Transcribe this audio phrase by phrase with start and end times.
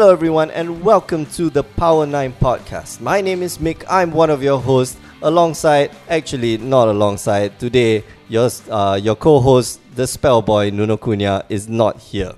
[0.00, 3.02] Hello, everyone, and welcome to the Power 9 podcast.
[3.02, 3.84] My name is Mick.
[3.86, 9.78] I'm one of your hosts, alongside, actually, not alongside, today, your, uh, your co host,
[9.94, 12.32] the spellboy Nuno Cunha, is not here.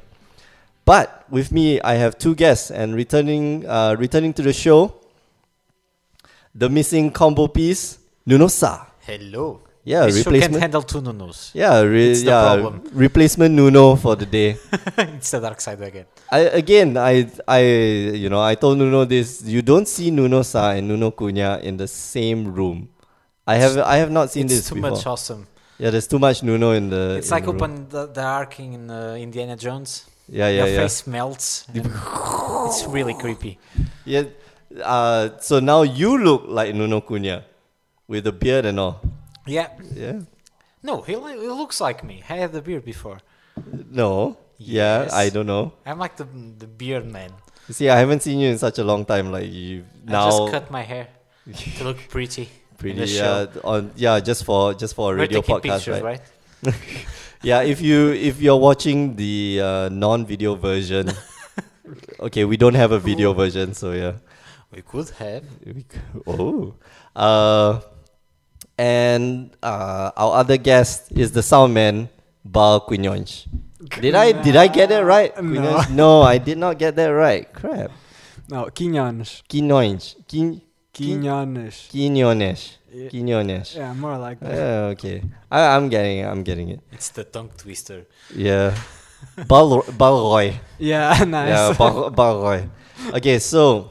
[0.85, 4.97] But with me, I have two guests, and returning, uh, returning to the show,
[6.53, 8.87] the missing combo piece, Nuno Sa.
[9.03, 9.61] Hello.
[9.85, 10.63] Yeah, this show can't replacement.
[10.63, 11.51] handle two nunos.
[11.55, 12.83] Yeah, re- It's the yeah, problem.
[12.93, 14.57] replacement Nuno for the day.
[14.97, 16.07] it's the dark side again.
[16.31, 17.61] I again, I I
[18.15, 19.43] you know, I told Nuno this.
[19.45, 22.89] You don't see Nuno Sa and Nuno Cunha in the same room.
[23.45, 24.91] I have I have not seen it's this too before.
[24.91, 25.49] much awesome.
[25.79, 27.17] Yeah, there's too much Nuno in the.
[27.19, 30.07] it's in like the open the, the arc in uh, Indiana Jones.
[30.29, 30.83] Yeah, yeah, Your yeah.
[30.83, 31.67] face melts.
[31.75, 33.59] it's really creepy.
[34.05, 34.25] Yeah.
[34.81, 37.43] Uh, so now you look like Nuno Cunha,
[38.07, 39.01] with the beard and all.
[39.47, 39.69] Yeah.
[39.95, 40.21] Yeah.
[40.83, 42.23] No, he, li- he looks like me.
[42.29, 43.19] I had the beard before.
[43.91, 44.37] No.
[44.59, 45.73] Yeah, I don't know.
[45.85, 46.25] I'm like the
[46.59, 47.33] the beard man.
[47.71, 49.33] See, I haven't seen you in such a long time.
[49.33, 50.27] Like you now.
[50.27, 51.09] I just cut my hair
[51.77, 52.49] to look pretty.
[52.79, 56.21] Pretty, yeah, on yeah, just for just for a radio podcast, pictures, right?
[56.65, 56.75] right?
[57.43, 61.11] Yeah, if you if you're watching the uh, non-video version,
[62.21, 64.13] okay, we don't have a video version, so yeah.
[64.71, 65.45] We could have.
[65.67, 66.75] We c- Oh,
[67.15, 67.81] uh,
[68.83, 72.09] and uh, our other guest is the sound man,
[72.45, 73.47] Bal Quinyonch.
[74.03, 75.31] Did I did I get it right?
[75.39, 75.83] No.
[75.91, 77.47] No, I did not get that right.
[77.53, 77.91] Crap.
[78.51, 79.43] No, Quinones.
[79.49, 80.17] Quinones.
[80.27, 80.61] Quin
[80.93, 81.89] Quinones.
[81.91, 82.79] Quinones.
[82.93, 83.09] Yeah.
[83.09, 83.75] Quinones.
[83.77, 84.51] Yeah, more like that.
[84.53, 85.23] Yeah, okay.
[85.51, 86.27] I, I'm getting it.
[86.27, 86.81] I'm getting it.
[86.91, 88.05] It's the tongue twister.
[88.35, 88.75] Yeah.
[89.47, 90.59] Bal Balroy.
[90.79, 91.49] Yeah, nice.
[91.55, 92.69] Yeah, Bal- Balroy.
[93.15, 93.91] Okay, so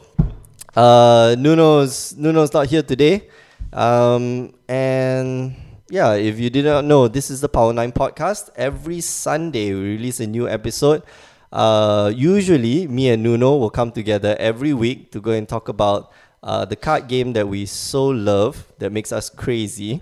[0.75, 3.27] uh, Nuno's Nuno's not here today,
[3.73, 5.55] um, and
[5.89, 8.49] yeah, if you did not know, this is the Power Nine podcast.
[8.55, 11.03] Every Sunday we release a new episode.
[11.51, 16.11] Uh, usually, me and Nuno will come together every week to go and talk about
[16.43, 20.01] uh, the card game that we so love that makes us crazy,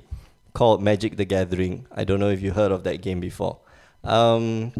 [0.54, 1.88] called Magic the Gathering.
[1.92, 3.58] I don't know if you heard of that game before.
[4.04, 4.72] Um,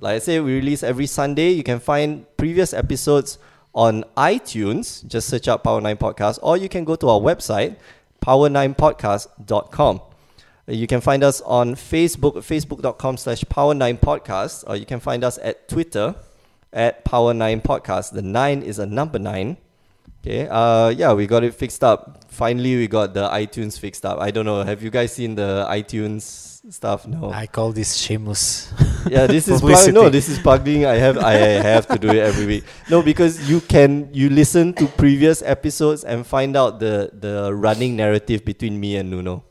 [0.00, 1.50] like I say, we release every Sunday.
[1.50, 3.38] You can find previous episodes
[3.74, 5.06] on iTunes.
[5.06, 7.76] Just search up Power 9 Podcast, or you can go to our website,
[8.20, 10.00] power9podcast.com.
[10.68, 15.38] Uh, You can find us on Facebook, facebook.com slash power9podcast, or you can find us
[15.42, 16.14] at Twitter
[16.72, 18.12] at power9podcast.
[18.12, 19.56] The 9 is a number 9.
[20.26, 22.24] Okay, uh, yeah, we got it fixed up.
[22.28, 24.18] Finally, we got the iTunes fixed up.
[24.18, 27.06] I don't know, have you guys seen the iTunes stuff?
[27.06, 27.30] No.
[27.30, 28.72] I call this shameless.
[29.06, 30.84] Yeah, this is plug- no, this is plugging.
[30.84, 32.64] I have I have to do it every week.
[32.90, 37.94] No, because you can you listen to previous episodes and find out the the running
[37.94, 39.44] narrative between me and Nuno.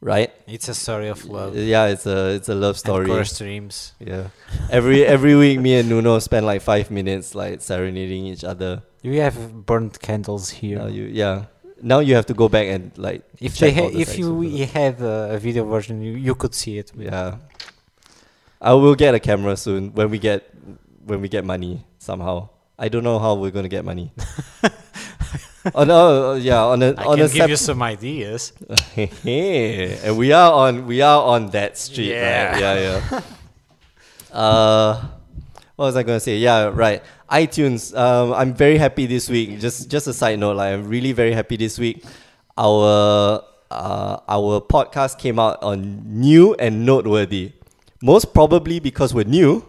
[0.00, 0.34] Right?
[0.48, 1.54] It's a story of love.
[1.54, 3.06] Yeah, it's a it's a love story.
[3.08, 3.94] And dreams.
[4.00, 4.34] Yeah.
[4.68, 8.82] Every every week me and Nuno spend like five minutes like serenading each other.
[9.04, 10.78] We have burnt candles here.
[10.78, 11.44] Now you yeah.
[11.82, 14.18] Now you have to go back and like if they check all ha- the if
[14.18, 16.90] you with you had a, a video version, you, you could see it.
[16.96, 17.36] Yeah.
[18.60, 20.48] I will get a camera soon when we get
[21.04, 22.48] when we get money somehow.
[22.78, 24.10] I don't know how we're gonna get money.
[25.74, 28.52] oh no, yeah, on a I on can a give you some ideas.
[28.96, 32.52] and we are on we are on that street, Yeah.
[32.52, 32.60] right?
[32.60, 33.20] Yeah, yeah.
[34.32, 35.08] uh,
[35.76, 36.38] what was I gonna say?
[36.38, 37.02] Yeah, right.
[37.30, 37.96] iTunes.
[37.96, 39.58] Um, I'm very happy this week.
[39.60, 42.04] Just just a side note, like I'm really very happy this week.
[42.56, 47.52] Our uh, our podcast came out on new and noteworthy.
[48.02, 49.64] Most probably because we're new,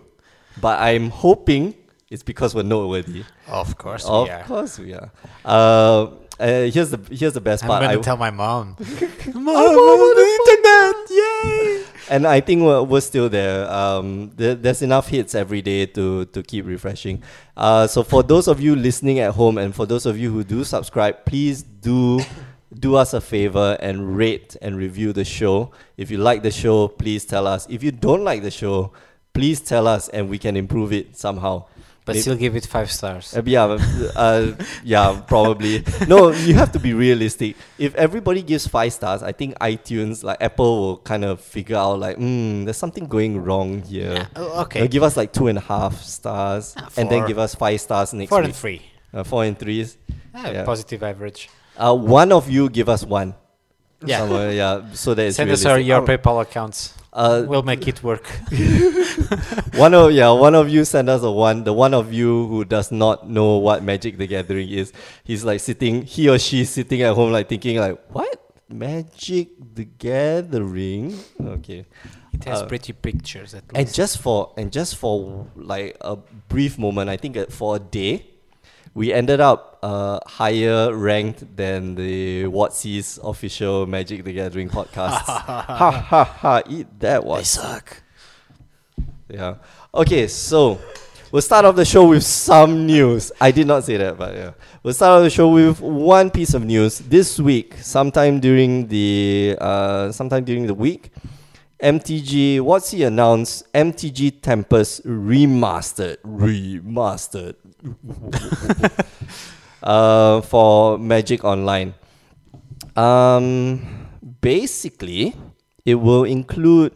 [0.62, 1.74] but I'm hoping
[2.10, 3.24] it's because we're noteworthy.
[3.48, 4.40] Of course, Of we are.
[4.42, 5.12] Of course we are.
[5.44, 6.08] Uh,
[6.40, 7.84] uh, here's the here's the best I'm part.
[7.84, 8.76] gonna I- tell my mom.
[8.80, 11.84] I'm on the internet, yay!
[12.10, 13.70] And I think we're, we're still there.
[13.72, 14.54] Um, there.
[14.56, 17.24] There's enough hits every day to to keep refreshing.
[17.58, 20.44] Uh, so for those of you listening at home, and for those of you who
[20.44, 22.20] do subscribe, please do
[22.78, 25.72] do us a favor and rate and review the show.
[25.98, 27.66] If you like the show, please tell us.
[27.70, 28.92] If you don't like the show,
[29.34, 31.66] please tell us, and we can improve it somehow.
[32.06, 33.36] But Maybe- still give it five stars.
[33.36, 33.64] uh, yeah,
[34.16, 34.52] uh,
[34.84, 35.84] yeah, probably.
[36.08, 37.56] No, you have to be realistic.
[37.80, 41.98] If everybody gives five stars, I think iTunes, like Apple, will kind of figure out
[42.00, 44.28] like, hmm, there's something going wrong here.
[44.36, 44.88] They'll okay.
[44.88, 48.14] give us like two and a half stars, Ah, and then give us five stars
[48.14, 48.46] next Four week.
[48.46, 48.82] and three.
[49.12, 49.98] Uh, four and threes.
[50.34, 50.64] Ah, Yeah.
[50.64, 51.50] Positive average.
[51.76, 53.34] Uh, one of you give us one.
[54.06, 54.20] Yeah.
[54.20, 54.94] Somewhere, yeah.
[54.94, 56.94] So that it's Send us our, your Oh, PayPal accounts.
[57.16, 58.28] Uh, we'll make it work.
[59.76, 61.64] one of yeah, one of you send us a one.
[61.64, 64.92] The one of you who does not know what Magic the Gathering is,
[65.24, 69.86] he's like sitting, he or she sitting at home, like thinking like, what Magic the
[69.86, 71.18] Gathering?
[71.40, 71.86] Okay,
[72.34, 73.76] It has Uh, pretty pictures at least.
[73.76, 76.18] And just for and just for like a
[76.50, 78.26] brief moment, I think uh, for a day,
[78.96, 85.12] we ended up uh, higher ranked than the WotC's official Magic the Gathering podcast.
[85.26, 86.62] ha ha ha!
[86.68, 87.44] Eat that they one.
[87.44, 88.02] suck.
[89.30, 89.56] Yeah.
[89.94, 90.80] Okay, so
[91.30, 93.34] we'll start off the show with some news.
[93.40, 94.52] I did not say that, but yeah.
[94.82, 97.00] We'll start off the show with one piece of news.
[97.00, 101.12] This week, sometime during the uh, sometime during the week,
[101.82, 103.72] MTG WotC announced?
[103.74, 107.56] MTG Tempest remastered, remastered,
[109.84, 111.94] uh, for Magic Online.
[112.96, 114.08] Um,
[114.42, 115.36] basically,
[115.86, 116.94] it will include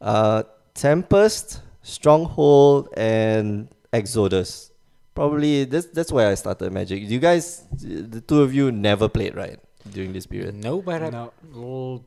[0.00, 0.44] uh,
[0.74, 4.70] Tempest, Stronghold, and Exodus.
[5.14, 7.02] Probably that's that's where I started Magic.
[7.02, 9.58] You guys, the two of you, never played right
[9.90, 10.54] during this period.
[10.54, 11.32] No, but I No.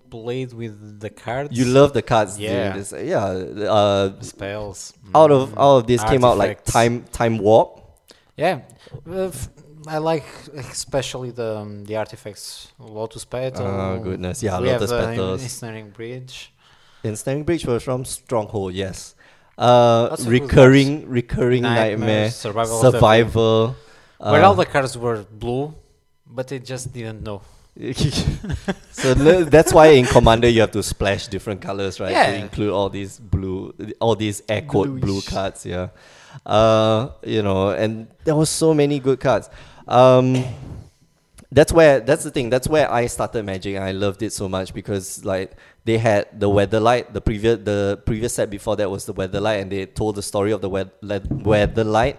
[0.09, 1.57] played with the cards.
[1.57, 2.39] You love the cards.
[2.39, 2.73] Yeah.
[2.73, 2.93] during.
[2.93, 3.25] Yeah.
[3.69, 4.93] Uh, spells.
[5.13, 7.82] out of out of this came out like time time warp.
[8.35, 8.61] Yeah,
[9.87, 10.25] I like
[10.55, 12.71] especially the um, the artifacts.
[12.79, 13.65] Lotus Petal.
[13.65, 15.43] Oh goodness, yeah, we Lotus have, uh, Petals.
[15.43, 16.51] Ensnaring Bridge.
[17.03, 18.73] Ensnaring Bridge was from Stronghold.
[18.73, 19.15] Yes.
[19.57, 23.75] Uh, Lots of good recurring recurring Nightmare, nightmare, Survival survival.
[24.17, 25.75] Where all uh, the cards were blue,
[26.25, 27.41] but they just didn't know.
[28.91, 29.13] so
[29.45, 32.13] that's why in Commander you have to splash different colors, right?
[32.13, 35.27] To include all these blue, all these echoed blue Bluish.
[35.27, 35.65] cards.
[35.65, 35.89] Yeah.
[36.45, 39.49] Uh, you know, and there was so many good cards.
[39.87, 40.43] Um,
[41.51, 42.49] that's where that's the thing.
[42.49, 43.75] That's where I started Magic.
[43.75, 45.53] and I loved it so much because like
[45.85, 47.13] they had the Weatherlight.
[47.13, 50.51] The previous the previous set before that was the Weatherlight, and they told the story
[50.51, 52.17] of the weath- le- Weatherlight,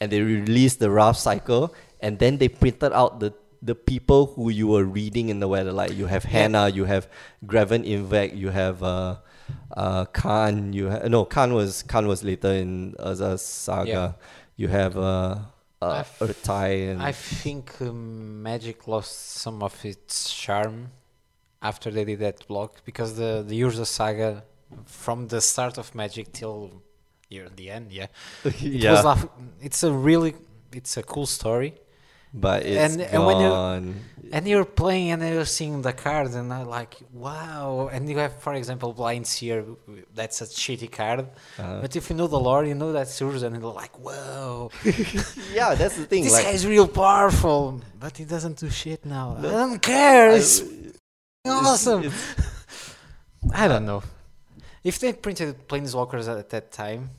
[0.00, 4.48] and they released the Rath Cycle, and then they printed out the the people who
[4.50, 5.94] you were reading in the Weatherlight.
[5.94, 7.06] You have Hanna, you have
[7.46, 9.16] Greven il-Vec, you have uh,
[9.76, 10.72] uh, Karn.
[10.72, 13.88] You ha- no Karn was Karn was later in Urza's saga.
[13.90, 14.12] Yeah.
[14.56, 15.36] You have uh,
[15.80, 19.14] uh, I've- Ertai and I think um, Magic lost
[19.44, 20.90] some of its charm
[21.60, 24.44] after they did that block because the the Urza saga,
[24.86, 26.82] from the start of Magic till
[27.30, 28.06] near the end, yeah,
[28.60, 29.00] yeah.
[29.00, 29.28] like,
[29.60, 30.34] it's a really
[30.72, 31.72] it's a cool story.
[32.34, 33.08] but it's and- gone.
[33.14, 33.94] and when you-
[34.34, 37.90] And you're playing and you're seeing the card, and I'm like, wow.
[37.92, 39.64] And you have, for example, Blind Seer,
[40.14, 41.20] that's a shitty card.
[41.58, 44.70] Uh, But if you know the lore, you know that's Urza, and you're like, whoa,
[45.58, 46.24] yeah, that's the thing.
[46.24, 49.36] this like, guy's real powerful, but he doesn't do shit now.
[49.38, 50.30] I don't care.
[50.30, 50.62] I- It's
[51.46, 52.00] awesome.
[52.04, 52.34] it's-
[53.62, 54.02] I don't know.
[54.82, 57.10] If they printed Planeswalkers at that time,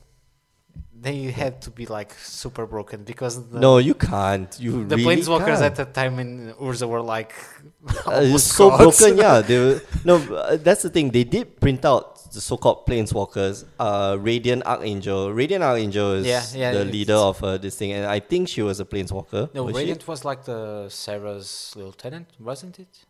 [1.04, 4.50] they had to be like super broken because the, no, you can't.
[4.58, 5.70] You the really Planeswalkers can't.
[5.70, 7.32] at that time in Urza were like
[8.06, 8.98] Uh, it's almost so gods.
[8.98, 9.40] broken, yeah.
[9.40, 11.10] They were, no, uh, that's the thing.
[11.10, 13.64] They did print out the so-called planeswalkers.
[13.78, 15.32] Uh, Radiant Archangel.
[15.32, 18.62] Radiant Archangel is Yeah, yeah, the leader of uh, this thing, and I think she
[18.62, 19.54] was a planeswalker.
[19.54, 19.80] No, was she?
[19.80, 23.04] Radiant was like the Serra's lieutenant, wasn't it?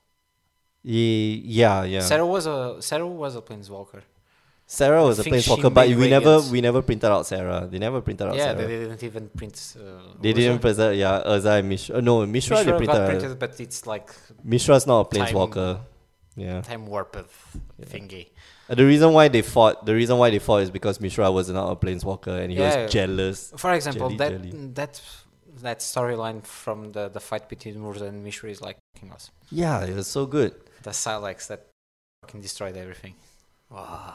[0.82, 2.00] Yeah, yeah.
[2.00, 4.02] Serra was a Serra was a planeswalker.
[4.78, 7.58] Serra was a planeswalker, but we never we never printed out Serra.
[7.70, 8.58] They never printed out yeah, Serra.
[8.68, 9.54] they didn't even print.
[9.78, 9.82] Uh,
[10.20, 11.96] They didn't present, yeah, Urza and Mishra.
[11.96, 13.20] Uh, no, Mishra, Mishra they got printed.
[13.20, 14.08] printed, but it's like
[14.42, 15.70] Mishra's not a planeswalker.
[16.36, 16.62] Yeah.
[16.62, 17.16] time warped
[17.92, 18.24] thingy.
[18.68, 21.48] Uh, The reason why they fought, the reason why they fought is because Mishra was
[21.48, 22.82] not a planeswalker and he Yeah.
[22.84, 23.38] was jealous.
[23.56, 24.50] For example, Jelly, that jelly.
[24.80, 24.94] that
[25.66, 29.34] that storyline from the the fight between Murza and Mishra is like fucking awesome.
[29.62, 30.52] Yeah, it was so good.
[30.82, 31.60] The Sylex that
[32.22, 33.14] fucking destroyed everything.
[33.70, 34.14] Wow.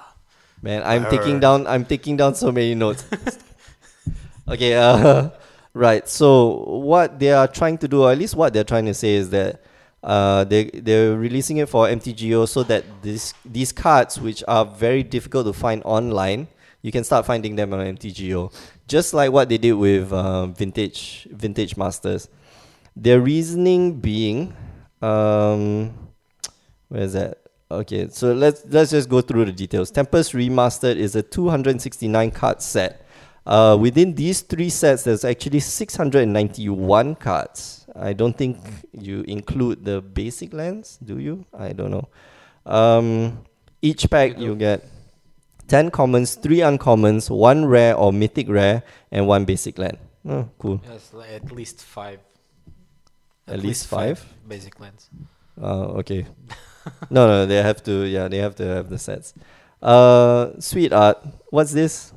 [0.61, 3.05] Man, I'm taking down I'm taking down so many notes.
[4.47, 5.29] okay, uh
[5.73, 6.07] right.
[6.07, 9.15] So what they are trying to do, or at least what they're trying to say
[9.15, 9.63] is that
[10.03, 15.03] uh they they're releasing it for MTGO so that this these cards which are very
[15.03, 16.47] difficult to find online,
[16.81, 18.53] you can start finding them on MTGO.
[18.87, 22.27] Just like what they did with um, vintage vintage masters.
[22.95, 24.53] Their reasoning being
[25.01, 25.93] um
[26.89, 27.38] where is that?
[27.71, 29.91] Okay, so let's let's just go through the details.
[29.91, 33.05] Tempest Remastered is a 269 card set.
[33.45, 37.85] Uh, within these three sets, there's actually 691 cards.
[37.95, 38.57] I don't think
[38.91, 41.45] you include the basic lands, do you?
[41.57, 42.09] I don't know.
[42.65, 43.45] Um,
[43.81, 44.85] each pack you get
[45.67, 49.97] 10 commons, 3 uncommons, 1 rare or mythic rare, and 1 basic land.
[50.27, 50.81] Oh, cool.
[50.87, 52.19] Yes, li- at least five.
[53.47, 54.23] At least five?
[54.47, 55.09] basic lands.
[55.59, 56.25] Oh, okay.
[57.09, 58.05] no, no, they have to.
[58.05, 59.33] Yeah, they have to have the sets.
[59.81, 61.17] Uh, sweet art.
[61.49, 62.13] What's this?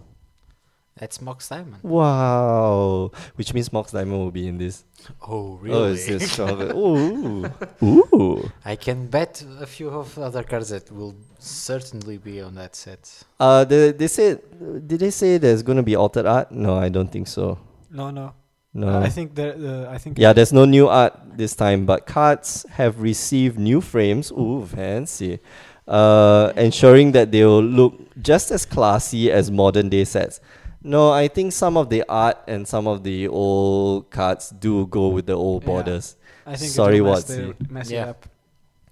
[0.98, 1.82] That's Mox Diamond.
[1.82, 3.10] Wow.
[3.34, 4.84] Which means Mox Diamond will be in this.
[5.26, 5.76] Oh, really?
[5.76, 6.72] Oh, it's it's stronger.
[6.76, 7.50] Ooh.
[7.82, 8.50] Ooh.
[8.64, 13.24] I can bet a few of other cards that will certainly be on that set.
[13.40, 14.42] Uh, they, they said,
[14.86, 16.52] did they say there's going to be altered art?
[16.52, 17.58] No, I don't think so.
[17.90, 18.34] No, no.
[18.74, 19.00] No.
[19.00, 19.54] I think there.
[19.54, 20.18] Uh, I think.
[20.18, 24.32] Yeah, there's no new art this time, but cards have received new frames.
[24.32, 25.40] Ooh, fancy.
[25.86, 30.40] Uh, ensuring that they will look just as classy as modern day sets.
[30.82, 35.08] No, I think some of the art and some of the old cards do go
[35.08, 35.66] with the old Yeah.
[35.66, 36.16] borders.
[36.46, 38.02] I think Sorry, it mess, the, mess Yeah.
[38.04, 38.26] it up.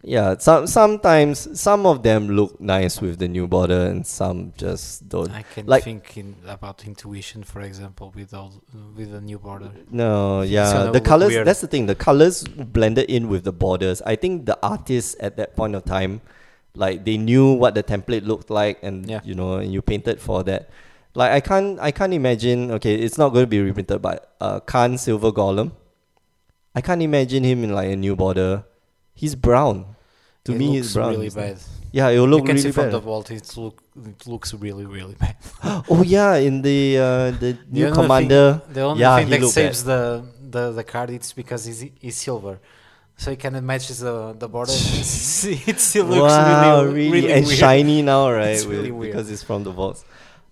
[0.03, 5.07] Yeah, some sometimes some of them look nice with the new border, and some just
[5.11, 5.31] don't.
[5.31, 8.51] I can Like- think in, about intuition, for example, with all
[8.97, 9.71] with the new border.
[9.91, 11.29] No, yeah, the colors.
[11.33, 11.47] weird.
[11.47, 11.85] That's the thing.
[11.85, 14.01] The colors blended in with the borders.
[14.07, 16.23] I think the artists at that point of time,
[16.75, 19.21] like they knew what the template looked like, and Yeah.
[19.23, 20.71] you know, and you painted for that.
[21.15, 22.71] Like I can't, I can't imagine.
[22.71, 25.73] Okay, it's not going to be reprinted, but uh, Karn Silver Golem.
[26.75, 28.65] I can't imagine him in like a new border.
[29.21, 29.77] He's brown.
[30.45, 31.11] To it me, looks he's brown.
[31.13, 31.59] really He's not- bad.
[31.93, 33.77] Yeah, it will look you can really see from the vault, it look
[34.11, 35.37] it looks really really bad.
[35.93, 38.47] oh yeah, in the uh, the new only commander.
[38.65, 40.03] Thing, the only yeah, thing he that looked saves the,
[40.55, 42.55] the the card it's because he's, he's silver,
[43.17, 44.71] so he kind of matches the the border.
[44.73, 47.59] It's- it still looks wow, really really, and weird.
[47.59, 48.55] shiny now, right?
[48.55, 49.13] It's with- really weird.
[49.13, 50.05] because it's from the vaults.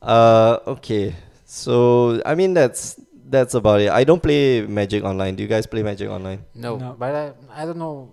[0.02, 1.14] Uh, okay.
[1.46, 2.98] So I mean that's
[3.30, 3.90] that's about it.
[3.90, 5.36] I don't play Magic Online.
[5.36, 6.44] Do you guys play Magic Online?
[6.54, 6.96] No, No.
[6.98, 8.10] but I I don't know.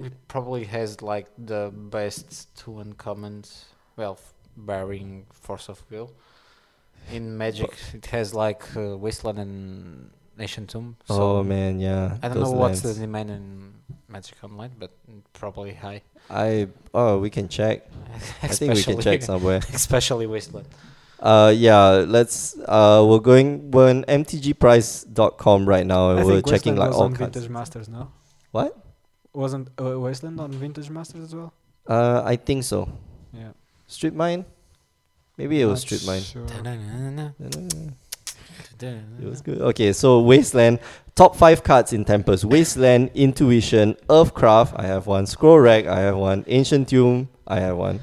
[0.00, 3.64] It probably has like the best two uncommons.
[3.96, 4.18] Well,
[4.56, 6.12] barring Force of Will.
[7.10, 10.96] In Magic, it has like uh, Wasteland and Ancient Tomb.
[11.06, 12.16] So oh man, yeah.
[12.22, 13.74] I don't know what's the demand in
[14.08, 14.92] Magic Online, but
[15.32, 16.02] probably high.
[16.30, 17.88] I oh we can check.
[18.42, 19.60] I think we can check somewhere.
[19.74, 20.68] especially Wasteland.
[21.18, 26.76] Uh yeah, let's uh we're going we're on mtgprice.com right now and I we're checking
[26.76, 27.14] like all on.
[27.14, 27.88] Vintage Masters.
[27.88, 28.10] No,
[28.52, 28.81] What?
[29.34, 31.52] Wasn't uh, Wasteland on Vintage Masters as well?
[31.88, 32.88] Uh I think so.
[33.32, 33.52] Yeah.
[33.86, 34.44] Strip mine?
[35.36, 36.22] Maybe it was strip mine.
[36.22, 36.46] sure.
[38.80, 39.60] It was good.
[39.60, 40.80] Okay, so Wasteland,
[41.14, 42.44] top five cards in Tempest.
[42.44, 45.26] Wasteland, Intuition, Earthcraft, I have one.
[45.26, 46.44] Scroll Rack, I have one.
[46.48, 48.00] Ancient Tomb, I have one.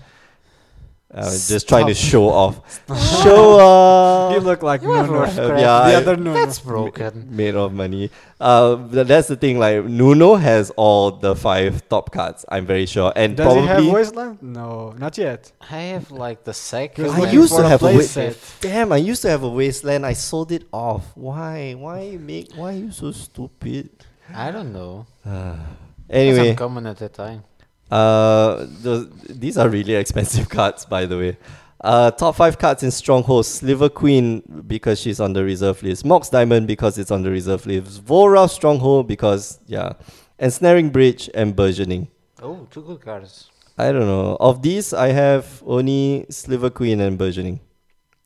[1.12, 2.62] I was just trying to show off.
[3.24, 4.32] show off!
[4.34, 5.26] You look like You have Nuno.
[5.26, 5.60] Earthcraft.
[5.60, 6.34] Yeah, the I- other Nuno.
[6.34, 7.28] That's broken.
[7.36, 8.12] Made of money.
[8.40, 9.58] Uh, that's the thing.
[9.58, 12.46] Like Nuno has all the five top cards.
[12.48, 14.44] I'm very sure, and Does he have probably Wasteland?
[14.44, 15.52] No, not yet.
[15.72, 17.10] I have like the second.
[17.10, 18.38] I used to have a play wa- set.
[18.62, 18.92] damn.
[18.92, 20.06] I used to have a Wasteland.
[20.06, 21.06] I sold it off.
[21.16, 21.74] Why?
[21.74, 22.54] Why you make?
[22.54, 23.90] Why are you so stupid?
[24.32, 25.08] I don't know.
[26.10, 27.44] anyway, I'm common at that time.
[27.92, 31.38] Uh, those, these are really expensive cards, by the way.
[31.82, 36.30] Uh, top five cards in Stronghold: Sliver Queen because she's on the reserve list, Mox
[36.30, 39.94] Diamond because it's on the reserve list, Volrath Stronghold because yeah,
[40.40, 42.10] Ensnaring Bridge and Burgeoning.
[42.42, 43.50] Oh, two good cards.
[43.78, 44.36] I don't know.
[44.42, 47.62] Of these, I have only Sliver Queen and Burgeoning.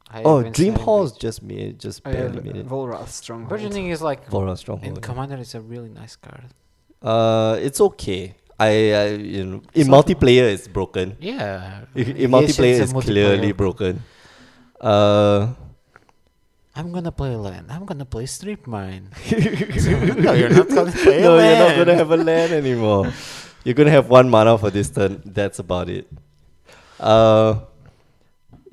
[0.10, 2.67] I Oh, Dream seen Halls just made just I barely have made it.
[2.67, 3.50] Volrath Stronghold.
[3.50, 5.01] Burgeoning is like Volrath in Stronghold.
[5.03, 5.38] Commander.
[5.38, 6.46] It's a really nice card.
[7.03, 8.36] Uh, it's okay.
[8.60, 11.18] I, I you know, in So- multiplayer it's broken.
[11.20, 11.86] Yeah.
[11.96, 14.04] In, in multiplayer it's it's clearly broken.
[14.80, 15.54] Uh.
[16.76, 17.68] I'm gonna play land.
[17.70, 19.10] I'm gonna play strip mine.
[20.18, 21.60] no, you're not gonna play no, land.
[21.60, 23.14] you're not gonna have a land anymore.
[23.64, 25.22] You're gonna have one mana for this turn.
[25.24, 26.10] That's about it.
[27.00, 27.60] Uh,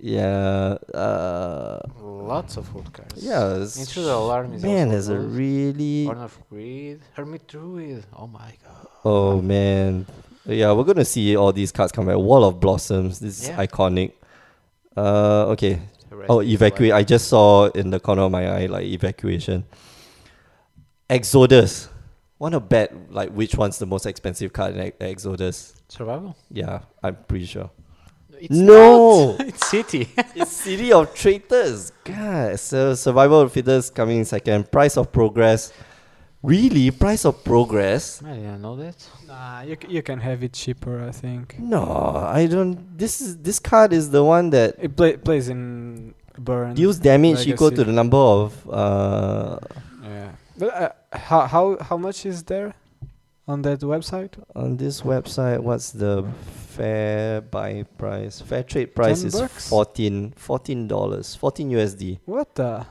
[0.02, 0.76] yeah.
[0.94, 3.22] Uh, Lots of good cards.
[3.22, 3.54] yeah.
[3.54, 6.04] it's- Into the alarm is man, there's a really.
[6.04, 8.04] Horn of Greed, Hermit Druid.
[8.16, 8.86] Oh my god.
[9.04, 10.06] Oh man.
[10.46, 12.16] Yeah, we're gonna see all these cards come back.
[12.16, 13.18] Wall of Blossoms.
[13.20, 13.66] This is Yeah.
[13.66, 14.12] iconic.
[14.96, 15.80] Uh, okay.
[16.28, 16.92] Oh, is evacuate.
[16.92, 19.64] I just saw in the corner of my eye like evacuation.
[21.08, 21.88] Exodus.
[22.38, 25.74] Want to bet like which one's the most expensive card in Exodus?
[25.88, 26.36] survival.
[26.50, 27.70] Yeah, I'm pretty sure.
[28.40, 29.32] It's No!
[29.36, 29.40] not.
[29.48, 30.08] it's City.
[30.34, 31.92] it's City of Traitors.
[32.04, 34.70] God, so Survival of Fittest coming in second.
[34.72, 35.72] Price of Progress.
[36.42, 36.90] Really?
[36.90, 38.22] Price of Progress?
[38.24, 38.96] I didn't know that.
[39.26, 41.58] Nah, you, c- you can have it cheaper, I think.
[41.58, 41.84] No,
[42.26, 42.96] I don't.
[42.96, 46.72] This is this card is the one that It play, plays in burn.
[46.74, 47.84] deals damage equal to Legacy.
[47.84, 48.68] the number of.
[48.70, 49.58] Uh,
[50.02, 50.30] Yeah.
[50.56, 52.72] But uh, how how how much is there
[53.50, 54.32] on that website?
[54.54, 56.24] on this website, what's the
[56.76, 58.40] fair buy price?
[58.40, 59.68] Fair trade price is bucks?
[59.68, 62.20] 14 14 dollars, fourteen USD.
[62.24, 62.86] What the?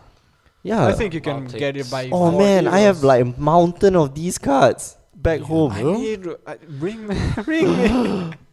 [0.61, 0.87] Yeah.
[0.87, 2.09] I think you can I'll get it by.
[2.11, 5.71] Oh 4 man, I have like a mountain of these cards back home.
[5.71, 5.93] I bro.
[5.97, 6.27] need.
[6.45, 8.33] I, bring me, bring me.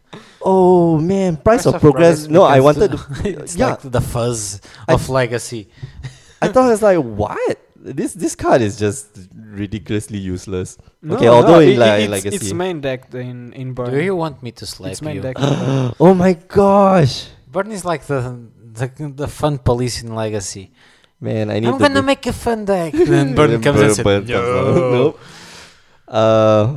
[0.40, 2.28] Oh man, price, Price of progress.
[2.28, 2.98] No, I wanted to.
[3.42, 5.68] it's yeah, like the fuzz I- of legacy.
[6.40, 7.58] I thought it's like what
[7.95, 10.78] this this card is just ridiculously useless.
[11.02, 12.37] No, Okay, although no, in it- like it's, Legacy.
[12.37, 13.90] it's main deck in in Burn.
[13.90, 15.23] Do you want me to slap it's main you?
[15.23, 15.38] deck.
[15.38, 15.93] in Burn.
[16.00, 18.19] oh my gosh, Burn is like the
[18.76, 20.73] the, the fun police in Legacy.
[21.21, 21.49] man!
[21.49, 22.93] I need I'm to gonna make a fun deck.
[23.12, 24.75] then Burn comes and says, Burn comes out.
[24.76, 25.21] "No." Nope.
[26.09, 26.76] Uh,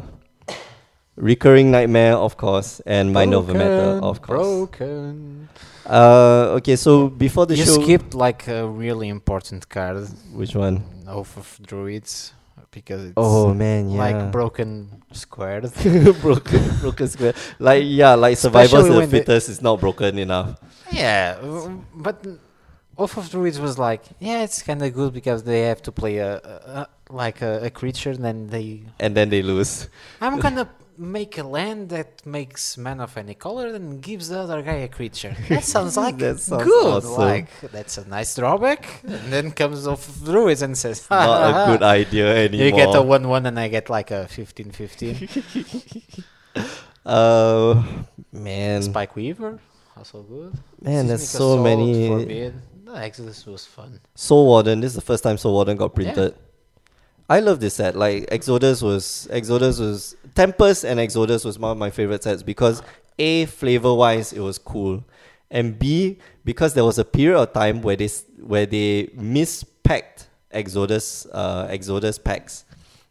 [1.20, 4.40] recurring nightmare, of course, and mind over matter, of course.
[4.40, 5.50] Broken.
[5.86, 10.56] Uh, okay, so before the you show, you skipped like a really important card, which
[10.56, 10.84] one?
[11.08, 12.34] Oath of Druids,
[12.72, 13.98] because it's Oh man, yeah.
[13.98, 15.74] like broken squared.
[16.22, 17.34] broken, broken square.
[17.58, 20.60] Like yeah, like survivors of the fittest is not broken enough.
[20.92, 21.38] yeah,
[21.96, 22.24] but
[22.96, 26.18] Oath of Druids was like, yeah, it's kind of good because they have to play
[26.18, 26.38] a, a,
[26.82, 28.84] a like a, a creature, and then they.
[29.00, 29.90] And then they lose.
[30.22, 30.70] I'm gonna
[31.00, 34.88] make a land that makes mana of any color and gives the other guy a
[34.88, 35.34] creature.
[35.50, 37.04] That sounds like That sounds good.
[37.04, 37.14] awesome.
[37.14, 39.02] Like that's a nice drawback.
[39.08, 42.28] And then comes Oath of Druids and says, "Ha, Not ha, a ha." good idea
[42.46, 42.66] anymore.
[42.66, 45.30] You get a 1 1 and I get like a 15 15.
[47.06, 47.84] Uh,
[48.32, 49.60] man, Spike Weaver,
[49.98, 50.54] also good.
[50.82, 52.08] man, there's so Assault, many.
[52.08, 52.54] Forbid.
[52.94, 54.00] Exodus was fun.
[54.16, 54.82] Soul Warden.
[54.82, 55.96] This is the first time Soul Warden got Yeah.
[56.14, 56.36] printed.
[57.30, 57.96] I love this set.
[57.96, 62.82] Like Exodus was Exodus was Tempest and Exodus was one of my favorite sets because
[63.18, 65.04] A flavor wise it was cool.
[65.52, 68.08] And B, because there was a period of time where they
[68.40, 72.64] where they mispacked Exodus uh, Exodus packs.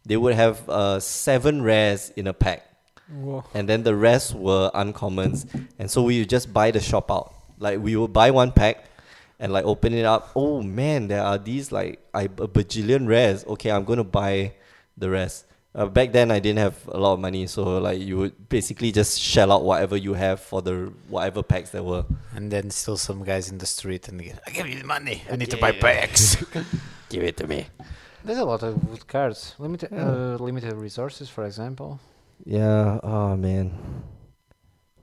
[0.05, 2.65] They would have uh, seven rares in a pack.
[3.11, 3.43] Whoa.
[3.53, 5.45] and then the rest were uncommons.
[5.77, 7.35] And so we would just buy the shop out.
[7.59, 8.85] Like we would buy one pack
[9.39, 10.31] and like open it up.
[10.35, 13.45] Oh man, there are these like I, a bajillion rares.
[13.45, 14.53] Okay, I'm gonna buy
[14.97, 15.45] the rest.
[15.75, 18.91] Uh, back then I didn't have a lot of money, so like you would basically
[18.91, 22.05] just shell out whatever you have for the whatever packs there were.
[22.35, 25.21] And then still some guys in the street and they, I give you the money.
[25.31, 25.81] I need to buy yeah.
[25.81, 26.35] packs.
[27.09, 27.67] Give it to me.
[28.23, 29.55] There's a lot of good cards.
[29.59, 30.09] Limited Yeah.
[30.09, 31.99] uh, limited resources, for example.
[32.45, 32.99] Yeah.
[33.03, 33.71] Oh man,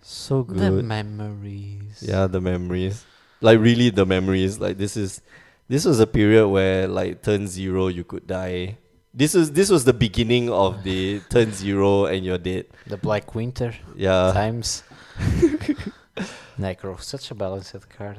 [0.02, 0.58] so good.
[0.58, 2.02] The memories.
[2.02, 3.04] Yeah, the memories.
[3.40, 4.58] Like really the memories.
[4.58, 5.20] Like this is
[5.68, 8.78] this was a period where like turn zero you could die.
[9.16, 12.66] This was this was the beginning of the turn zero and you're dead.
[12.86, 14.32] The Black Winter Yeah.
[14.34, 14.82] times.
[16.60, 18.18] Necro, such a balanced card.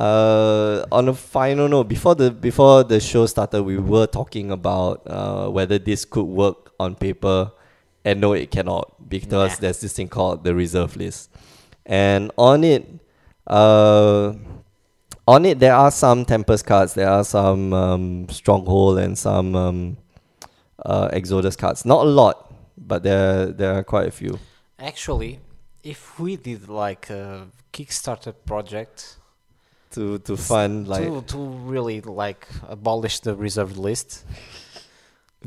[0.00, 5.02] Uh on a final note, before the before the show started we were talking about
[5.06, 7.50] uh whether this could work on paper
[8.04, 9.60] and no it cannot because Nah.
[9.62, 11.30] there's this thing called the reserve list.
[11.84, 12.88] And on it
[13.46, 14.32] uh
[15.26, 19.96] on it there are some tempest cards there are some um, stronghold and some um,
[20.84, 24.38] uh, exodus cards not a lot but there there are quite a few
[24.78, 25.40] Actually,
[25.82, 29.16] if we did like a Kickstarter project
[29.90, 34.24] to to fund like to, to really like abolish the reserved list,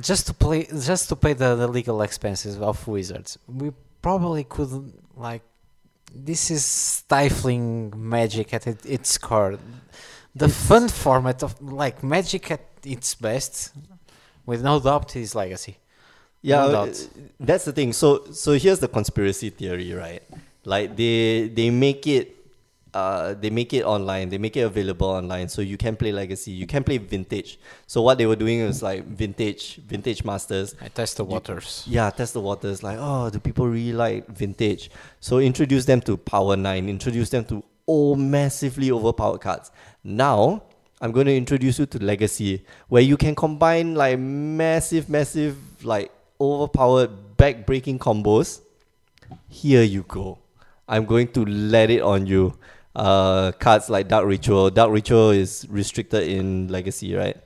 [0.02, 4.94] just to play, just to pay the, the legal expenses of Wizards, we probably could
[5.15, 5.44] like.
[6.13, 9.58] This is stifling Magic at it, its core.
[10.36, 13.72] The fun format of like Magic at its best,
[14.45, 15.77] with no doubt, is Legacy.
[16.41, 16.93] yeah no uh,
[17.39, 20.23] that's the thing so so here's the conspiracy theory right
[20.65, 22.25] like they they make it
[22.93, 26.51] uh, they make it online they make it available online so you can play legacy
[26.51, 30.89] you can play vintage so what they were doing was like vintage vintage masters I
[30.89, 31.86] test the You- waters.
[31.88, 32.84] Yeah, test the waters.
[32.84, 34.91] Like, oh, do people really like vintage?
[35.21, 36.89] So introduce them to Power Nine.
[36.89, 39.71] Introduce them to oh massively overpowered cards.
[40.04, 40.63] Now
[41.02, 46.12] I'm going to introduce you to Legacy, where you can combine like massive, massive, like
[46.40, 48.62] overpowered back-breaking combos.
[49.50, 50.38] Here you go.
[50.88, 52.54] I'm going to let it on you.
[52.96, 54.70] Uh, cards like Dark Ritual.
[54.70, 57.38] Dark Ritual is restricted in Legacy, right?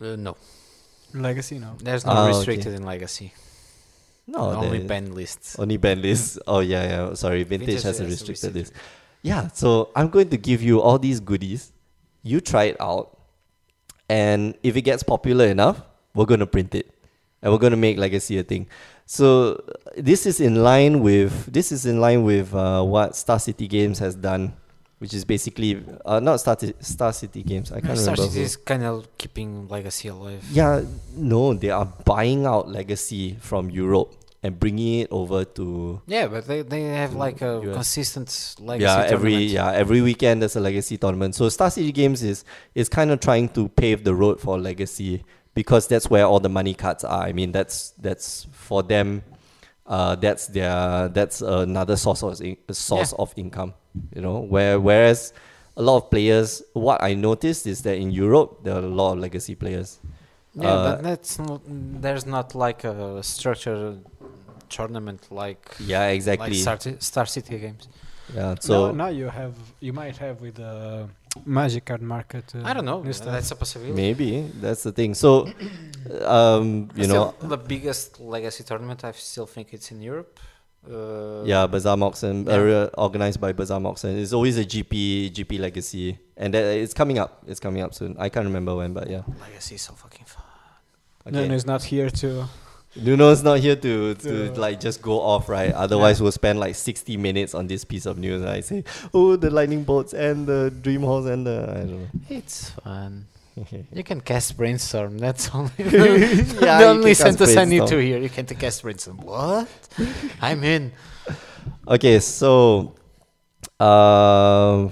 [0.00, 0.36] Uh, no,
[1.14, 1.76] Legacy no.
[1.78, 2.36] there's no Ah, okay.
[2.36, 3.32] restricted in Legacy.
[4.26, 5.58] No, Only there- banned lists.
[5.58, 6.38] Only banned lists.
[6.46, 7.14] Oh yeah, yeah.
[7.14, 8.72] Sorry, vintage, Vintage has a has a restricted restricted list.
[9.22, 11.71] Yeah, so I'm going to give you all these goodies.
[12.22, 13.18] You try it out,
[14.08, 15.82] and if it gets popular enough,
[16.14, 16.90] we're gonna print it,
[17.42, 18.66] and we're gonna make legacy a thing.
[19.06, 19.62] So
[19.96, 23.98] this is in line with this is in line with uh, what Star City Games
[23.98, 24.52] has done,
[24.98, 27.72] which is basically uh, not Star Ti- Star City Games.
[27.72, 28.30] I can't Star remember.
[28.30, 30.44] City is kind of keeping Legacy alive.
[30.52, 30.82] Yeah,
[31.16, 36.46] no, they are buying out legacy from Europe and bringing it over to Yeah, but
[36.46, 37.74] they, they have like a US.
[37.74, 38.84] consistent legacy.
[38.84, 39.50] yeah every tournament.
[39.52, 43.20] yeah every weekend there's a legacy tournament so star city games is is kind of
[43.20, 45.22] trying to pave the road for legacy
[45.54, 49.22] because that's where all the money cards are i mean that's that's for them
[49.86, 53.74] uh, that's their that's another source of in- source of income.
[54.14, 55.32] You know, where whereas
[55.76, 59.14] a lot of players, what I noticed is that in Europe there are a lot
[59.14, 59.98] of legacy players.
[60.54, 64.04] Yeah, Uh, but that's not, there's not like a structured
[64.76, 66.50] tournament like Yeah, exactly.
[66.62, 67.84] like Star, Star City games.
[68.34, 69.54] yeah, So so now, you have
[69.86, 71.08] you might have with the
[71.44, 72.44] Magic Card Market.
[72.54, 73.00] Uh, I don't know.
[73.02, 73.12] new.
[73.12, 73.94] That's a possibility.
[74.04, 74.28] maybe
[74.64, 75.14] that's the thing.
[75.14, 75.30] So,
[76.36, 76.66] um,
[77.00, 80.32] you know, the biggest legacy tournament, I still think it's in Europe.
[80.84, 82.54] Uh, Yeah, Bazaar Moxen, Yeah.
[82.58, 84.10] area organized by Bazaar Moxen.
[84.22, 87.30] It's always a GP GP legacy, and that, it's coming up.
[87.46, 88.10] It's coming up soon.
[88.18, 89.22] I can't remember when, but yeah.
[89.46, 90.44] legacy is so fucking fun.
[91.34, 92.28] No, no, it's not here to.
[92.96, 95.72] Nuno's not here to, to To- like just go off, right?
[95.72, 98.42] Otherwise, we'll spend like sixty minutes on this piece of news.
[98.42, 102.02] And I say, oh, the lightning bolts and the dream halls and the I don't
[102.02, 102.08] know.
[102.28, 103.26] It's fun.
[103.92, 105.18] You can cast brainstorm.
[105.18, 108.18] That's only Yeah, the you only can cast sentence I need to hear.
[108.18, 109.18] You can cast brainstorm.
[109.18, 109.68] What?
[110.40, 110.92] I'm in.
[111.86, 112.94] Okay, so
[113.78, 114.90] um,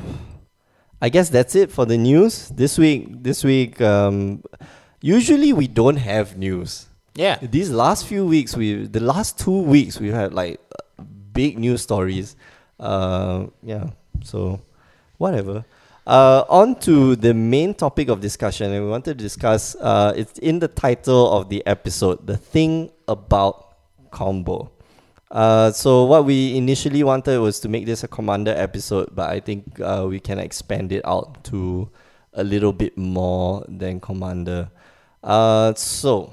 [1.00, 3.22] I guess that's it for the news this week.
[3.22, 4.42] This week, um,
[5.00, 6.86] usually we don't have news.
[7.14, 7.38] Yeah.
[7.42, 10.60] These last few weeks, we the last two weeks we've had like
[11.32, 12.36] big news stories.
[12.78, 13.90] Uh, yeah,
[14.22, 14.60] so
[15.18, 15.64] whatever.
[16.06, 19.76] Uh, on to the main topic of discussion, and we wanted to discuss.
[19.76, 23.76] Uh, it's in the title of the episode, the thing about
[24.10, 24.70] combo.
[25.30, 29.38] Uh, so what we initially wanted was to make this a commander episode, but I
[29.38, 31.88] think uh, we can expand it out to
[32.34, 34.70] a little bit more than commander.
[35.22, 36.32] Uh, so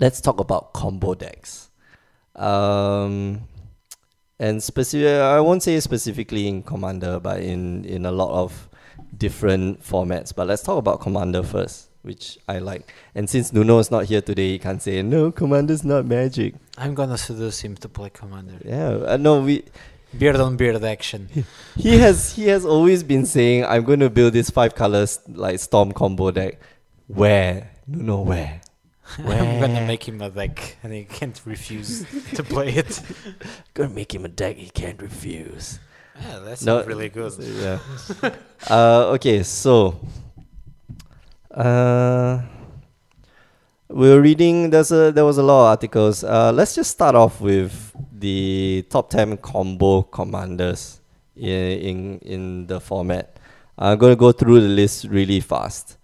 [0.00, 1.70] let's talk about combo decks.
[2.34, 3.42] Um,
[4.38, 8.68] and specific, I won't say specifically in Commander, but in, in a lot of
[9.16, 10.34] different formats.
[10.34, 12.92] But let's talk about Commander first, which I like.
[13.14, 16.54] And since Nuno is not here today, he can't say, no, Commander's not magic.
[16.78, 18.58] I'm gonna seduce him to play commander.
[18.64, 19.64] Yeah, uh, no, we,
[20.16, 21.28] Beard on beard action.
[21.76, 25.60] he has he has always been saying, I'm going to build this five colors like
[25.60, 26.58] Storm combo deck.
[27.06, 27.70] Where?
[27.86, 28.60] Nuno, where?
[29.18, 33.02] I'm gonna make him a deck and he can't refuse to play it.
[33.74, 35.78] Gonna make him a deck he can't refuse.
[36.20, 37.32] Yeah, that's No, really good.
[37.38, 37.78] Yeah.
[38.70, 39.98] uh, okay, so
[41.50, 42.42] uh,
[43.88, 44.70] we're reading.
[44.70, 46.22] There's a there was a lot of articles.
[46.24, 47.72] Uh, let's just start off with
[48.12, 51.00] the top ten combo commanders
[51.36, 53.36] in in, in the format.
[53.78, 55.96] I'm gonna go through the list really fast.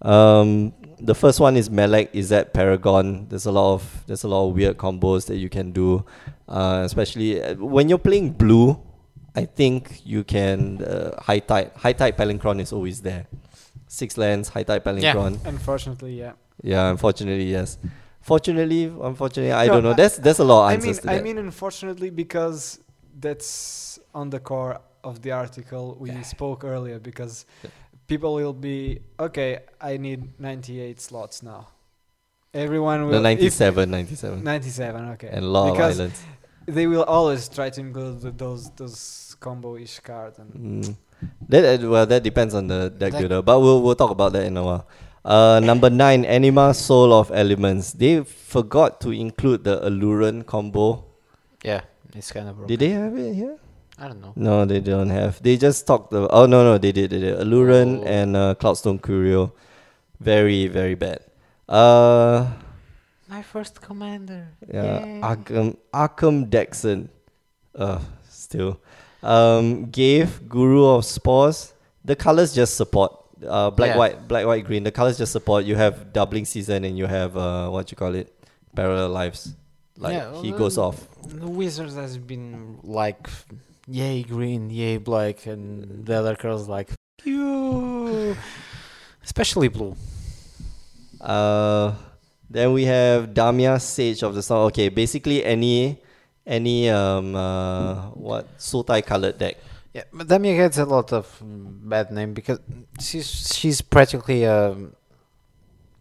[0.00, 3.26] Um, the first one is Melek Izzet Paragon.
[3.28, 6.04] There's a lot of there's a lot of weird combos that you can do,
[6.48, 8.80] uh, especially uh, when you're playing blue.
[9.34, 13.26] I think you can uh, high tide high tide Palinchron is always there.
[13.86, 15.44] Six lands, high tide Palinchron.
[15.46, 16.32] Unfortunately, yeah.
[16.62, 17.78] Yeah, unfortunately, yes.
[18.22, 19.90] Fortunately, unfortunately, I No, don't know.
[19.90, 22.80] I- that's there's a lot of I mean, to I mean, unfortunately, because
[23.20, 26.98] that's on the core of the article we spoke earlier.
[26.98, 27.70] Because Yeah.
[28.06, 29.60] People will be okay.
[29.80, 31.68] I need 98 slots now.
[32.54, 34.42] Everyone will the 97, 97.
[34.42, 35.28] 97, okay.
[35.28, 36.22] and a lot because of islands.
[36.66, 40.38] they will always try to include th- those those combo-ish cards.
[40.38, 40.52] And
[40.84, 40.96] Mm.
[41.48, 44.32] That uh, well, that depends on the deck Deck- builder, but we'll we'll talk about
[44.34, 44.86] that in a while.
[45.24, 47.92] Uh, number nine, Anima Soul of Elements.
[47.92, 51.04] They forgot to include the Aluren combo.
[51.64, 51.80] Yeah,
[52.14, 52.68] it's kind of broken.
[52.68, 53.58] Did they have it here?
[53.98, 54.32] I don't know.
[54.36, 55.42] No, they don't have.
[55.42, 56.10] They just talked.
[56.10, 57.10] The, oh no, no, they did.
[57.10, 57.38] They did.
[57.38, 58.04] Aluren Oh.
[58.04, 59.52] and uh, Cloudstone Curio,
[60.20, 61.20] very very bad.
[61.68, 62.46] Uh,
[63.28, 64.48] My first commander.
[64.72, 65.20] yeah, Yay.
[65.20, 67.08] Arcum Arcum Dagsson.
[67.74, 68.80] Uh, still.
[69.22, 71.72] Um, Ghave Guru of Spores.
[72.04, 73.12] The colors just support.
[73.44, 73.98] Uh, black Yeah.
[73.98, 74.84] white, black white green.
[74.84, 75.64] The colors just support.
[75.64, 78.32] You have doubling season and you have uh, what you call it,
[78.76, 79.54] parallel lives.
[79.98, 81.08] Like Yeah, he goes off.
[81.26, 83.28] The Wizards has been like,
[83.86, 86.90] yay green, yay black, and the other girls like,
[87.24, 88.36] you.
[89.22, 89.96] Especially blue.
[91.20, 91.94] Uh,
[92.48, 94.66] then we have Damia Sage of the Storm.
[94.66, 96.00] Okay, basically any
[96.46, 99.56] any um uh what Sultai colored deck.
[99.92, 102.60] Yeah, but Damia gets a lot of mm, bad name because
[103.00, 104.94] she's she's practically um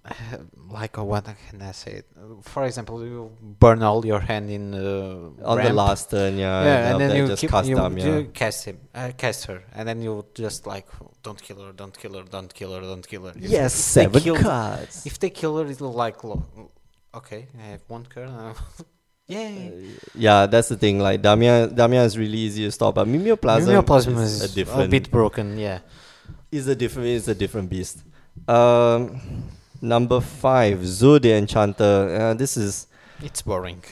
[0.69, 2.03] like a what can I say?
[2.41, 6.91] For example, you burn all your hand in uh, On the last turn, yeah, yeah,
[6.91, 8.05] and then you just keep, cast you, Damia.
[8.05, 10.87] you cast him, uh, cast her, and then you just like
[11.23, 13.33] don't kill her, don't kill her, don't kill her, don't kill her.
[13.35, 15.05] If- Yes, if they seven kill- cards.
[15.05, 16.17] If they kill her, it'll like
[17.13, 18.29] okay, I have one card.
[19.27, 19.89] Uh, yay!
[20.13, 20.99] Yeah, that's the thing.
[20.99, 24.91] Like Damia, Damia is really easy to stop, but Mimeoplasm, Mimeoplasm is, is a different.
[24.91, 25.57] bit broken.
[25.57, 25.79] Yeah.
[26.51, 27.07] is a different.
[27.07, 28.03] Is a different beast.
[28.47, 29.19] Um,
[29.81, 32.17] number five, Zur the Enchanter.
[32.19, 32.88] Uh, this is
[33.21, 33.83] It's boring.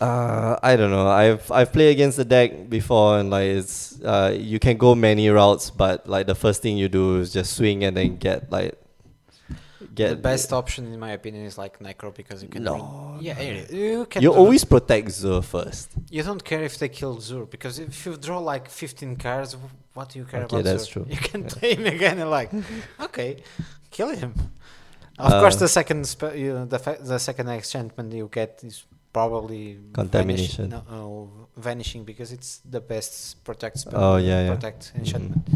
[0.00, 1.06] Uh, I don't know.
[1.08, 5.28] I've I've played against the deck before, and like it's uh, you can go many
[5.30, 8.74] routes, but like the first thing you do is just swing and then get like
[9.94, 12.64] get the best option, in my opinion, is like Necro because you can.
[12.64, 14.20] No, yeah, you can.
[14.22, 15.92] You always protect Zur first.
[16.10, 19.56] You don't care if they kill Zur because if you draw like 15 cards,
[19.94, 20.92] what do you care Okay, about that's Zur?
[21.04, 21.06] true.
[21.08, 21.48] You can Yeah.
[21.54, 22.50] play him again and like,
[23.00, 23.42] okay,
[23.90, 24.34] kill him.
[25.18, 28.62] Of course, Uh, the second spe- you know, the fa- the second enchantment you get
[28.64, 30.70] is probably Contamination.
[30.70, 34.02] Vanish, no, uh, vanishing because it's the best protect spell.
[34.02, 34.54] Oh, yeah, yeah.
[34.54, 35.46] protect enchantment.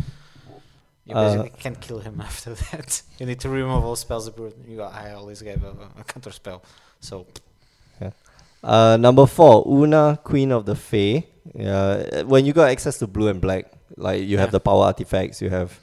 [1.06, 3.02] You Uh, basically can't kill him after that.
[3.18, 4.30] you need to remove all spells.
[4.68, 6.62] You, I always gave a, a counter spell,
[7.00, 7.26] so
[8.62, 11.24] Uh, number four, Oona, Queen of the Fae.
[11.54, 15.40] Yeah, when you got access to blue and black, like you have the power artifacts,
[15.40, 15.78] you have,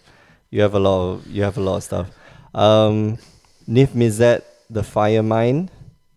[0.52, 2.08] you have a lot of, you have a lot of stuff.
[2.54, 3.18] Um,
[3.68, 5.70] Niv-Mizzet, the Firemind.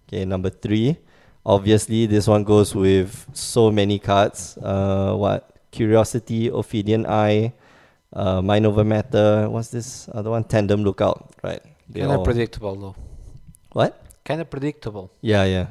[0.09, 0.97] Okay, number three.
[1.45, 4.59] Obviously, this one goes with so many cards.
[4.61, 5.51] Uh, what?
[5.71, 7.53] Curiosity, Ophidian Eye,
[8.13, 9.49] uh, Mind Over Matter.
[9.49, 10.45] What's this other one?
[10.45, 11.33] Tandem Lookout.
[11.43, 11.63] Right.
[11.95, 12.97] Kind of predictable though.
[13.73, 14.05] What?
[14.25, 15.11] Kind of predictable.
[15.21, 15.67] Yeah, yeah.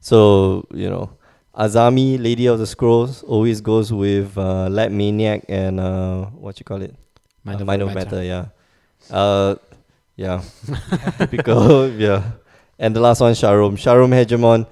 [0.00, 1.16] So, you know,
[1.54, 6.64] Azami, Lady of the Scrolls, always goes with uh, Lab Maniac and uh, what you
[6.64, 6.94] call it?
[7.44, 8.16] Mind Uh, over Mind over matter.
[8.16, 8.46] Matter, yeah.
[9.10, 9.54] Uh,
[10.16, 10.42] yeah.
[11.18, 12.32] Typical, yeah.
[12.78, 13.74] And the last one, Sharuum.
[13.74, 14.66] Sharuum Hegemon,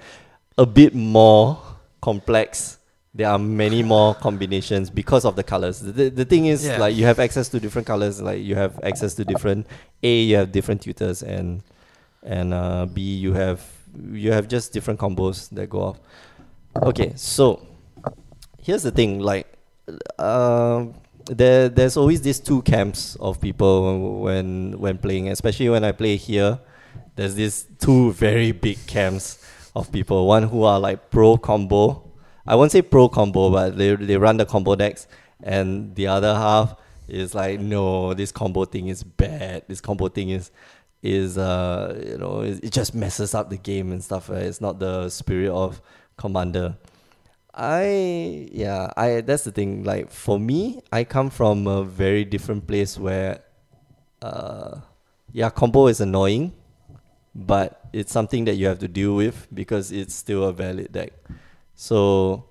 [0.57, 1.59] a bit more
[2.01, 2.77] complex.
[3.13, 5.79] There are many more combinations because of the colors.
[5.81, 6.77] The, the, the thing is, Yeah.
[6.77, 8.21] like, you have access to different colors.
[8.21, 9.67] Like, you have access to different
[10.03, 11.61] A, you have different tutors, and
[12.23, 13.61] and uh, B, you have
[14.13, 15.99] you have just different combos that go off.
[16.83, 17.65] Okay, so
[18.61, 19.19] here's the thing.
[19.19, 19.45] Like,
[20.19, 20.93] um,
[21.25, 26.15] there there's always these two camps of people when when playing, especially when I play
[26.15, 26.59] here.
[27.15, 30.27] There's these two very big camps of people.
[30.27, 32.09] One who are like pro combo.
[32.45, 35.07] I won't say pro combo, but they they run the combo decks,
[35.43, 36.75] and the other half
[37.07, 39.63] is like, no, this combo thing is bad.
[39.67, 40.51] This combo thing is
[41.03, 44.29] is uh you know it, it just messes up the game and stuff.
[44.29, 44.43] Right?
[44.43, 45.81] It's not the spirit of
[46.17, 46.77] commander.
[47.53, 49.83] I yeah I that's the thing.
[49.83, 53.41] Like for me, I come from a very different place where,
[54.21, 54.79] uh,
[55.33, 56.53] yeah, combo is annoying,
[57.35, 61.11] but it's something that you have to deal with because it's still a valid deck.
[61.75, 62.45] So,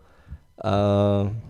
[0.62, 1.40] um,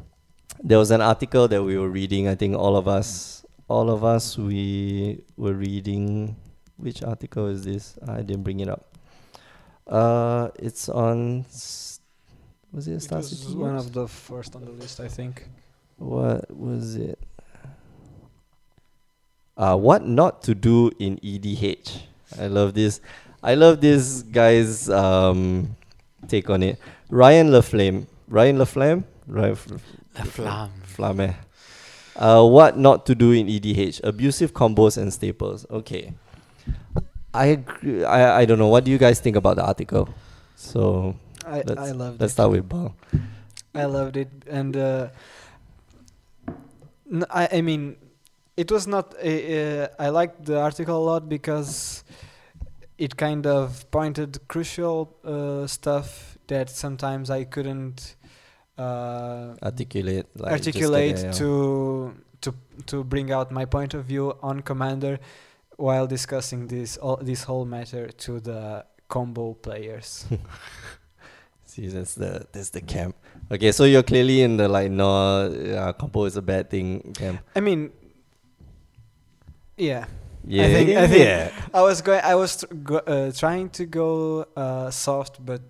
[0.62, 2.28] there was an article that we were reading.
[2.28, 6.36] I think all of us, all of us, we were reading.
[6.76, 7.98] Which article is this?
[8.08, 8.96] I didn't bring it up.
[9.86, 11.44] Uh, it's on.
[12.72, 13.54] Was it It Star was City?
[13.54, 15.48] one of the first on the list, I think.
[15.98, 17.18] What was it?
[19.56, 22.02] Uh, what not to do in EDH.
[22.40, 23.00] I love this.
[23.42, 25.76] I love this guy's um,
[26.28, 26.78] take on it.
[27.10, 28.06] Ryan Laflame.
[28.28, 29.04] Ryan Laflame?
[29.26, 29.56] Ryan
[30.16, 30.70] La flamme.
[30.84, 31.34] Flame.
[32.16, 34.00] Uh, what not to do in EDH?
[34.04, 35.66] Abusive combos and staples.
[35.70, 36.14] Okay.
[37.34, 38.04] I agree.
[38.04, 38.68] I, I don't know.
[38.68, 40.08] What do you guys think about the article?
[40.56, 41.16] So
[41.50, 42.34] I, let's, I loved let's it.
[42.34, 42.94] start with Bal.
[43.74, 45.08] I loved it, and uh,
[47.12, 47.96] n- I, I mean,
[48.56, 49.14] it was not.
[49.22, 52.04] A, uh, I liked the article a lot because
[52.98, 58.16] it kind of pointed crucial uh, stuff that sometimes I couldn't
[58.80, 60.26] uh, Articulate.
[60.36, 62.54] Like articulate it, to to
[62.86, 65.18] to bring out my point of view on Commander
[65.76, 70.26] while discussing this all, this whole matter to the combo players.
[71.70, 73.14] See, that's the that's the camp.
[73.52, 77.38] Okay, so you're clearly in the like no, uh, combo is a bad thing camp.
[77.54, 77.92] I mean,
[79.76, 80.06] yeah.
[80.44, 81.50] Yeah, think- I think- yeah.
[81.72, 82.22] I was going.
[82.24, 85.60] I was tr- go, uh, trying to go uh, soft, but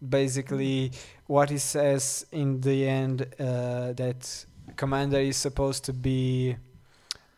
[0.00, 0.92] basically,
[1.26, 6.56] what he says in the end uh, that commander is supposed to be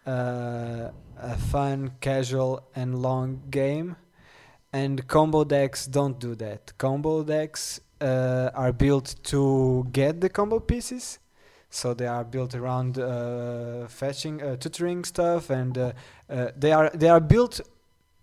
[0.07, 3.97] uh, a fun, casual, and long game,
[4.73, 6.73] and combo decks don't do that.
[6.79, 11.19] Combo decks uh, are built to get the combo pieces.
[11.71, 15.93] So they are built around uh, fetching, uh, tutoring stuff, and uh,
[16.31, 17.61] uh, they are they are built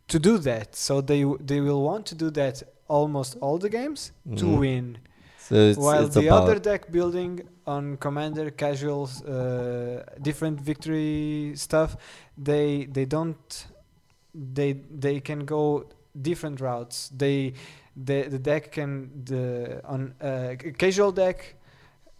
[0.08, 0.76] to do that.
[0.76, 4.60] So they they will want to do that almost all the games to Mhm.
[4.60, 4.98] win.
[5.38, 11.98] So it's, While it's the other deck building on commander casuals, uh, different victory stuff,
[12.38, 13.68] they they don't
[14.34, 15.86] they they can go
[16.22, 17.10] different routes.
[17.10, 17.54] They
[17.96, 21.56] the the deck can the on uh, casual deck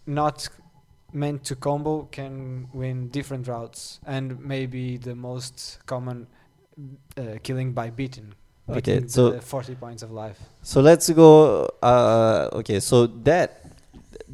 [0.06, 0.48] not
[1.12, 6.26] meant to combo can win different routes and maybe the most common
[7.16, 8.34] uh, killing by beaten
[8.68, 10.38] Okay, beating so the 40 points of life.
[10.62, 11.68] So let's go.
[11.82, 13.60] Uh, okay, so that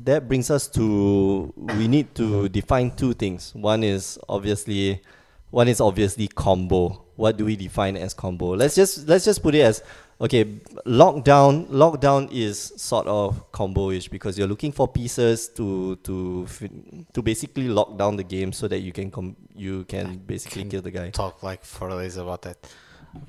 [0.05, 3.53] that brings us to we need to define two things.
[3.55, 5.03] One is obviously,
[5.50, 7.03] one is obviously combo.
[7.16, 8.55] What do we define as combo?
[8.55, 9.83] Let's just let's just put it as
[10.20, 10.44] okay.
[10.87, 16.46] Lockdown lockdown is sort of combo-ish because you're looking for pieces to to
[17.12, 20.70] to basically lock down the game so that you can com- you can basically can
[20.70, 21.11] kill the guy.
[21.11, 22.56] Talk like four days about that.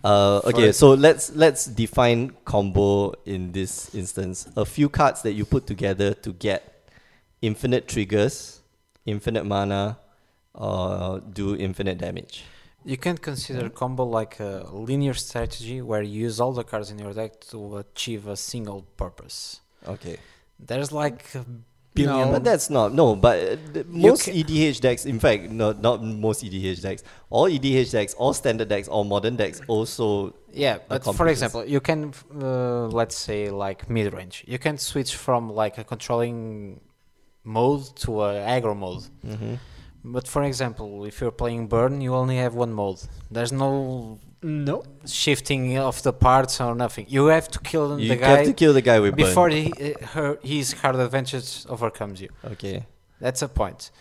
[0.04, 4.47] Uh, okay, so let's let's define combo in this instance.
[4.56, 6.88] A few cards that you put together to get
[7.41, 8.62] infinite triggers,
[9.06, 9.97] infinite mana,
[10.54, 12.43] or do infinite damage.
[12.83, 16.97] You can consider combo like a linear strategy where you use all the cards in
[16.99, 19.61] your deck to achieve a single purpose.
[19.87, 20.17] Okay,
[20.59, 21.45] There's like a
[21.93, 22.27] billion.
[22.27, 22.31] No.
[22.33, 23.15] but that's not no.
[23.15, 23.37] But
[23.75, 27.03] uh, most ca- EDH decks, in fact, no, not most EDH decks.
[27.29, 30.33] All EDH decks, all standard decks, all modern decks also.
[30.53, 34.43] Yeah, but for example, you can, uh, let's say, like mid range.
[34.47, 36.79] You can switch from like a controlling
[37.43, 39.03] mode to a aggro mode.
[39.25, 39.57] mhm.
[40.03, 42.99] But for example, if you're playing burn, you only have one mode.
[43.29, 44.83] There's no No.
[45.05, 47.05] shifting of the parts or nothing.
[47.07, 49.25] You have to kill You the have guy to kill the guy with burn.
[49.27, 52.29] before he, uh, her, his card advantage overcomes you.
[52.53, 52.77] Okay.
[53.19, 53.91] That's a point.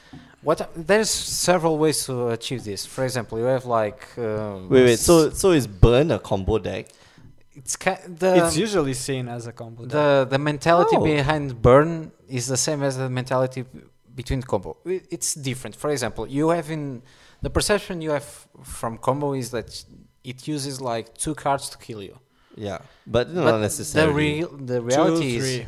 [0.43, 2.87] What there's several ways to achieve this.
[2.87, 4.99] For example, you have like uh, Wait, wait.
[4.99, 6.87] So so is burn a combo deck?
[7.53, 9.83] it's ki- the it's usually seen as a combo.
[9.83, 9.91] deck.
[9.93, 11.05] the the mentality Oh.
[11.05, 11.91] behind burn
[12.39, 13.81] is the same as the mentality b-
[14.15, 14.77] between combo.
[14.85, 15.77] It's different.
[15.77, 17.03] For example, you have in
[17.43, 18.29] the perception you have
[18.63, 19.85] from combo is that
[20.25, 22.19] it uses like two cards to kill you.
[22.57, 24.41] Yeah, but But not necessarily.
[24.43, 25.67] The real the Two, reality is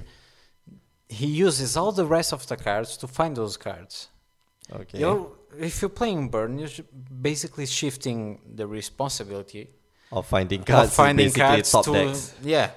[1.08, 4.08] he uses all the rest of the cards to find those cards.
[4.72, 4.98] okay.
[5.00, 5.28] You're,
[5.58, 6.70] if you're playing burn, you're
[7.20, 9.68] basically shifting the responsibility
[10.10, 10.88] Of finding cards.
[10.90, 12.34] of finding basically cards top to decks.
[12.42, 12.70] yeah.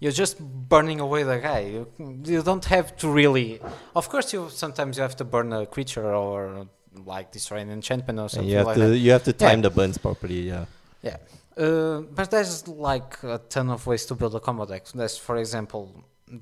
[0.00, 1.60] You're just burning away the guy.
[1.74, 1.86] You,
[2.24, 3.60] you don't have to really.
[3.94, 6.66] Of course, you sometimes you have to burn a creature or
[7.14, 8.98] like destroy an enchantment or And something you have like to that.
[8.98, 9.48] you have to Yeah.
[9.48, 10.40] time the burns properly.
[10.52, 10.64] Yeah.
[11.02, 11.16] Yeah.
[11.56, 14.86] Uh, but there's like a ton of ways to build a combo deck.
[14.94, 15.82] There's, for example,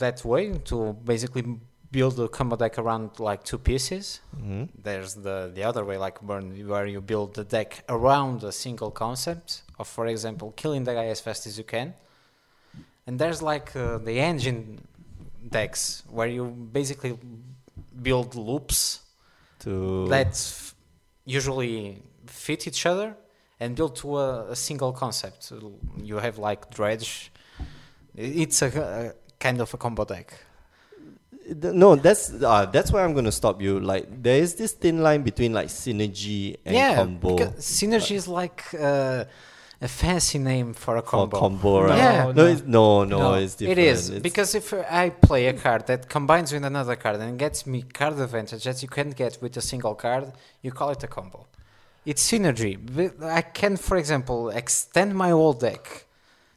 [0.02, 1.44] that way to basically
[1.90, 4.20] build a combo deck around like two pieces.
[4.38, 8.52] hmm There's the the other way, like burn, where you build the deck around a
[8.52, 11.94] single concept of, for example, killing the guy as fast as you can.
[13.10, 14.78] And there's like uh, the engine
[15.48, 17.18] decks where you basically
[18.00, 19.00] build loops
[19.64, 20.76] To that f-
[21.24, 23.16] usually fit each other
[23.58, 25.52] and build to a, a single concept.
[26.00, 27.32] You have like dredge.
[28.14, 30.28] It's a, a kind of a combo deck.
[31.82, 33.80] No, that's uh, that's where I'm gonna stop you.
[33.80, 37.36] Like there is this thin line between like synergy and yeah, combo.
[37.58, 39.24] synergy is like uh,
[39.82, 41.38] a fancy name for a Or combo.
[41.38, 41.96] combo, right?
[41.96, 42.24] Yeah.
[42.24, 42.46] No, no.
[42.46, 43.78] it's, no, no, No, it's different.
[43.78, 47.66] is It's- because if I play a card that combines with another card and gets
[47.66, 51.06] me card advantage that you can't get with a single card, you call it a
[51.06, 51.46] combo.
[52.04, 52.72] It's synergy.
[53.22, 56.06] I can, for example, extend my whole deck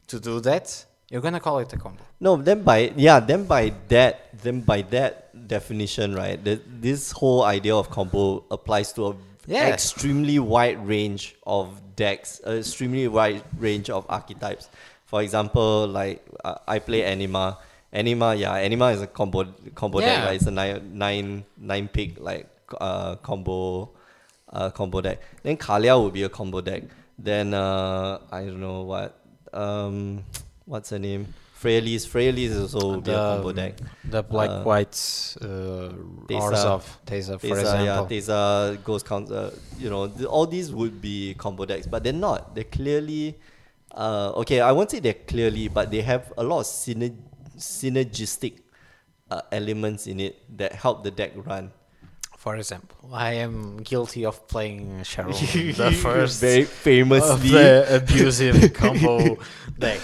[0.08, 0.84] to do that.
[1.10, 2.02] You're gonna call it a combo.
[2.20, 6.42] No, then by yeah, then by that, then by that definition, right?
[6.42, 9.14] The, this whole idea of combo applies to a
[9.46, 9.68] Yeah.
[9.68, 14.68] extremely wide range of decks, a extremely wide range of archetypes.
[15.04, 17.58] For example, like uh, I play Animar.
[17.92, 20.18] Animar, yeah, Animar is a combo combo deck.
[20.18, 20.24] Yeah.
[20.26, 20.36] Right?
[20.36, 22.48] It's a nine nine nine pick like
[22.80, 23.90] uh, combo
[24.52, 25.20] uh, combo deck.
[25.42, 26.82] Then Kaalia would be a combo deck.
[27.18, 29.20] Then uh, I don't know what
[29.52, 30.24] um,
[30.64, 31.32] what's her name?
[31.64, 32.04] Freyalise.
[32.06, 33.74] Freyalise is also be a combo deck.
[34.04, 34.96] The black Uh, white
[35.40, 35.46] uh,
[36.28, 36.82] Teysa.
[37.06, 37.84] Teysa, for Teysa, example.
[37.86, 42.12] yeah, Teysa, Ghost Council, you know, th- all these would be combo decks, but they're
[42.28, 42.54] not.
[42.54, 43.38] They're clearly,
[43.94, 47.16] uh, okay, I won't say they're clearly, but they have a lot of syner-
[47.56, 48.58] synergistic
[49.30, 51.72] uh, elements in it that help the deck run.
[52.38, 57.48] For example, I am guilty of playing Sharuum, the first Very famously.
[57.48, 59.38] the abusive combo
[59.78, 60.00] deck.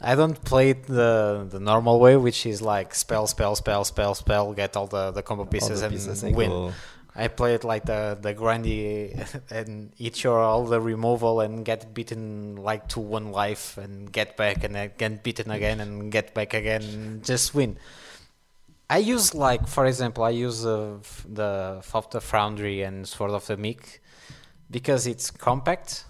[0.00, 4.14] I don't play it the the normal way, which is like spell, spell, spell, spell,
[4.14, 6.50] spell, get all the, the combo pieces the and pieces win.
[6.50, 6.72] go-
[7.16, 9.12] I play it like the the grindy
[9.50, 14.36] and eat your all the removal and get beaten like to one life and get
[14.36, 17.76] back and then get beaten again and get back again and just win.
[18.88, 23.56] I use like for example I use uh, the Thopter Foundry and Sword of the
[23.56, 24.00] Meek
[24.70, 26.04] because it's compact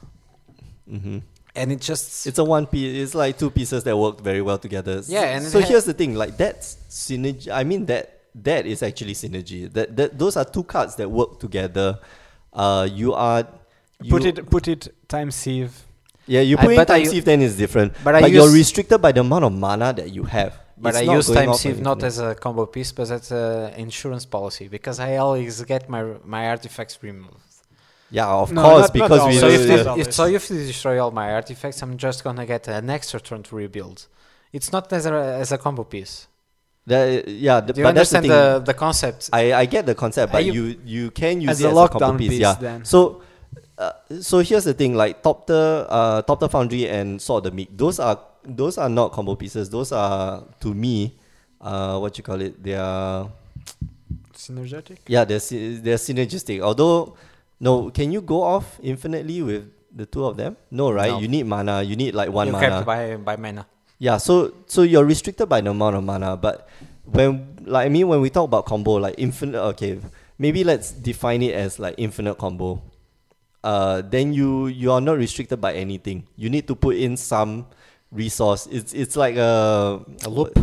[0.87, 1.23] Mhm.
[1.61, 3.03] And it just It's a one piece.
[3.03, 5.03] It's like two pieces that work very well together.
[5.07, 7.49] Yeah, and so ha- here's the thing: like that's synergy.
[7.51, 8.05] I mean that
[8.45, 9.73] that is actually synergy.
[9.73, 11.99] That that those are two cards that work together.
[12.53, 13.47] Uh, you are
[14.03, 15.73] you, put it put it time sieve.
[16.27, 17.93] Yeah, you I- put in time u- sieve, then it's different.
[18.05, 20.53] but But, I you're restricted by the amount of mana that you have.
[20.81, 23.73] But It's I use time off sieve not as a combo piece, but as an
[23.75, 27.48] insurance policy because I always get my my artifacts removed.
[28.11, 29.35] Yeah, of No, course, not- not because we.
[29.39, 29.77] So know if, Yeah.
[29.77, 32.89] the- the- if so if you destroy all my artifacts, I'm just gonna get an
[32.91, 34.07] extra turn to rebuild.
[34.53, 36.27] It's not as a as a combo piece.
[36.87, 38.65] that- yeah, the, Do you but that's the understand thing.
[38.65, 39.29] the, the concept?
[39.31, 41.77] I, I get the concept, but you- you, you can use As it a as
[41.77, 42.29] a combo lockdown piece.
[42.31, 42.55] piece, yeah.
[42.55, 42.85] then.
[42.87, 43.21] So,
[43.77, 43.93] uh,
[44.23, 48.01] so here's the thing: like Thopter, uh, Thopter Foundry and Sword of the Meek, those
[48.01, 49.69] are those are not combo pieces.
[49.69, 51.15] Those are to me,
[51.61, 52.55] uh, what you call it?
[52.65, 53.29] They are
[54.35, 54.99] Synergetic.
[55.09, 55.41] yeah, they're
[55.85, 56.61] they're synergistic.
[56.63, 57.15] Although,
[57.61, 60.57] no, can you go off infinitely with the two of them?
[60.71, 61.11] No, right?
[61.11, 61.19] No.
[61.21, 61.83] You need mana.
[61.83, 62.69] You need like one You're mana.
[62.69, 63.67] capped by by mana.
[63.99, 66.69] Yeah, so so you're restricted by the amount of mana, but
[67.05, 69.99] when like I mean when we talk about combo like infinite okay,
[70.39, 72.81] maybe let's define it as like infinite combo.
[73.65, 76.25] Uh then you you are not restricted by anything.
[76.37, 77.67] You need to put in some
[78.13, 78.69] resource.
[78.71, 80.55] It's it's like a A loop?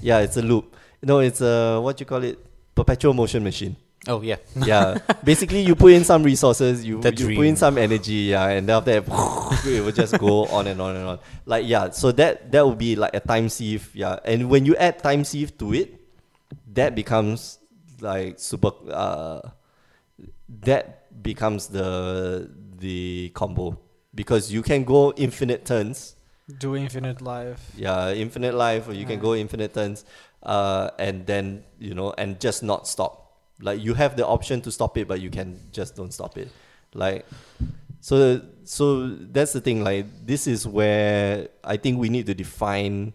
[0.00, 0.76] Yeah, it's a loop.
[1.02, 2.38] No, it's a what you call it?
[2.74, 3.76] Perpetual motion machine.
[4.06, 4.36] Oh yeah.
[4.56, 4.98] Yeah.
[5.24, 8.68] Basically you put in some resources, you, The you put in some energy, yeah, and
[8.68, 11.18] then after that it will just go on and on and on.
[11.46, 14.18] Like yeah, so that that would be like a time sieve, yeah.
[14.24, 15.94] And when you add time sieve to it,
[16.74, 17.58] that becomes
[18.00, 19.40] like super uh
[20.60, 23.78] that becomes the the combo.
[24.14, 26.14] Because you can go infinite turns
[26.60, 27.72] Do infinite life.
[27.74, 30.04] yeah infinite life or you can go infinite turns
[30.42, 33.23] uh and then you know and just not stop
[33.60, 36.48] like you have the option to stop it but you can just don't stop it
[36.94, 37.24] like
[38.00, 43.12] so so that's the thing like this is where i think we need to define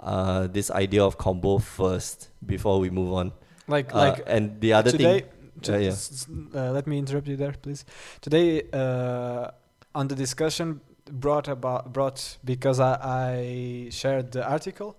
[0.00, 3.32] uh this idea of combo first before we move on
[3.68, 5.20] Like Uh, like and the other today.
[5.20, 5.28] thing
[5.62, 6.60] t- Yeah, yeah.
[6.60, 7.84] uh, let me interrupt you there, please.
[8.20, 9.50] Today, uh,
[9.94, 10.80] on the discussion
[11.24, 14.96] brought about brought because I, I shared the article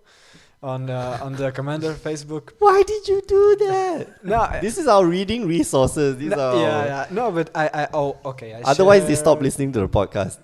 [0.64, 2.52] on uh, on the commander Facebook.
[2.60, 6.86] why did you do that No, this is our reading resources these no, are yeah,
[6.86, 7.08] yeah.
[7.12, 8.54] No, but I, I oh, okay.
[8.54, 10.38] I otherwise they stop listening to the podcast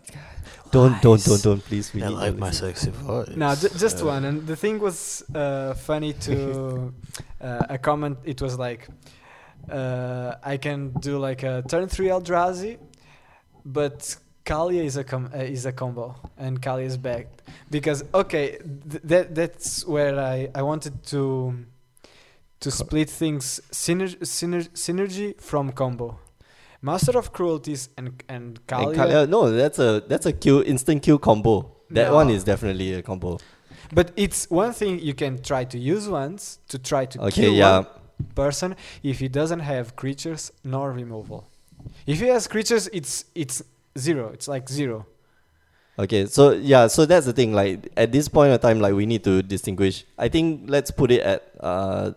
[0.72, 2.68] don't don't don't don't please we I like my listen.
[2.68, 3.30] sexy voice.
[3.38, 4.26] No, ju- just Uh, one.
[4.26, 6.94] And the thing was uh, funny to
[7.42, 8.18] uh, a comment.
[8.26, 8.90] It was like,
[9.72, 12.80] uh, I can do like a turn three Eldrazi,
[13.64, 14.18] but
[14.50, 16.06] Kaalia is a com- uh, is a combo,
[16.38, 17.26] and Kaalia is back
[17.70, 18.46] because okay,
[18.92, 21.22] th- that that's where I I wanted to
[22.64, 26.08] to split things synergy syner- synergy from combo.
[26.82, 31.00] Master of Cruelties and and And Kaalia, Kaalia- no, that's a that's a kill instant
[31.04, 31.56] kill combo.
[31.98, 33.38] That one is definitely a combo.
[34.00, 37.54] but it's one thing you can try to use once to try to Okay, kill
[37.54, 37.78] yeah.
[37.78, 37.88] one
[38.36, 41.40] person if he doesn't have creatures nor removal.
[42.06, 43.62] If he has creatures, it's it's
[43.98, 44.30] zero.
[44.34, 45.06] It's like zero.
[46.00, 47.54] Okay, so yeah, so that's the thing.
[47.54, 50.06] Like at this point of time, like we need to distinguish.
[50.18, 52.12] I think let's put it at uh,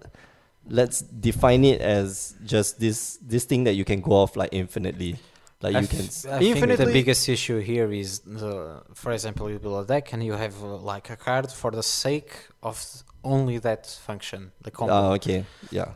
[0.69, 5.17] let's define it as just this this thing that you can go off like infinitely.
[5.63, 6.33] Like I you f- can.
[6.33, 10.25] I think the biggest issue here is, the, for example, you build a deck and
[10.25, 12.83] you have uh, like a card for the sake of
[13.25, 14.95] only that function, the combo.
[14.95, 15.93] Ah, okay, yeah.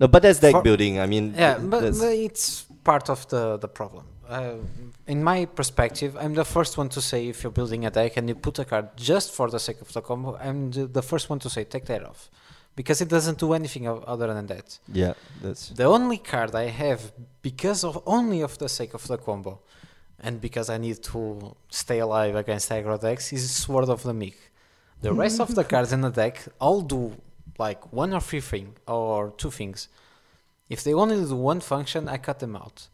[0.00, 0.98] No, but that's deck For- building.
[0.98, 4.04] I mean, yeah, but, but it's part of the the problem.
[4.32, 4.56] Uh,
[5.06, 8.24] in my perspective, I'm the first one to say if you're building a deck and
[8.30, 11.38] you put a card just for the sake of the combo, I'm the, first one
[11.40, 12.30] to say take that off,
[12.74, 14.78] because it doesn't do anything other than that.
[14.90, 15.12] yeah,
[15.42, 17.12] that's The only card I have
[17.42, 19.60] because of only of the sake of the combo,
[20.18, 24.38] and because I need to stay alive against aggro decks, is Sword of the Meek.
[25.02, 27.02] The rest of the cards in the deck all do
[27.58, 29.88] like one or three thing or two things.
[30.70, 32.88] If they only do one function, I cut them out.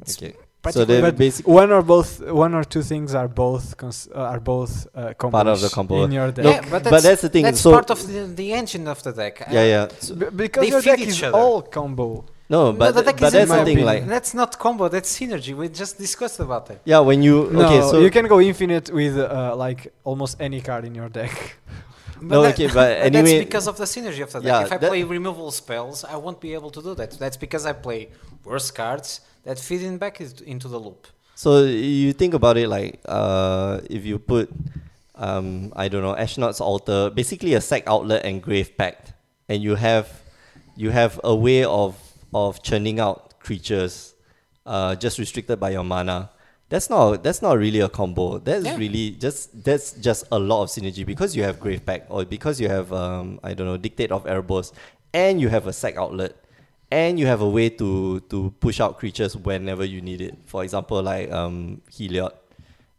[0.00, 0.36] It's okay.
[0.58, 2.10] So practically- then But basically, one or both,
[2.44, 6.02] one or two things are both cons- uh, are both uh, Part of the combo.
[6.04, 6.44] in your deck.
[6.44, 7.44] yeah, but that's, but that's the thing.
[7.44, 9.36] that's so part of the, the engine of the deck.
[9.50, 9.88] yeah, yeah.
[10.00, 11.38] So- B- because They your feed deck each is other.
[11.38, 12.24] all combo.
[12.50, 13.84] no, but the deck but is that's my the thing.
[13.92, 14.88] Like That's not combo.
[14.88, 15.52] That's synergy.
[15.60, 16.78] We just discussed about that.
[16.84, 19.80] yeah, when you No, okay, so you can go infinite with uh, like
[20.10, 21.34] almost any card in your deck.
[22.20, 24.48] No, okay, but anyway- that's because of the synergy of the deck.
[24.50, 27.10] Yeah, if I that- play removal spells, I won't be able to do that.
[27.22, 28.00] That's because I play
[28.44, 31.06] worse cards that feed in back is- into the loop.
[31.34, 34.50] So you think about it like uh, if you put
[35.14, 39.12] um, I don't know Ashnod's altar, basically a sack outlet and grave pact,
[39.48, 40.08] and you have
[40.76, 41.96] you have a way of
[42.34, 44.14] of churning out creatures,
[44.66, 46.30] uh, just restricted by your mana.
[46.70, 48.38] That's not that's not really a combo.
[48.38, 48.76] That's Yeah.
[48.76, 52.60] really just that's just a lot of synergy because you have grave pact or because
[52.60, 54.72] you have um, I don't know dictate of Erebos,
[55.14, 56.36] and you have a sack outlet
[56.90, 60.38] and you have a way to to push out creatures whenever you need it.
[60.46, 62.32] For example, like um, Heliod,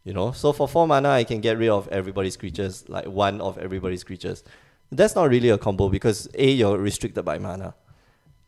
[0.04, 3.40] You know, so for four mana, I can get rid of everybody's creatures, like one
[3.40, 4.42] of everybody's creatures.
[4.90, 7.74] That's not really a combo because a you're restricted by mana.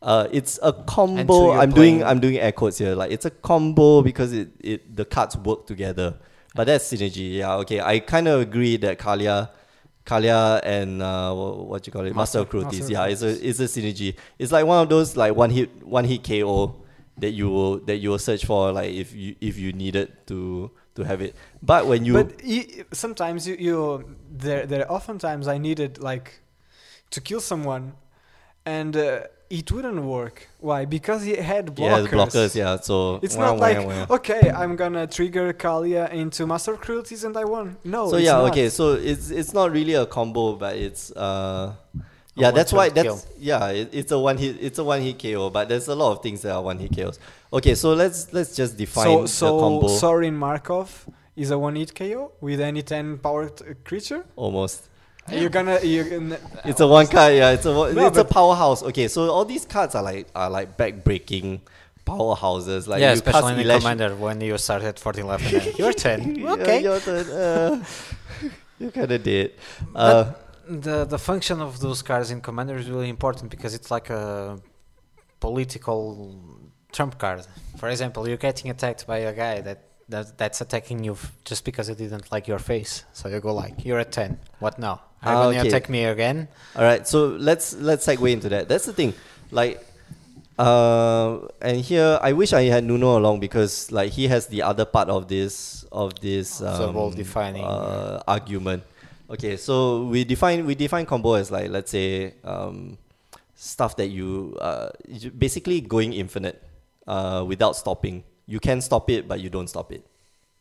[0.01, 1.51] Uh, it's a combo.
[1.51, 2.95] I'm doing I'm doing air quotes here.
[2.95, 6.15] Like it's a combo because it, it the cards work together.
[6.55, 7.35] But that's synergy.
[7.35, 7.79] Yeah, okay.
[7.79, 9.49] I kind of agree that Kaalia,
[10.05, 12.81] Kaalia and uh, what, what you call it, Master, of Cruelties.
[12.81, 14.15] Master Yeah, it's a it's a synergy.
[14.37, 16.75] It's like one of those like one hit one hit KO
[17.17, 20.71] that you will that you will search for like if you if you needed to
[20.95, 21.35] to have it.
[21.61, 26.41] But when you but y- sometimes you, you there there are oftentimes I needed like
[27.11, 27.93] to kill someone,
[28.65, 29.21] and uh,
[29.59, 30.37] it wouldn't work.
[30.59, 30.79] Why?
[30.85, 32.03] Because he had blockers.
[32.09, 32.95] the blockers yeah so
[33.25, 33.79] It's wah, not wah, like
[34.09, 34.15] wah.
[34.17, 37.65] okay, I'm gonna trigger Kaalia into Master of Cruelties and I won.
[37.83, 38.09] No.
[38.09, 38.51] so it's yeah not.
[38.51, 41.73] okay so it's it's not really a combo but it's uh
[42.41, 45.17] yeah that's why one-shot that's yeah it, it's a one hit it's a one hit
[45.21, 47.19] KO but there's a lot of things that are one hit KOs
[47.57, 50.89] okay so let's let's just define So the so combo Sorin Markov
[51.35, 54.21] is a one hit KO with any ten powered uh, creature.
[54.35, 54.89] almost
[55.31, 58.23] You're gonna you're gonna it's a one card yeah it's a one- No, it's a
[58.23, 61.61] but- powerhouse okay so all these cards are like are like back breaking
[62.05, 65.25] powerhouses like yeah, you cast especially in the Elash- commander when you start at 14
[65.25, 65.49] level.
[65.49, 66.35] then You're 10.
[66.35, 66.81] Yeah, Okay.
[66.83, 67.25] your turn.
[67.29, 67.83] Uh,
[68.79, 69.51] you kind of did.
[69.95, 70.33] Uh,
[70.67, 74.59] the the function of those cards in commander is really important because it's like a
[75.39, 76.35] political
[76.91, 77.45] trump card.
[77.77, 81.65] For example, you're getting attacked by a guy that, that that's attacking you f- just
[81.65, 83.03] because he didn't like your face.
[83.13, 84.39] So you go like, "You're at 10.
[84.59, 85.01] What now?
[85.23, 85.67] Are you Ah, gonna okay.
[85.69, 88.67] attack me again?" all right, so let's let's segue into that.
[88.67, 89.13] That's the thing,
[89.51, 89.79] like,
[90.59, 94.85] uh, and here I wish I had Nuno along because like he has the other
[94.85, 97.63] part of this of this um, role-defining.
[97.63, 98.83] uh, argument.
[99.29, 102.97] Okay, so we define we define combo as like let's say um,
[103.55, 104.89] stuff that you uh,
[105.37, 106.61] basically going infinite
[107.07, 108.23] uh, without stopping.
[108.45, 110.05] You can stop it, but you don't stop it.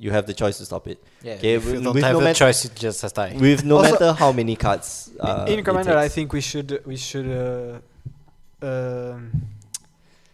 [0.05, 0.99] You have the choice to stop it.
[1.23, 1.35] Yeah.
[1.39, 3.33] Okay, if you don't with have no a choice, it just has die.
[3.47, 4.89] with no Also- matter how many cards.
[5.21, 9.31] Uh, in it commander I think we should we should uh, um,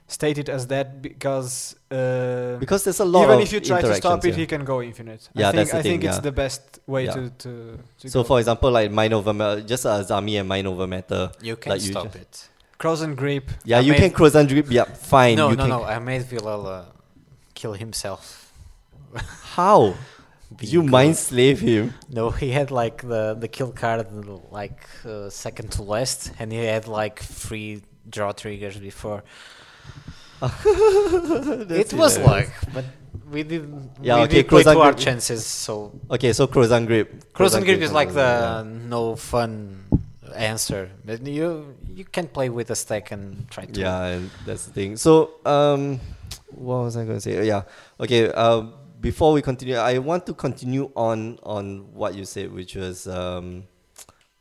[0.06, 3.80] state it as that because uh, because there's a lot even of if you try
[3.82, 5.28] to stop it, interactions he can go infinite.
[5.34, 7.12] Yeah, I think, that's the I think thing, it's the best way Yeah.
[7.14, 7.78] to to.
[8.00, 8.24] to So go.
[8.28, 11.30] for example, like mind over matter, just a Azami and mind over matter.
[11.42, 12.48] You can like stop just- it.
[12.78, 13.50] Krosan Grip.
[13.64, 14.66] Yeah, I you can cross and grip.
[14.70, 15.36] Yeah, fine.
[15.36, 15.70] no, you no, can.
[15.70, 15.84] no.
[15.84, 16.84] I made Villela
[17.54, 18.47] kill himself.
[19.56, 19.94] How?
[20.56, 21.92] Did you mind slave him?
[22.08, 24.06] No, he had like the the kill card
[24.50, 29.22] like uh, second to last, and he had like three draw triggers before.
[30.42, 32.18] It was hilarious.
[32.18, 32.84] like, but
[33.30, 33.90] we didn't.
[34.00, 34.98] Yeah, we okay, did play to our grip.
[35.04, 35.44] chances.
[35.46, 37.32] So Okay, so Krosan Grip.
[37.32, 38.62] cross and grip is like the yeah.
[38.64, 39.84] no fun
[40.34, 40.90] answer.
[41.04, 43.80] But you you can play with a stack and try to.
[43.80, 44.96] Yeah, and that's the thing.
[44.96, 46.00] So, um,
[46.54, 47.46] what was I going to say?
[47.46, 47.62] Yeah.
[48.00, 48.30] Okay.
[48.30, 53.06] Um, before we continue, I want to continue on on what you said, which was
[53.06, 53.64] um,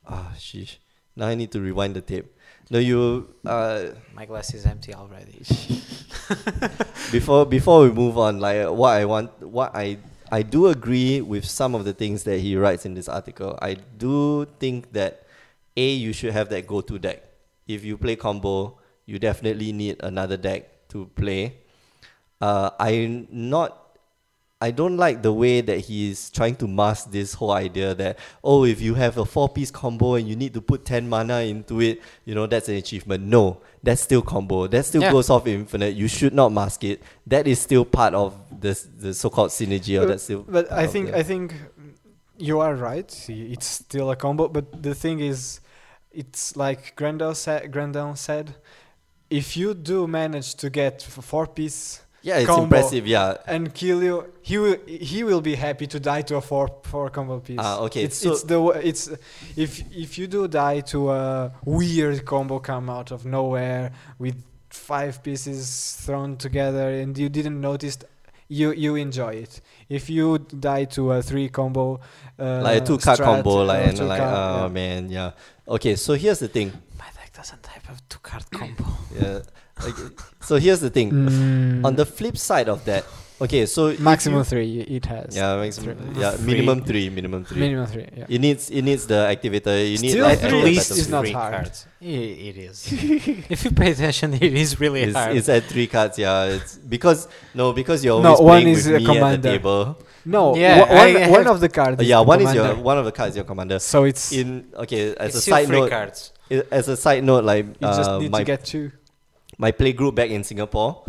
[0.07, 0.77] ah, sheesh.
[1.15, 2.25] Now I need to rewind the tape.
[2.69, 5.41] No, you uh, My glass is empty already.
[7.11, 9.97] before before we move on, like what I want, what I
[10.31, 13.57] I do agree with some of the things that he writes in this article.
[13.61, 15.23] I do think that
[15.77, 17.23] a you should have that go-to deck.
[17.67, 21.57] If you play combo, you definitely need another deck to play.
[22.41, 23.86] Uh, I'm not.
[24.59, 28.65] I don't like the way that he's trying to mask this whole idea that oh,
[28.65, 32.01] if you have a four-piece combo and you need to put ten mana into it,
[32.25, 33.23] you know that's an achievement.
[33.23, 34.65] No, that's still combo.
[34.67, 35.11] That still Yeah.
[35.11, 35.93] goes off infinite.
[35.95, 37.03] You should not mask it.
[37.27, 40.43] That is still part of the the so-called synergy, or that's still.
[40.47, 41.53] But I think the- I think
[42.39, 43.11] you are right.
[43.29, 45.59] It's still a combo, but the thing is,
[46.11, 47.71] it's like Grandel said.
[47.71, 48.55] Grandel said,
[49.29, 52.63] if you do manage to get four piece yeah, it's combo.
[52.63, 53.07] impressive.
[53.07, 56.68] Yeah, and kill you, he will he will be happy to die to a four
[56.84, 57.59] four combo piece.
[57.59, 59.09] Ah, okay, It's so- it's the it's
[59.55, 64.36] if if you do die to a weird combo come out of nowhere with
[64.70, 67.97] five pieces thrown together and you didn't notice.
[68.49, 69.59] You you enjoy it.
[69.89, 71.99] If you die to a three combo,
[72.39, 74.68] uh, like a two-card combo, uh, like and like card, oh yeah.
[74.72, 75.32] man, yeah.
[75.68, 76.72] Okay, so here's the thing.
[76.97, 78.86] My deck doesn't have a two card combo.
[79.22, 79.41] Yeah.
[79.86, 80.09] Okay.
[80.41, 81.11] so here's the thing.
[81.11, 83.05] Mm, On the flip side of that,
[83.41, 85.36] okay, so maximum you- three it has.
[85.36, 86.21] yeah, maximum, Three.
[86.21, 87.59] yeah, minimum three, minimum three.
[87.59, 88.07] minimum three.
[88.17, 88.25] Yeah.
[88.28, 89.78] It needs it needs the activator.
[89.91, 91.11] You need Still like three extra is- battlefield.
[91.11, 91.53] not three hard.
[91.53, 91.86] cards.
[92.01, 92.88] I- it is.
[93.53, 95.38] if you pay attention, it is really It's, hard.
[95.38, 96.17] it's at three cards.
[96.17, 99.41] Yeah, it's because no, because you're No, always one playing is with a me at
[99.41, 99.99] the table.
[100.25, 102.01] No, Yeah, one, I one, one of the cards.
[102.01, 103.80] Is yeah, the one is your one of the cards is your commander.
[103.80, 106.34] So it's In okay, as it's a still side three note, cards.
[106.51, 108.91] i- as a side note, like you just uh, need my to get two.
[109.57, 111.03] My play group back in Singapore,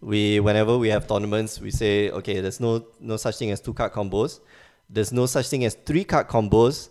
[0.00, 3.74] We whenever we have tournaments, we say okay, there's no no such thing as two
[3.74, 4.40] card combos.
[4.88, 6.88] There's no such thing as three card combos.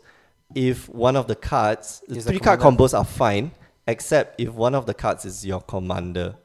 [0.55, 3.51] If one of the cards, Is the three card combos are fine,
[3.87, 6.35] except if one of the cards is your commander.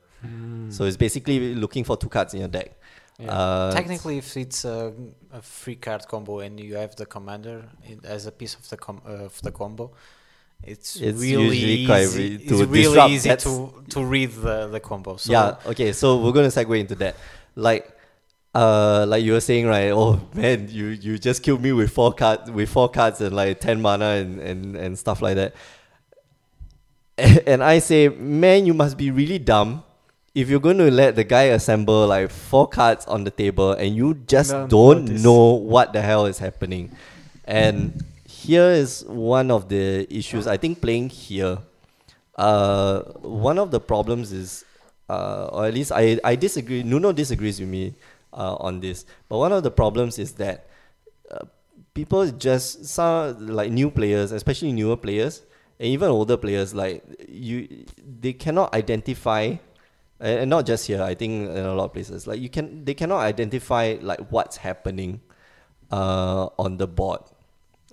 [0.70, 2.70] So it's basically looking for two cards in your deck.
[3.18, 3.30] Yeah.
[3.30, 4.92] Uh, Technically, if it's a,
[5.30, 8.78] a free card combo and you have the commander in, as a piece of the
[8.78, 9.92] com- uh, of the combo,
[10.62, 12.18] it's, It's really usually quite easy.
[12.28, 15.16] re- it's to really disrupt, easy that's- to to read the, the combo.
[15.16, 15.56] So yeah.
[15.66, 15.92] Okay.
[15.92, 17.16] So we're gonna segue into that.
[17.56, 17.90] Like,
[18.54, 19.90] uh, like you were saying, right?
[19.90, 23.60] Oh man, you you just killed me with four cards, with four cards and like
[23.60, 25.54] ten mana and and and stuff like that.
[27.46, 29.84] And I say, man, you must be really dumb
[30.34, 33.94] if you're going to let the guy assemble like four cards on the table and
[33.94, 35.22] you just Don't don't notice.
[35.22, 36.90] know what the hell is happening.
[37.44, 38.04] And
[38.44, 40.46] here is one of the issues.
[40.46, 41.58] I think playing here,
[42.36, 44.64] uh, one of the problems is,
[45.08, 46.82] uh, or at least I, I disagree.
[46.82, 47.94] Nuno disagrees with me
[48.32, 49.06] uh, on this.
[49.28, 50.68] But one of the problems is that
[51.30, 51.46] uh,
[51.94, 55.42] people just some like new players, especially newer players,
[55.80, 57.86] and even older players, like you,
[58.20, 59.56] they cannot identify.
[60.20, 62.94] And not just here, I think in a lot of places, like you can, they
[62.94, 65.20] cannot identify like what's happening,
[65.90, 67.20] uh, on the board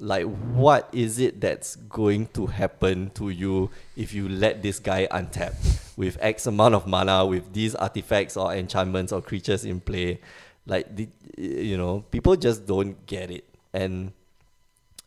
[0.01, 5.07] like what is it that's going to happen to you if you let this guy
[5.11, 5.53] untap
[5.95, 10.19] with x amount of mana with these artifacts or enchantments or creatures in play
[10.65, 13.45] like the, you know people just don't get it.
[13.73, 14.13] And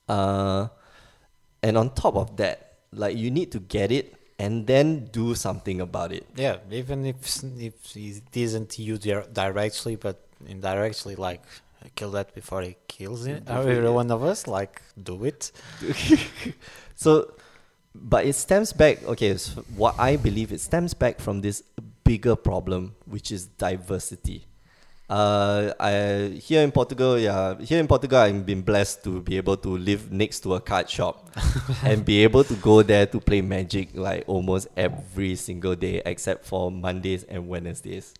[0.09, 0.69] uh
[1.63, 5.81] and on top of that like you need to get it and then do something
[5.81, 6.27] about it.
[6.37, 11.43] Yeah, even if if it isn't you dir- directly, but indirectly, like
[11.91, 15.53] kill that before he kills it, or every one of us, like do it.
[16.95, 17.35] So,
[17.95, 19.03] but it stems back.
[19.05, 21.63] Okay, so what I believe it stems back from this
[22.05, 24.47] bigger problem, which is diversity.
[25.09, 29.59] Uh, I here in Portugal, yeah, here in Portugal, I've been blessed to be able
[29.59, 31.29] to live next to a card shop
[31.85, 36.47] and be able to go there to play Magic like almost every single day, except
[36.47, 38.15] for Mondays and Wednesdays,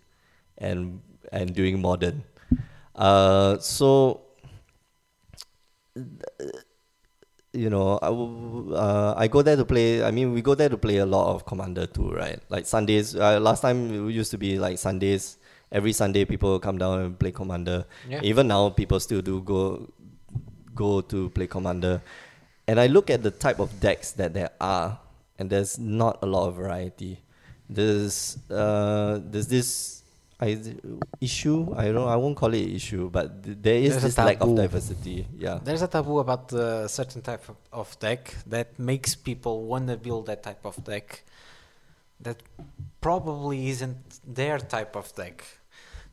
[0.59, 1.01] and
[1.33, 2.23] and doing modern.
[2.95, 4.23] Uh, so
[7.55, 10.03] you know, I, uh, I go there to play.
[10.03, 12.41] I mean, we go there to play a lot of Commander too, right?
[12.49, 13.15] Like Sundays.
[13.15, 15.39] Uh, last time it used to be like Sundays.
[15.71, 17.87] Every Sunday, people come down and play Commander.
[18.09, 18.21] Yeah.
[18.23, 19.89] Even now, people still do go
[20.75, 22.03] go to play Commander.
[22.67, 24.99] And I look at the type of decks that there are,
[25.39, 27.21] and there's not a lot of variety.
[27.69, 30.03] There's uh, there's this
[30.41, 30.59] I,
[31.21, 31.75] issue.
[31.77, 32.09] I don't.
[32.09, 35.27] I won't call it issue, but th- there is There's a this lack of diversity.
[35.39, 35.61] Yeah.
[35.63, 39.97] There's a taboo about the certain type of, of deck that makes people want to
[39.97, 41.25] build that type of deck
[42.21, 42.43] that
[43.01, 45.45] probably isn't their type of deck.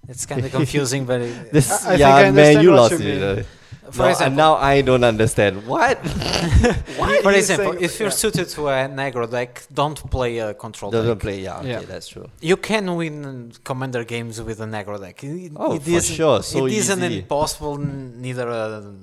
[0.07, 2.91] It's kind of confusing, but it, This, I- I think yeah, I man, you lost
[2.91, 3.05] you it.
[3.05, 3.23] mean.
[3.23, 3.43] uh.
[3.91, 5.65] for No, example, and now I don't understand.
[5.67, 5.97] What?
[7.01, 8.23] Why for example, if you're yeah.
[8.23, 8.73] suited to a
[9.05, 11.19] aggro deck, don't play a control Doesn't deck.
[11.25, 11.41] play.
[11.41, 11.81] Yeah, okay, Yeah.
[11.81, 12.27] that's true.
[12.41, 15.23] You can win commander games with a aggro deck.
[15.23, 17.19] It, Oh, it for isn't- sure, so it isn't easy.
[17.19, 18.93] impossible, neither a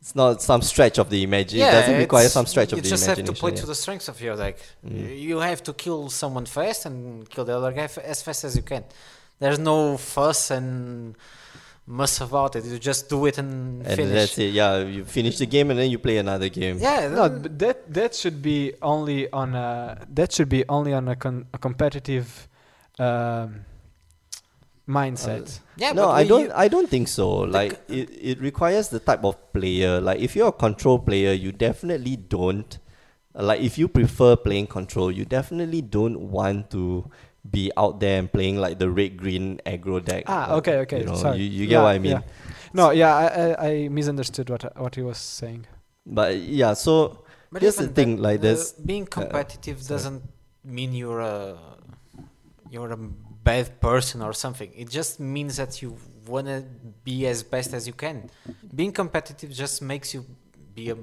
[0.00, 1.68] It's not some stretch of the imagination.
[1.68, 2.90] it doesn't require some stretch of the imagination.
[2.90, 3.40] you just have to imagination.
[3.44, 3.60] play yeah.
[3.62, 4.56] to the strengths of your deck.
[4.86, 5.18] Mm.
[5.28, 8.54] You have to kill someone fast and kill the other guy f- as fast as
[8.58, 8.84] you can.
[9.38, 11.16] There's no fuss and
[11.86, 12.64] muss about it.
[12.64, 14.12] You just do it and, and finish.
[14.12, 14.52] that's it.
[14.54, 16.78] Yeah, you finish the game and then you play another game.
[16.78, 21.08] Yeah, No, but that that should be only on a that should be only on
[21.08, 22.48] a, con- a competitive
[22.98, 23.64] um,
[24.88, 25.60] mindset.
[25.76, 25.92] yeah.
[25.92, 26.52] no, but I don't.
[26.52, 27.30] I don't think so.
[27.40, 30.00] Like it, it requires the type of player.
[30.00, 32.78] Like if you're a control player, you definitely don't.
[33.34, 37.10] Like if you prefer playing control, you definitely don't want to
[37.50, 40.24] be out there and playing like the red green aggro deck.
[40.26, 40.98] ah, Like, okay, okay.
[41.00, 41.38] You, know, sorry.
[41.38, 42.12] you, you get Yeah, what I mean.
[42.12, 42.20] yeah.
[42.72, 45.66] No, yeah, I, I, I misunderstood what what he was saying.
[46.06, 49.96] But yeah, so But here's the thing, that, like this: being competitive sorry.
[49.98, 50.22] doesn't
[50.64, 51.56] mean you're a
[52.70, 54.70] you're a bad person or something.
[54.74, 56.64] It just means that you wanna
[57.04, 58.30] be as best as you can.
[58.74, 60.24] Being competitive just makes you
[60.74, 60.96] be a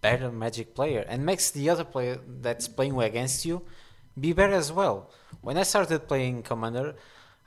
[0.00, 3.60] better Magic player and makes the other player that's playing against you
[4.20, 5.10] be better as well.
[5.40, 6.94] When I started playing Commander,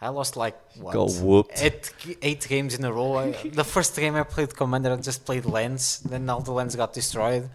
[0.01, 0.93] I lost like what?
[0.93, 1.61] got whooped.
[1.61, 3.15] Eight, eight games in a row.
[3.17, 5.99] I, the first game I played Commander, I just played lands.
[5.99, 7.49] Then all the lands got destroyed,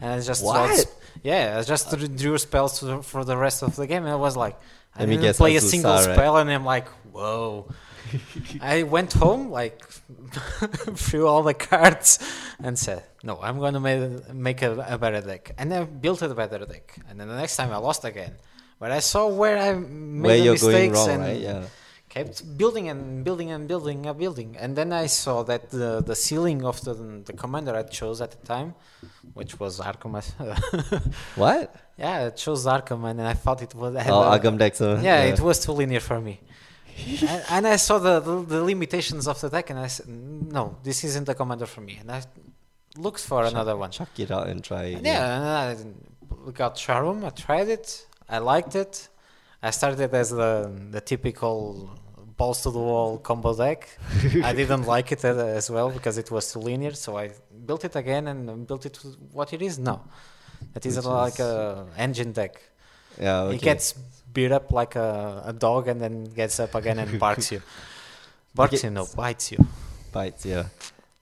[0.00, 0.70] and I just What?
[0.70, 0.86] thought-
[1.22, 4.02] yeah, I just drew- drew spells to the, for the rest of the game.
[4.04, 4.56] And I was like,
[4.96, 6.02] I Let me didn't guess, play a single right?
[6.14, 7.68] spell, and I'm like, whoa.
[8.60, 9.82] I went home like
[11.06, 12.18] threw all the cards
[12.62, 16.28] and said, "No, I'm gonna make, make a, a better deck." And I built a
[16.34, 16.98] better deck.
[17.08, 18.34] And then the next time I lost again,
[18.82, 21.40] but I saw where I made Where the you're going mistakes wrong, and right?
[21.48, 21.62] Yeah.
[22.14, 26.16] kept building and building and building a building, and then I saw that the the
[26.24, 26.94] ceiling of the
[27.28, 28.68] the commander I chose at the time,
[29.38, 30.14] which was Arcum.
[31.42, 31.64] What?
[32.04, 33.92] yeah, it chose Arcum, and I thought it was.
[34.14, 34.94] Oh, Arcum Dagsson.
[35.10, 36.34] yeah, it was too linear for me.
[37.32, 40.08] and, and I saw the, the the limitations of the deck, and I said,
[40.58, 42.20] no, this isn't the commander for me, and I
[43.04, 43.90] looked for another one.
[43.98, 44.84] Chuck it out and try.
[44.96, 45.94] it, Yeah, and
[46.48, 47.18] I got Sharuum.
[47.24, 47.88] I tried it.
[48.36, 49.08] I liked it.
[49.62, 50.52] I started as the
[50.96, 51.90] the typical
[52.38, 53.80] balls to the wall combo deck.
[54.42, 56.94] I didn't like it as well because it was too linear.
[57.04, 57.30] So I
[57.68, 59.98] built it again and built it to what it is now.
[60.74, 62.54] It is Which like is- a engine deck.
[63.20, 63.42] Yeah.
[63.42, 63.56] Okay.
[63.56, 63.92] It gets
[64.32, 67.60] beat up like a, a dog and then gets up again and barks you.
[68.54, 69.58] Barks you, no, bites you.
[70.12, 70.64] bites yeah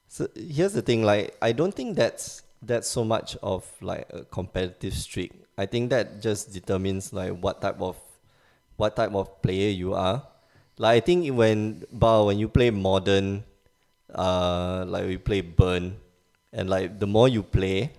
[0.09, 4.25] so here's the thing like i don't think that's that's so much of like a
[4.25, 7.97] competitive streak i think that just determines like what type of
[8.81, 10.25] what type of player you are.
[10.81, 13.45] Like i think when but when you play modern
[14.15, 16.01] uh like we play burn
[16.57, 17.93] and like the more you play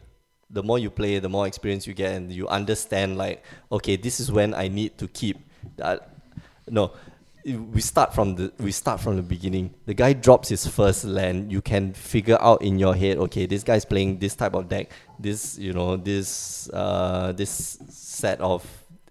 [0.49, 4.19] the more you play the more experience you get and you understand like okay this
[4.19, 5.37] is when i need to keep
[5.77, 6.09] that
[6.67, 6.91] no
[7.45, 9.73] we start from the we start from the beginning.
[9.85, 11.51] The guy drops his first land.
[11.51, 14.91] You can figure out in your head okay this guy's playing this type of deck.
[15.19, 18.65] This you know this uh this set of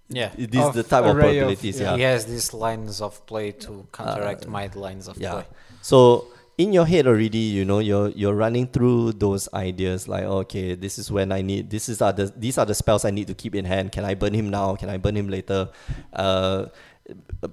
[0.08, 0.30] Yeah.
[0.36, 1.90] this Of the type of array of- probabilities yeah.
[1.92, 5.32] yeah He has these lines of play to counteract my lines of yeah.
[5.32, 5.46] play.
[5.82, 6.26] so
[6.58, 10.98] in your head already you know you're you're running through those ideas like okay this
[10.98, 13.34] is when i need this is are the these are the spells i need to
[13.34, 13.92] keep in hand.
[13.92, 14.74] Can i burn him now?
[14.76, 15.70] Can i burn him later?
[16.12, 16.66] Uh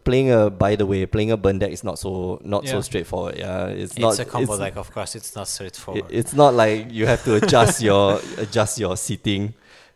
[0.03, 3.37] playing a by the way playing a burn deck is not so not so straightforward
[3.37, 5.15] yeah it's, It's, not a combo it's, deck, of course.
[5.15, 6.05] It's not it- straightforward.
[6.09, 9.53] it's not like you have to adjust your adjust your seating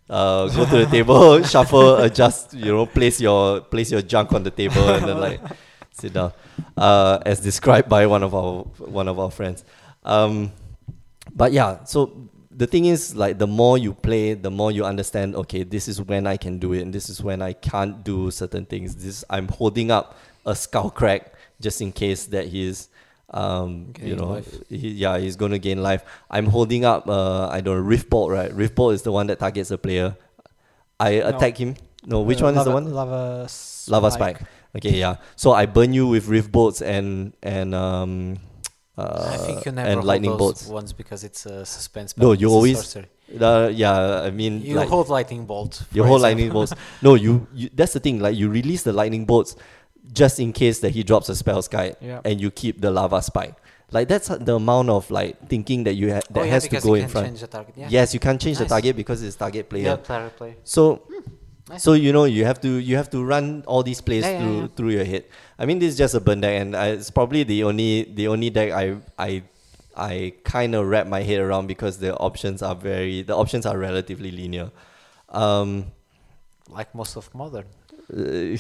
[0.10, 4.44] uh, go to the table, shuffle, adjust, you know, place your place your junk on
[4.44, 5.40] the table and then like
[5.92, 6.34] sit down.
[6.76, 8.64] Uh, as described by one of our
[9.00, 9.64] one of our friends.
[10.04, 10.52] Um,
[11.34, 15.36] but yeah, so the thing is like the more you play, the more you understand,
[15.36, 18.30] okay, this is when I can do it and this is when I can't do
[18.32, 18.96] certain things.
[18.96, 22.90] This I'm holding up a skull crack just in case that he's
[23.34, 26.04] um, you know, he, yeah, he's going to gain life.
[26.30, 28.54] I'm holding up, uh, I don't know, Rift Bolt, right?
[28.54, 30.18] Rift Bolt is the one that targets a player.
[31.00, 31.28] I No.
[31.30, 31.76] attack him.
[32.06, 32.92] No, which Uh, one is the one?
[32.94, 33.48] Lava
[33.88, 34.42] Lava Spike.
[34.76, 35.16] Okay, yeah.
[35.38, 38.38] So I burn you with Rift Bolts and and um,
[38.98, 40.68] uh, I think you never and hold lightning those bolts.
[40.68, 42.16] ones because it's a suspense.
[42.18, 42.96] No, you always-
[43.40, 45.84] Uh, yeah, I mean, You like, hold lightning bolt.
[45.94, 46.74] you hold lightning bolts.
[47.02, 47.70] No, you, you.
[47.74, 48.20] That's the thing.
[48.20, 49.56] Like you release the lightning bolts
[50.12, 52.20] just in case that he drops a Spellskite, Yeah.
[52.26, 53.56] and you keep the lava spike.
[53.92, 56.80] Like that's the amount of like thinking that you ha- that oh, yeah, has to
[56.82, 57.28] go in front.
[57.28, 57.74] change the target.
[57.78, 57.88] Yeah.
[57.90, 58.68] Yes, you can't change Nice.
[58.68, 59.84] the target because it's target player.
[59.86, 60.56] Yeah, player play.
[60.64, 61.04] So
[61.70, 61.84] Nice.
[61.84, 64.90] so you know you have to you have to run all these plays through through
[64.92, 65.24] your head.
[65.62, 67.90] I mean this is just a burn deck and I, it's probably the only
[68.20, 68.86] the only deck I
[69.28, 69.44] I
[69.96, 73.78] I kind of wrap my head around because the options are very the options are
[73.78, 74.72] relatively linear.
[75.30, 75.92] Um,
[76.78, 77.66] like most of modern.
[78.12, 78.18] uh,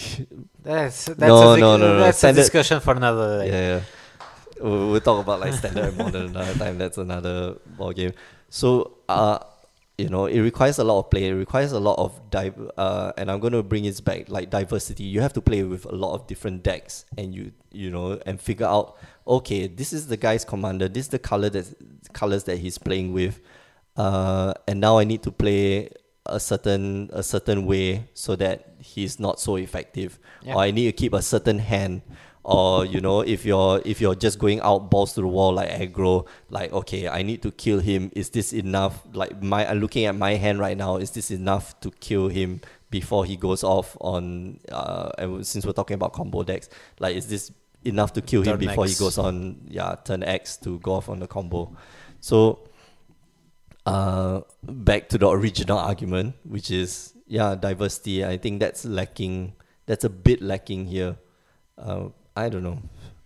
[0.64, 2.00] That's that's No, a, no, no, no.
[2.06, 3.48] That's Standard- a discussion for another day.
[3.52, 3.82] yeah, yeah.
[4.62, 6.78] We'll, we'll talk about like standard and modern another time.
[6.78, 8.14] That's another ball game.
[8.50, 9.40] So, uh,
[10.02, 11.24] you know, it requires a lot of play.
[11.28, 12.56] It requires a lot of dive.
[12.78, 15.04] Uh, and I'm going to bring it back like diversity.
[15.04, 18.40] You have to play with a lot of different decks, and you you know, and
[18.40, 18.98] figure out
[19.28, 20.88] okay, this is the guy's commander.
[20.90, 21.66] This is the color that
[22.14, 23.40] colors that he's playing with.
[23.98, 25.90] Uh, and now I need to play
[26.26, 30.54] a certain a certain way so that he's not so effective Yeah.
[30.56, 32.02] or I need to keep a certain hand
[32.44, 35.70] or you know if you're if you're just going out balls to the wall like
[35.70, 40.06] aggro like okay I need to kill him is this enough like my I'm looking
[40.06, 43.96] at my hand right now is this enough to kill him before he goes off
[44.02, 46.70] on uh and since we're talking about combo decks
[47.00, 47.52] like is this
[47.86, 51.10] enough to kill him Turn before he goes on yeah turn X to go off
[51.10, 51.76] on the combo
[52.22, 52.68] so
[53.86, 58.26] uh, back to the original argument, which is yeah, diversity.
[58.26, 59.54] I think that's lacking.
[59.86, 61.18] That's a bit lacking here.
[61.78, 62.80] Uh, I don't know.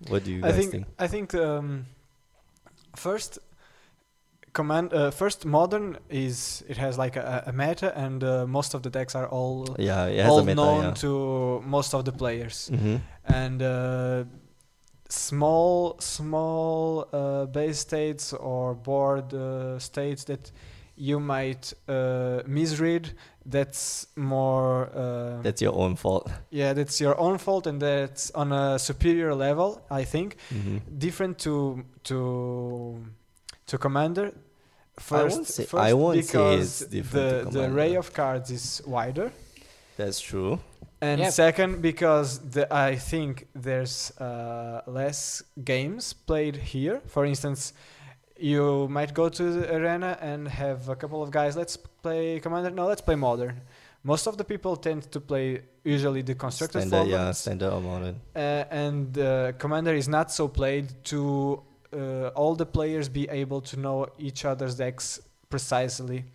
[0.09, 0.85] What do you I guys think, think?
[0.99, 1.85] I think um,
[2.95, 3.39] first
[4.53, 8.81] command uh, first modern is it has like a, a meta and uh, most of
[8.81, 10.55] the decks are all Yeah, it has all a meta.
[10.55, 10.93] known Yeah.
[10.93, 12.95] to most of the players Mm-hmm.
[13.25, 14.23] and uh,
[15.09, 20.51] small small uh, base states or board uh, states that
[20.95, 23.13] you might uh, misread
[23.45, 26.31] that's more uh, That's your own fault.
[26.49, 30.77] yeah that's your own fault and that's on a superior level i think Mm-hmm.
[30.97, 33.05] different to to
[33.67, 34.31] to commander
[34.97, 37.95] I first, won't say- first I won't say because it's different to the the array
[37.97, 39.31] of cards is wider
[39.97, 40.59] That's true.
[41.01, 41.31] And Yeah.
[41.31, 46.99] second, because the, I think there's uh, less games played here.
[47.07, 47.73] For instance,
[48.37, 51.55] you might go to the arena and have a couple of guys.
[51.55, 52.69] Let's play Commander.
[52.71, 53.61] No, let's play Modern.
[54.03, 58.15] Most of the people tend to play usually the constructed standard, yeah, standard or modern.
[58.35, 61.61] uh, and uh, Commander is not so played to
[61.91, 65.19] uh, all the players be able to know each other's decks
[65.49, 66.25] precisely.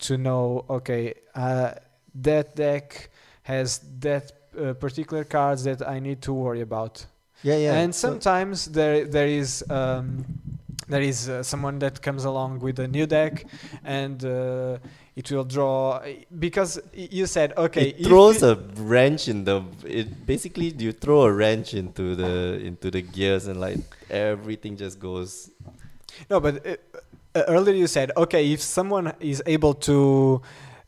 [0.00, 1.74] To know, okay, uh,
[2.16, 3.08] that deck
[3.44, 7.06] has that uh, particular cards that I need to worry about.
[7.42, 7.74] Yeah, yeah.
[7.74, 10.26] and so- sometimes there there is um,
[10.88, 13.46] there is uh, someone that comes along with a new deck,
[13.84, 14.78] and uh,
[15.16, 16.02] it will draw
[16.38, 17.90] because you said okay.
[17.90, 19.62] it throws a wrench in the.
[19.84, 23.78] It basically you throw a wrench into the into the gears and like
[24.10, 25.50] everything just goes.
[26.30, 26.76] No, but uh,
[27.34, 30.40] uh, earlier you said, okay, if someone is able to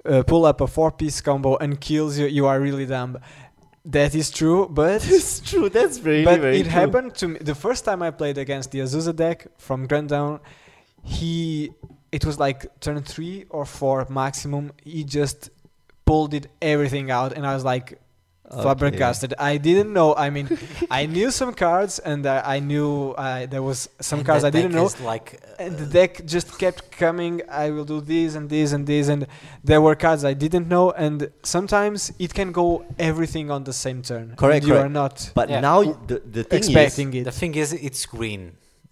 [0.04, 3.18] uh, pull up a four-piece combo and kills you, you are really dumb.
[3.86, 5.68] That is true, but it's true.
[5.68, 6.72] That's very but very it true.
[6.72, 10.40] happened to me the first time I played against the Azusa deck from Grand Down.
[11.04, 11.70] He,
[12.10, 14.72] it was like turn three or four maximum.
[14.82, 15.50] He just
[16.04, 18.00] pulled it everything out, and I was like,
[18.48, 18.62] Okay.
[18.62, 19.34] flabbergasted.
[19.38, 20.14] I didn't know.
[20.14, 20.46] I mean,
[20.90, 24.50] I knew some cards, and uh, I knew uh, there was some And cards I
[24.50, 24.88] didn't know.
[25.02, 27.42] Like, uh, And the deck just kept coming.
[27.50, 29.26] I will do this and this and this, and
[29.64, 30.92] there were cards I didn't know.
[30.92, 34.34] And sometimes it can go everything on the same turn.
[34.36, 34.86] Correct, And you correct.
[34.86, 35.60] are not But Yeah.
[35.60, 35.78] now
[36.10, 37.24] the the thing expecting is, it.
[37.24, 38.42] the thing is, it's green.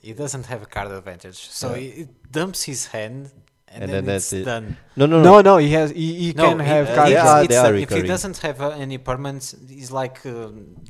[0.02, 1.84] It doesn't have a card advantage, so Yeah.
[1.86, 3.30] it, it dumps his hand,
[3.74, 4.44] and, And then, then that's it.
[4.44, 4.76] done.
[4.96, 5.90] no, no, no, no, he has.
[5.90, 7.10] He, he No, can it- have uh, cards.
[7.12, 10.22] yeah, it's- they it's are like if he doesn't have uh, any permanents, he's like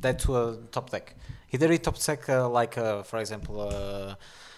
[0.03, 1.15] that to a top deck.
[1.53, 4.15] Either he top deck uh, like, uh, for example, uh,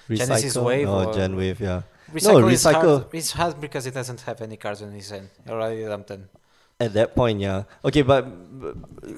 [0.09, 1.82] Genesis recycle Wave or or- Gen Wave, yeah.
[2.13, 2.51] recycle.
[2.51, 3.13] is recycle- hard.
[3.19, 5.30] It's hard because it doesn't have any cards in his hand.
[5.49, 6.30] Already dumped them.
[6.80, 7.63] At that point, yeah.
[7.84, 8.23] Okay, but,
[8.61, 8.75] but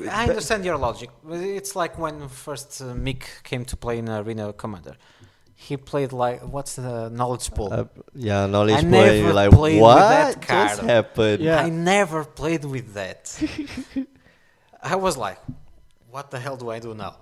[0.10, 1.10] I understand your logic.
[1.30, 4.95] It's like when first uh, Mick came to play in Arena Commander.
[5.62, 7.70] He played like what's the knowledge pool?
[7.72, 7.84] uh,
[8.16, 8.91] yeah, knowledge I point.
[8.91, 11.43] Never like, played with what that just card." happened?
[11.43, 11.66] Yeah.
[11.66, 13.22] I never played with that.
[14.82, 15.38] I was like,
[16.10, 17.18] what the hell do I do now?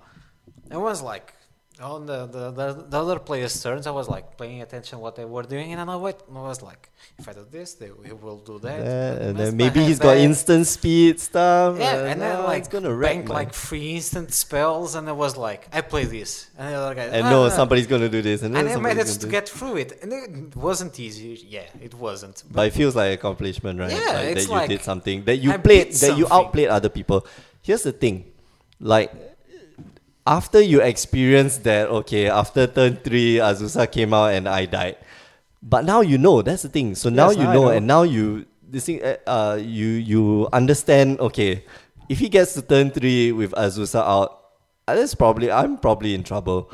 [0.70, 1.34] I was like,
[1.80, 5.24] on the, the, the, the other players' turns, I was like paying attention what they
[5.24, 8.38] were doing, and I know what I was like, if I do this, they will
[8.38, 8.80] do that.
[8.80, 11.78] Yeah, and then maybe he's got instant speed stuff.
[11.78, 15.12] Yeah, uh, and then no, like it's gonna my- like free instant spells, and I
[15.12, 18.08] was like, I play this, and the other guy, and "Ah, no, no." somebody's gonna
[18.08, 20.98] do this, and then and I managed to do get through it, and it wasn't
[20.98, 21.44] easy.
[21.48, 22.42] Yeah, it wasn't.
[22.50, 23.92] But it feels like accomplishment, right?
[23.92, 26.88] Yeah, like it's that you did something that you I played, that you outplayed other
[26.88, 27.26] people.
[27.62, 28.24] Here's the thing,
[28.80, 29.12] like
[30.28, 34.98] after you experience that, okay, after turn three, Azusa came out and I died.
[35.62, 36.42] But now you know.
[36.42, 36.94] That's the thing.
[36.94, 37.70] So now Yes, you now know, know.
[37.70, 41.18] and now you this thing, uh, uh, you you understand.
[41.18, 41.64] Okay,
[42.08, 46.22] if he gets to turn three with Azusa out, uh, that's probably I'm probably in
[46.22, 46.70] trouble.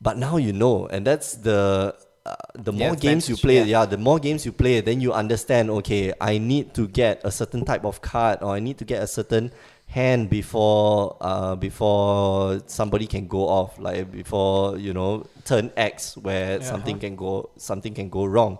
[0.00, 1.92] But now you know, and that's the
[2.24, 3.82] uh, the more games you play, yeah.
[3.82, 5.68] yeah, the more games you play, then you understand.
[5.82, 9.02] Okay, I need to get a certain type of card, or I need to get
[9.02, 9.50] a certain
[9.88, 16.60] hand before uh before somebody can go off, like before you know turn X where
[16.60, 17.00] Yeah, something uh-huh.
[17.00, 18.58] can go something can go wrong.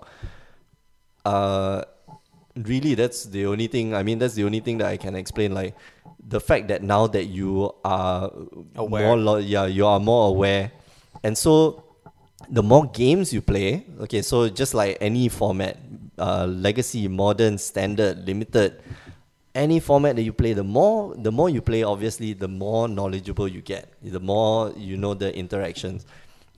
[1.24, 1.83] Uh,
[2.57, 3.95] really, that's the only thing.
[3.95, 5.53] I mean, that's the only thing that I can explain.
[5.53, 5.76] Like
[6.26, 8.33] the fact that now that you are
[8.76, 9.07] Aware.
[9.07, 10.72] more, lo- yeah, you are more aware,
[11.22, 11.85] and so
[12.49, 15.76] the more games you play, okay, so just like any format,
[16.18, 18.81] uh, legacy, modern, standard, limited,
[19.59, 23.49] any format that you play, the more the more you play, obviously, the more knowledgeable
[23.57, 23.85] you get.
[24.03, 26.07] The more you know the interactions.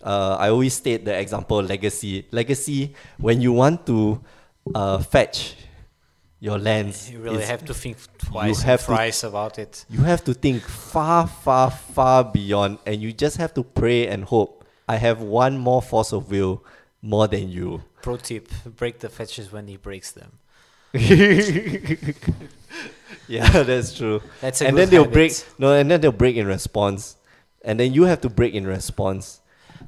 [0.02, 2.26] Uh, I always state the example legacy.
[2.30, 4.20] Legacy, when you want to
[4.74, 5.56] uh, fetch
[6.40, 9.84] your lands, You really have to think twice have and to- thrice about it.
[9.90, 14.24] you have to think far, far, far beyond, and you just have to pray and
[14.24, 14.64] hope.
[14.88, 16.64] I have one more force of will
[17.02, 17.82] more than you.
[18.02, 18.48] Pro tip:
[18.80, 20.30] break the fetches when he breaks them.
[23.28, 24.22] yeah, that's true.
[24.40, 25.12] That's a and then they'll habit.
[25.14, 27.16] break no, and then they'll break in response,
[27.64, 29.40] and then you have to break in response,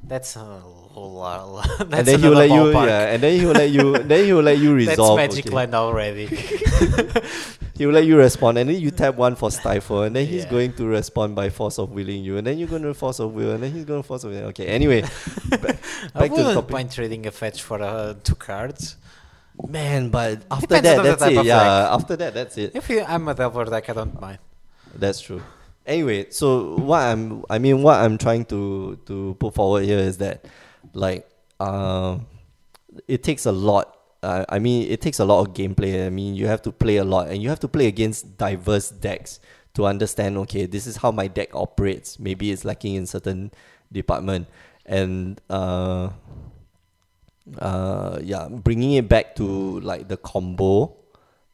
[0.03, 1.65] That's a whole lot.
[1.79, 4.57] That's and then he'll let you, yeah, and then he'll let you, then he'll let
[4.59, 5.17] you resolve.
[5.17, 5.55] That's magic okay.
[5.55, 6.27] land already.
[7.75, 10.51] He'll let you respond, and then you tap one for stifle, and then he's Yeah.
[10.51, 13.33] going to respond by force of willing you, and then you're going to force of
[13.33, 14.45] will, and then he's going to force of will.
[14.53, 15.01] Okay, anyway,
[15.49, 15.77] ba-
[16.13, 16.69] I back to the topic.
[16.71, 18.97] mind trading a fetch for uh, two cards.
[19.69, 21.37] Man, but after Depends that, on the that's type it.
[21.37, 22.71] of Yeah, after that, that's it.
[22.75, 24.39] If you, I'm a Delver deck, I don't mind.
[24.95, 25.41] That's true.
[25.85, 30.17] Anyway, so what I'm, I mean, what I'm trying to to put forward here is
[30.17, 30.45] that,
[30.93, 31.29] like,
[31.59, 32.25] um,
[33.07, 36.07] it takes a lot Uh, I mean, it takes a lot of gameplay.
[36.07, 38.87] I mean, you have to play a lot, and you have to play against diverse
[38.89, 39.41] decks
[39.75, 40.37] to understand.
[40.47, 42.19] Okay, this is how my deck operates.
[42.19, 43.51] Maybe it's lacking in certain
[43.91, 44.47] department,
[44.85, 46.15] and uh,
[47.59, 50.95] uh, yeah, bringing it back to like the combo,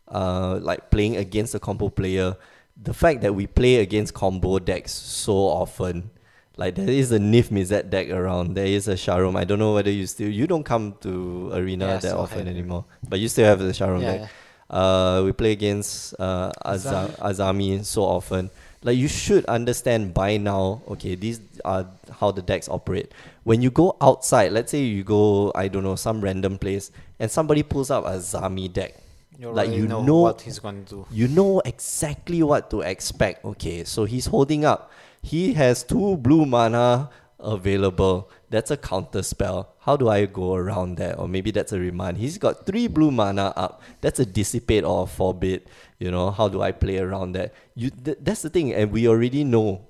[0.08, 2.36] uh, like playing against a combo player.
[2.82, 6.12] The fact that we play against combo decks so often,
[6.56, 9.36] like there is a Niv-Mizzet deck around, there is a Sharuum.
[9.38, 12.86] I don't know whether you still you don't come to arena Yeah, that often anymore,
[13.08, 14.22] but you still have the Sharuum yeah, deck.
[14.22, 14.28] yeah.
[14.70, 18.50] Uh, we play against uh, Aza- Azami so often.
[18.84, 20.82] Like you should understand by now.
[20.88, 21.86] Okay, these are
[22.20, 23.12] how the decks operate.
[23.50, 27.32] When you go outside, let's say you go, I don't know, some random place, and
[27.32, 28.94] somebody pulls up a Zami deck.
[29.40, 31.08] You like, you know, know- what he's going to do.
[31.10, 33.44] You know exactly what to expect.
[33.44, 34.92] Okay, so he's holding up.
[35.24, 38.30] He has two blue mana available.
[38.52, 39.74] That's a counter spell.
[39.80, 41.18] How do I go around that?
[41.18, 42.18] Or maybe that's a remand.
[42.18, 43.82] He's got three blue mana up.
[44.02, 45.64] That's a dissipate or a forbid.
[45.98, 47.56] You know, how do I play around that?
[47.74, 49.88] You th- that's the thing, and we already know,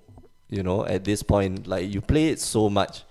[0.47, 3.03] you know, at this point, like you play it so much.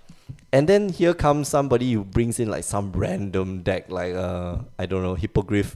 [0.51, 4.85] And then here comes somebody who brings in like some random deck, like uh I
[4.85, 5.75] don't know, hippogriff.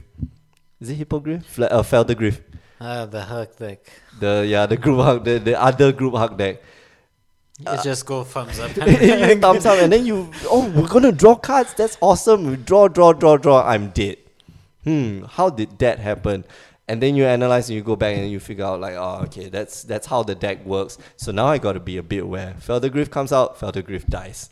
[0.80, 1.46] Is it hippogriff?
[1.46, 2.40] Fla- uh, Phelddagrif.
[2.80, 3.80] Ah, the hug deck.
[4.18, 6.62] The yeah, the group hug, the, the other group hug deck.
[7.58, 8.76] You just go thumbs up.
[8.76, 11.72] you thumbs up and then you oh we're gonna draw cards.
[11.74, 12.50] That's awesome.
[12.50, 13.62] We draw, draw, draw, draw.
[13.64, 14.18] I'm dead.
[14.82, 16.44] Hmm, how did that happen?
[16.86, 19.48] And then you analyze and you go back and you figure out like, oh okay,
[19.48, 20.98] that's that's how the deck works.
[21.16, 22.54] So now I gotta be a bit aware.
[22.60, 24.50] Phelddagrif comes out, Phelddagrif dies.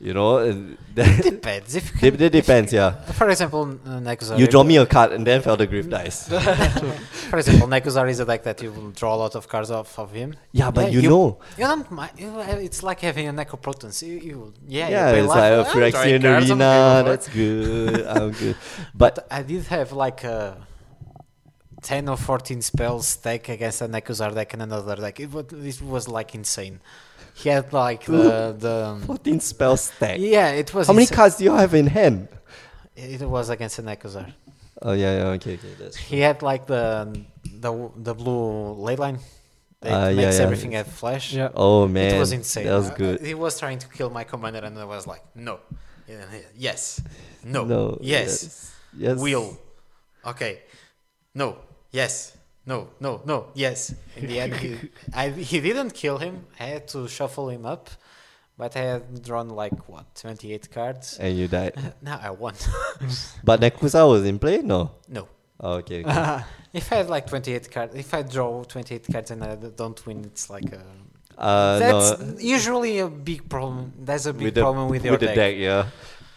[0.00, 1.74] You know, and that, depends.
[1.74, 2.90] If you it, it depends, yeah.
[3.18, 4.38] For example, Nekusar.
[4.38, 6.28] You draw me a card and then Phelddagrif dies.
[7.30, 9.98] For example, Nekusar is a deck that you will draw a lot of cards off
[9.98, 10.34] of him.
[10.52, 12.12] Yeah, but Yeah, you, you- know, You don't mind.
[12.16, 14.06] You, uh, it's like having a Necropotence.
[14.06, 17.02] You, you, yeah, yeah, you it's life, like a "Oh, Phyrexian arena.
[17.04, 18.06] That's good.
[18.06, 18.56] I'm good.
[18.94, 20.64] But But I did have like a
[21.82, 25.20] 10 or 14 spells deck against a Nekusar deck and another deck.
[25.20, 26.80] It was, it was like insane.
[27.34, 28.56] He had like the.
[28.58, 30.18] the 14 spell stack.
[30.18, 30.86] yeah, it was.
[30.88, 32.28] How many cards do you have in hand?
[32.96, 34.32] It was against a Nekusar.
[34.82, 37.20] Oh yeah, yeah, okay, okay, that's He had like the
[37.60, 39.18] the the blue ley line
[39.80, 40.44] that Ah, yeah, makes yeah.
[40.44, 41.32] everything have flash.
[41.32, 41.50] Yeah.
[41.54, 42.66] Oh man, it was insane.
[42.66, 43.20] That was Uh, good.
[43.20, 45.60] He was trying to kill my commander, and I was like, no,
[46.56, 47.00] yes,
[47.44, 49.18] no, No, yes, yes, yes.
[49.18, 49.58] will,
[50.24, 50.62] okay,
[51.34, 51.56] no,
[52.02, 52.12] yes,
[52.72, 53.78] no, no, no, yes.
[54.16, 54.70] In the end, he,
[55.22, 56.34] I, he didn't kill him.
[56.60, 57.84] I had to shuffle him up,
[58.60, 61.18] but I had drawn like what twenty eight cards.
[61.18, 61.74] And you died.
[62.08, 62.54] now I won.
[63.48, 64.58] But Nekusar was in play?
[64.74, 64.80] No.
[65.08, 65.22] no.
[65.60, 66.04] Oh, okay.
[66.04, 66.42] okay.
[66.80, 70.18] If I had like 28 cards, if I draw 28 cards and I don't win,
[70.30, 70.82] it's like a.
[71.38, 72.38] Uh, That's no.
[72.38, 73.92] usually a big problem.
[74.08, 75.36] That's a big With the, problem with your the deck.
[75.36, 75.86] deck, yeah.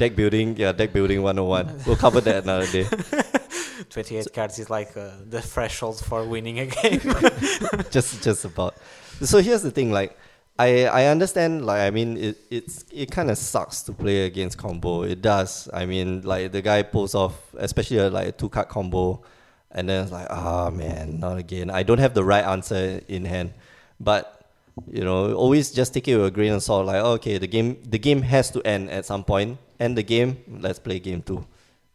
[0.01, 1.83] Deck building, yeah, deck building 101.
[1.85, 2.85] We'll cover that another day.
[3.91, 7.01] 28 cards is like uh, the threshold for winning a game.
[7.91, 8.73] just just about.
[9.21, 10.17] So here's the thing, like
[10.57, 14.57] I I understand like I mean it it's it kind of sucks to play against
[14.57, 15.03] combo.
[15.03, 15.69] It does.
[15.71, 19.21] I mean like the guy pulls off especially a, like a two card combo
[19.69, 21.69] and then it's like ah man, not again.
[21.69, 23.53] I don't have the right answer in hand.
[23.99, 24.40] But
[24.89, 27.81] you know, always just take it with a grain of salt like okay, the game
[27.83, 29.57] the game has to end at some point.
[29.79, 31.45] End the game, let's play game 2.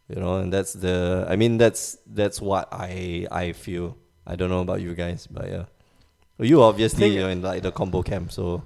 [0.09, 3.97] You know, and that's the I mean that's that's what I I feel.
[4.27, 5.65] I don't know about you guys, but yeah.
[6.39, 8.63] You obviously you're in like the combo camp, so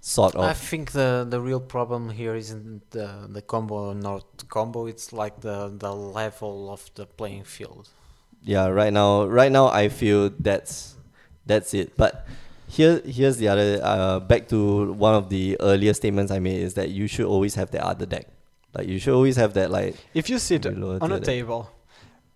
[0.00, 0.42] sort of.
[0.44, 5.12] I think the, the real problem here isn't the, the combo nor the combo, it's
[5.12, 7.88] like the, the level of the playing field.
[8.42, 10.96] yeah, right now, right now I feel that's
[11.46, 11.96] that's it.
[11.96, 12.26] But
[12.70, 13.80] here, here's the other.
[13.82, 17.54] Uh, back to one of the earlier statements I made is that you should always
[17.56, 18.26] have the other deck.
[18.74, 19.70] Like you should always have that.
[19.70, 21.22] Like If you sit on the a deck.
[21.24, 21.70] table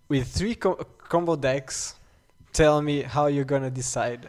[0.09, 1.95] with three co- combo decks,
[2.53, 4.28] tell me how you're gonna decide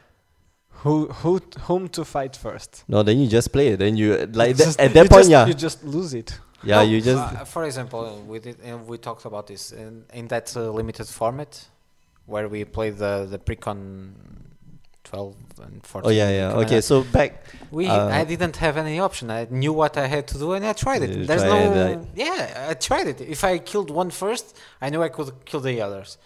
[0.81, 2.83] who who whom to fight first.
[2.87, 3.69] no, then you just play.
[3.69, 3.79] it.
[3.79, 4.09] Then you
[4.41, 6.39] like that, Just- at that you point, just, yeah, you just lose it.
[6.63, 10.05] yeah, No, you just uh, for example, we did, and we talked about this in,
[10.13, 11.51] in that uh, limited format
[12.27, 14.11] where we played the, the precon
[15.05, 16.07] 12 and 14.
[16.07, 16.61] Oh yeah, yeah.
[16.63, 17.31] Okay, so back.
[17.71, 19.29] We, Uh, I didn't have any option.
[19.31, 21.27] I knew what I had to do, and I tried it.
[21.27, 23.21] There's tried no, it, yeah, I tried it.
[23.21, 24.45] If I killed one first,
[24.81, 26.17] I knew I could kill the others.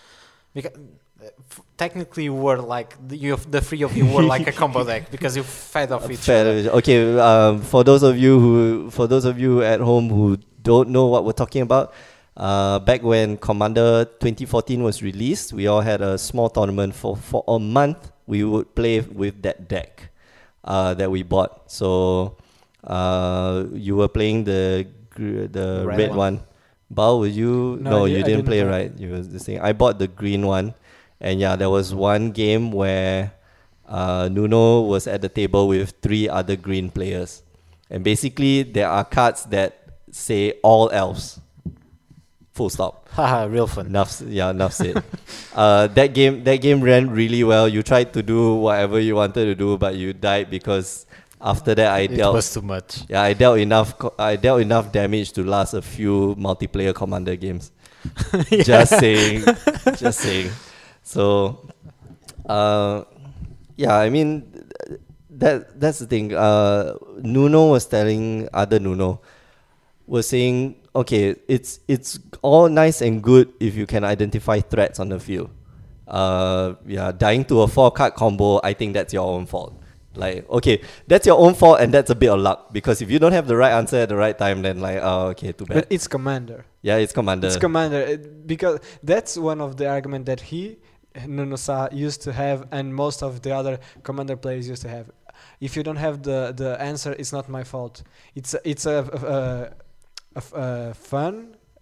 [0.53, 4.47] Because uh, f- technically, you were like the, you, the three of you were like
[4.47, 6.69] a combo deck because you fed off each Fair- other.
[6.79, 10.89] Okay, um, for those of you who, for those of you at home who don't
[10.89, 11.93] know what we're talking about,
[12.37, 17.43] uh, back when Commander 2014 was released, we all had a small tournament for for
[17.47, 18.11] a month.
[18.29, 20.13] We would play with that deck
[20.61, 21.71] uh, that we bought.
[21.71, 22.37] So
[22.85, 24.85] uh, you were playing the
[25.17, 26.17] the Red red, one.
[26.17, 26.35] one.
[26.93, 27.77] Bao, were you?
[27.81, 28.69] No, No, I you didn't didn't play, play.
[28.69, 28.91] right?
[28.97, 29.59] You was the thing.
[29.61, 30.73] I bought the green one,
[31.21, 33.33] and yeah, there was one game where
[33.89, 37.43] uh, Nuno was at the table with three other green players,
[37.89, 41.39] and basically there are cards that say all elves.
[42.53, 42.98] Full stop.
[43.19, 43.87] Haha, real fun.
[43.87, 44.21] Enough.
[44.27, 45.03] Yeah, enough said.
[45.55, 47.67] uh, that game, that game ran really well.
[47.67, 51.05] You tried to do whatever you wanted to do, but you died because
[51.41, 52.35] after that I It dealt.
[52.35, 53.03] was too much.
[53.09, 53.93] Yeah, I dealt enough.
[54.17, 57.71] I dealt enough damage to last a few multiplayer commander games.
[58.63, 59.43] Just saying,
[59.99, 60.51] just saying.
[61.03, 61.67] So,
[62.47, 63.03] uh,
[63.75, 64.47] yeah, I mean,
[65.35, 66.31] that that's the thing.
[66.33, 69.19] Uh, Nuno was telling other Nuno,
[70.07, 75.09] was saying, okay, it's it's all nice and good if you can identify threats on
[75.09, 75.49] the field.
[76.07, 79.75] Uh, yeah, dying to a four card combo, I think that's your own fault.
[80.15, 83.19] Like, okay, that's your own fault, and that's a bit of luck because if you
[83.19, 85.75] don't have the right answer at the right time, then like, oh, okay, too bad.
[85.75, 86.65] But it's commander.
[86.81, 87.47] yeah, it's commander.
[87.47, 90.77] It's commander it- because that's one of the argument that he
[91.27, 95.11] Nuno Sa used to have, and most of the other commander players used to have.
[95.61, 98.03] If you don't have the the answer, it's not my fault.
[98.35, 99.71] It's a, it's a, a, a,
[100.39, 101.33] a f- a fun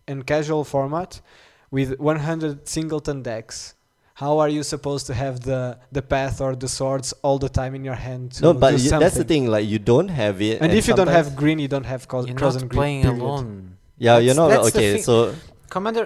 [0.10, 1.12] and casual format
[1.76, 3.58] with 100 singleton decks.
[4.24, 5.62] How are you supposed to have the
[5.98, 8.24] the path or the swords all the time in your hand?
[8.36, 9.44] To no, but do y- that's the thing.
[9.56, 12.26] Like, you don't have it, And, if you don't have green, you don't have cos-
[12.28, 12.80] You're cross not and green.
[12.82, 13.22] playing period.
[13.22, 13.50] alone.
[14.06, 14.90] yeah, you're not okay.
[14.94, 15.04] thing.
[15.10, 15.16] So
[15.76, 16.06] Commander,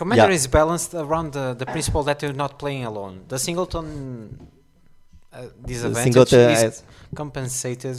[0.00, 0.38] Commander Yeah.
[0.40, 3.14] is balanced around the, the principle that you're not playing alone.
[3.32, 3.88] The singleton
[5.32, 6.74] uh, disadvantage singleton is
[7.20, 7.96] compensated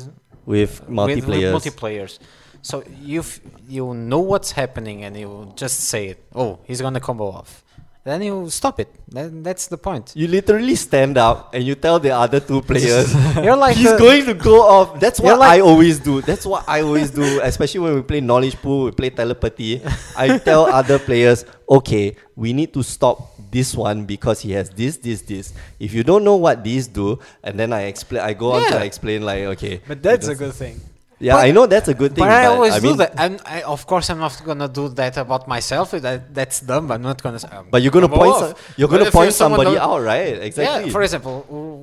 [0.53, 1.53] with with- multiplayers.
[1.53, 2.13] With, multiplayers.
[2.61, 3.23] So you
[3.67, 6.23] you know what's happening and you just say it.
[6.35, 7.63] Oh, he's gonna combo off.
[8.03, 8.89] Then you stop it.
[9.09, 10.13] That, that's the point.
[10.15, 13.97] you literally stand up and you tell the other two players You're like he's the-
[13.99, 14.99] going to go off.
[14.99, 16.19] That's what like- I always do.
[16.21, 19.83] That's what I always do, especially when we play knowledge pool, we play telepathy.
[20.17, 24.97] I tell other players, okay, we need to stop this one because he has this,
[24.97, 25.53] this, this.
[25.79, 28.83] If you don't know what these do, and then I explain, I go on to
[28.83, 30.81] explain like, okay, But that's a good thing.
[31.27, 32.23] Yeah, But- I know that's a good thing.
[32.25, 34.85] But I always I do mean, that, and I, of course I'm not gonna do
[34.99, 35.87] that about myself.
[36.07, 36.85] That that's dumb.
[36.93, 37.39] I'm not gonna.
[37.55, 40.35] Um, But you're gonna point, some, you're But gonna point somebody out, right?
[40.49, 40.85] Exactly.
[40.87, 41.35] Yeah, for example,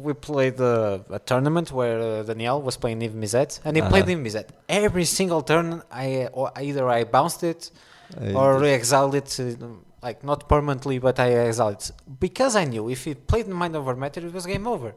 [0.06, 3.90] we played uh, a tournament where uh, Daniel was playing Niv Mizzet, and he Uh-huh.
[3.92, 4.46] played Niv Mizzet.
[4.84, 5.66] Every single turn,
[6.04, 6.06] I
[6.68, 7.60] either I bounced it
[8.20, 9.44] I- or exiled it, uh,
[10.06, 11.80] like not permanently, but I exiled
[12.26, 14.90] because I knew if he played Mind Over Matter, it was game over.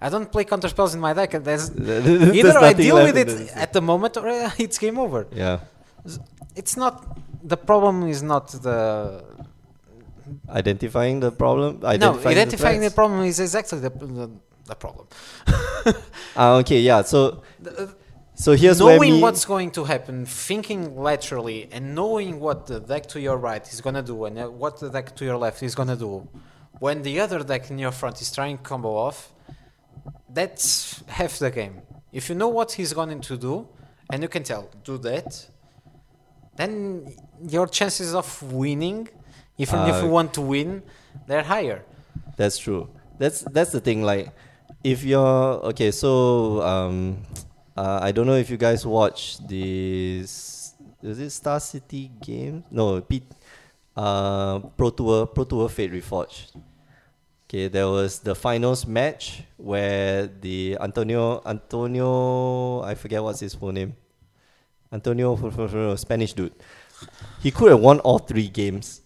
[0.00, 1.70] I don't play counter spells in my deck, and there's
[2.38, 5.26] either I deal with it at the moment or uh, it's game over.
[5.32, 5.60] Yeah,
[6.54, 6.94] It's not
[7.42, 8.06] the problem.
[8.08, 9.24] Is not the
[10.48, 11.80] identifying the problem.
[11.80, 14.30] no Identifying identifying the, problem is exactly the the,
[14.66, 15.06] the problem.
[16.36, 17.02] Ah, okay, yeah.
[17.02, 17.94] So, The-
[18.34, 23.18] so here's knowing what's going to happen, thinking laterally, and knowing what the deck to
[23.20, 25.96] your right is gonna do and uh, what the deck to your left is gonna
[25.96, 26.28] do,
[26.80, 29.32] when the other deck in your front is trying to combo off,
[30.28, 31.82] that's half the game.
[32.12, 33.68] If you know what he's going to do,
[34.10, 35.48] and you can tell, do that,
[36.56, 37.14] then
[37.46, 39.08] your chances of winning,
[39.58, 40.82] even if Uh, you want to win,
[41.26, 41.84] they're higher.
[42.36, 42.88] That's true.
[43.18, 44.02] That's that's the thing.
[44.02, 44.32] Like,
[44.84, 47.18] if you're okay, so um,
[47.76, 50.74] uh, I don't know if you guys watch this.
[51.02, 52.64] Is it Star City game?
[52.70, 53.22] No, P,
[53.96, 56.52] uh, Pro Tour Pro Tour Fate Reforged.
[57.56, 63.72] Okay, there was the finals match where the Antonio Antonio I forget what's his full
[63.72, 63.96] name.
[64.92, 65.32] Antonio
[65.96, 66.52] Spanish dude.
[67.40, 69.00] He could have won all three games.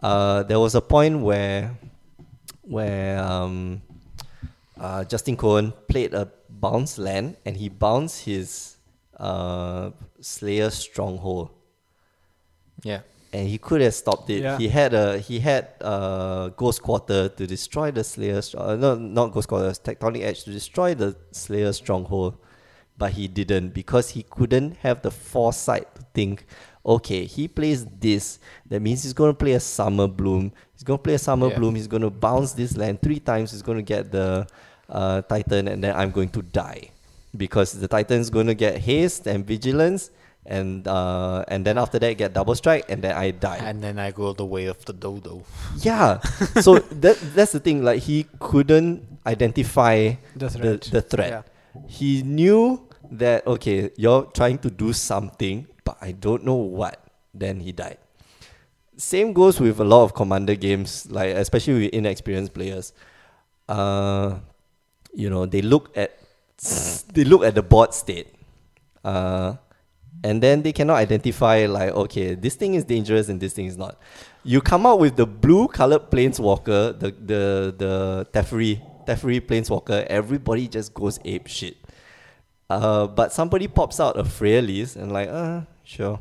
[0.00, 1.76] Uh, there was a point where
[2.62, 3.82] where um,
[4.80, 8.78] uh, Justin Cohen played a bounce land and he bounced his
[9.20, 9.90] uh,
[10.22, 11.50] Slayer stronghold
[12.82, 13.04] Yeah.
[13.32, 14.42] And he could have stopped it.
[14.42, 14.58] Yeah.
[14.58, 18.40] He had a he had a Ghost Quarter to destroy the Slayer.
[18.56, 19.70] Uh, no, not Ghost Quarter.
[19.70, 22.36] Tectonic Edge to destroy the Slayer stronghold,
[22.96, 26.46] but he didn't because he couldn't have the foresight to think.
[26.86, 28.38] Okay, he plays this.
[28.66, 30.52] That means he's gonna play a Summer Bloom.
[30.72, 31.58] He's gonna play a Summer Yeah.
[31.58, 31.74] Bloom.
[31.74, 33.50] He's gonna bounce this land three times.
[33.52, 34.46] He's gonna get the
[34.88, 36.90] uh, Titan, and then I'm going to die
[37.36, 40.10] because the Titan's gonna get haste and vigilance.
[40.48, 43.60] And uh, and then after that get double strike and then I die.
[43.60, 45.44] And then I go the way of the dodo.
[45.84, 46.20] Yeah.
[46.64, 47.84] so that that's the thing.
[47.84, 50.80] Like he couldn't identify The the, threat.
[50.88, 51.30] the threat.
[51.30, 51.42] Yeah.
[51.86, 52.80] He knew
[53.12, 56.96] that okay, you're trying to do something, but I don't know what.
[57.36, 58.00] Then he died.
[58.96, 62.96] Same goes with a lot of commander games, like especially with inexperienced players.
[63.68, 64.40] Uh,
[65.12, 66.16] you know, they look at
[67.12, 68.32] they look at the board state.
[69.04, 69.54] Uh,
[70.24, 73.76] and then they cannot identify like okay, this thing is dangerous and this thing is
[73.76, 73.98] not.
[74.44, 80.04] You come out with the blue colored planeswalker, the the the Teferi Teferi planeswalker.
[80.06, 81.76] Everybody just goes ape shit.
[82.70, 86.20] Uh, but somebody pops out a Freyalise and like, uh, sure.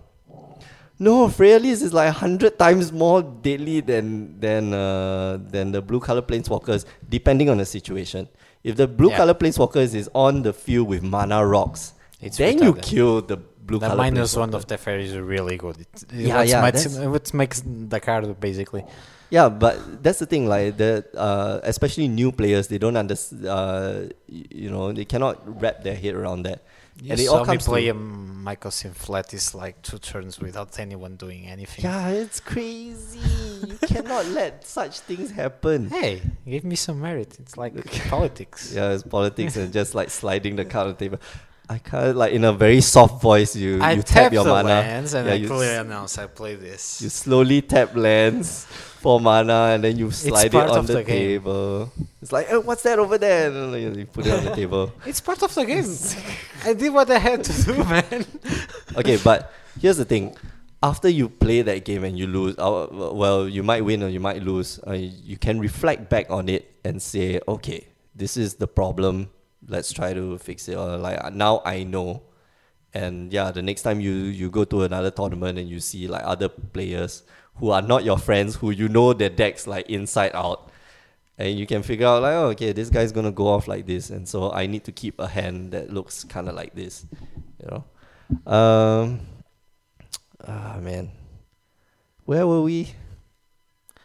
[0.99, 6.21] No, Freyalise is like hundred times more deadly than than uh, than the blue color
[6.21, 8.27] planeswalkers, depending on the situation.
[8.63, 9.17] If the blue Yeah.
[9.17, 12.81] color planeswalkers is on the field with mana rocks, It's then you retarded.
[12.81, 13.37] kill the
[13.67, 14.55] blue The color minus one planeswalker.
[14.55, 15.77] of Teferi is really good.
[15.79, 18.83] It, Yeah, what yeah, Makes, that's- what makes the card basically.
[19.29, 20.47] Yeah, but that's the thing.
[20.47, 23.45] Like the uh, especially new players, they don't understand.
[23.45, 23.93] Uh,
[24.29, 26.59] you know, they cannot wrap their head around that.
[27.03, 30.39] You And it saw all me comes to- play a Michael Flatis like two turns
[30.39, 31.83] without anyone doing anything.
[31.83, 33.19] Yeah, it's crazy.
[33.67, 35.89] you cannot let such things happen.
[35.89, 37.35] Hey, give me some merit.
[37.41, 37.75] It's like
[38.09, 38.71] politics.
[38.73, 41.19] Yeah, it's politics and just like sliding the card on the table.
[41.69, 43.55] I can't like in a very soft voice.
[43.55, 44.69] You I you tap tap your the mana.
[44.69, 47.01] lands and Yeah, I you clearly s- announce I play this.
[47.01, 48.63] You slowly tap lands
[49.03, 51.27] for mana and then you slide it on the, the game.
[51.41, 51.91] table.
[52.21, 53.47] It's like, oh, what's that over there?
[53.51, 54.93] And then you put it on the table.
[55.05, 55.85] It's part of the game.
[56.63, 58.25] I did what I had to do, man.
[58.95, 60.35] Okay, but here's the thing.
[60.81, 64.19] After you play that game and you lose, uh, well, you might win or you
[64.21, 64.79] might lose.
[64.87, 69.29] Uh, you can reflect back on it and say, okay, this is the problem.
[69.67, 70.75] Let's try to fix it.
[70.75, 72.23] Or like now I know.
[72.93, 76.23] And yeah, the next time you you go to another tournament and you see like
[76.23, 77.23] other players
[77.55, 80.71] who are not your friends, who you know their decks like inside out,
[81.37, 84.09] and you can figure out like, oh, okay, this guy's gonna go off like this,
[84.09, 87.05] and so I need to keep a hand that looks kind of like this,
[87.61, 87.83] you know.
[88.51, 89.19] Um.
[90.47, 91.11] Ah man,
[92.25, 92.93] where were we?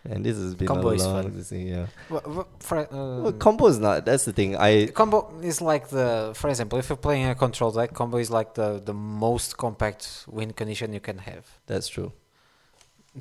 [0.05, 1.43] And this has been Combo a is long fun.
[1.45, 1.87] thing, yeah.
[2.11, 4.05] Wha- for, uh, Well, combo is not.
[4.05, 4.57] That's the thing.
[4.57, 8.31] I combo is like the, for example, if you're playing a control deck, combo is
[8.31, 11.45] like the, the most compact win condition you can have.
[11.67, 12.11] that's true.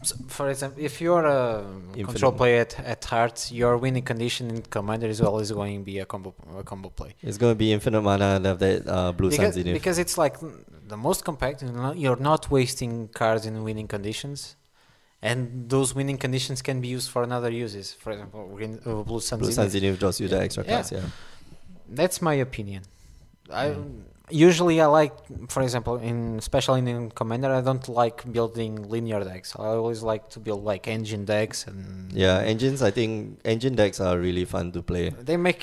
[0.02, 1.66] S for example, if you're a
[2.12, 6.00] control player at, at heart, your winning condition in commander is always going to be
[6.00, 7.12] a combo a combo play.
[7.22, 10.36] It's gonna be infinite mana and have that uh, blue because, because it's like
[10.94, 11.58] the most compact.
[12.04, 14.56] You're not wasting cards in winning conditions,
[15.22, 17.94] and those winning conditions can be used for another uses.
[17.94, 19.40] For example, green, uh, blue sun.
[19.40, 20.00] blue sun Zenith.
[20.00, 20.44] draws you the Yeah.
[20.48, 20.72] extra Yeah.
[20.74, 20.92] cards.
[20.92, 21.02] Yeah.
[21.90, 22.84] That's my opinion.
[23.52, 24.04] I Mm.
[24.30, 25.14] usually I like,
[25.50, 29.50] for example, in especially in commander, I don't like building linear decks.
[29.60, 32.82] I always like to build like engine decks, and Yeah, engines.
[32.82, 35.06] I think engine decks are really fun to play.
[35.30, 35.62] they make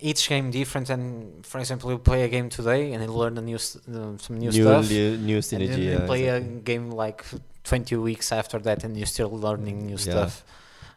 [0.00, 0.88] each game different.
[0.88, 4.38] And for example, you play a game today and you learn a new uh, some
[4.38, 4.88] new, stuff.
[4.88, 5.68] li- new and synergy.
[5.68, 6.56] then you yeah, play exactly.
[6.56, 7.20] a game like
[7.68, 10.10] 20 weeks after that and you're still learning new Yeah.
[10.10, 10.44] stuff.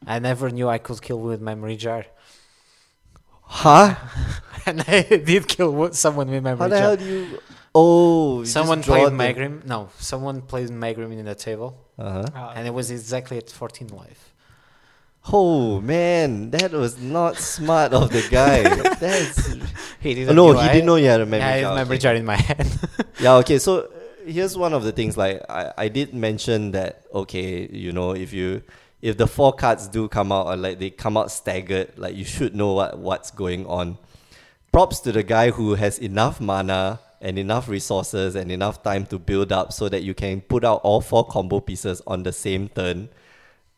[0.07, 2.05] I never knew I could kill with memory jar.
[3.43, 3.95] Huh?
[4.65, 6.69] and I did kill someone with memory jar.
[6.69, 6.87] How the jar.
[6.87, 7.39] hell do you?
[7.73, 9.65] Oh, you someone draw played the- Megrim.
[9.65, 12.25] No, someone played Megrim in the table, Uh-huh.
[12.35, 14.33] Ah, and it was exactly at 14 life.
[15.31, 18.63] Oh man, that was not smart of the guy.
[19.05, 19.47] That's
[19.99, 20.35] He oh, didn't.
[20.35, 21.39] no, know he I- didn't know you had a memory.
[21.39, 22.67] Yeah, I have jar, memory jar in my head.
[23.19, 23.59] Yeah, okay.
[23.59, 23.87] So
[24.25, 25.17] here's one of the things.
[25.17, 27.05] Like I, I did mention that.
[27.13, 28.63] Okay, you know, if you
[29.01, 32.25] if the four cards do come out or like they come out staggered, like you
[32.25, 33.97] should know what what's going on.
[34.71, 39.19] Props to the guy who has enough mana and enough resources and enough time to
[39.19, 42.69] build up so that you can put out all four combo pieces on the same
[42.69, 43.09] turn.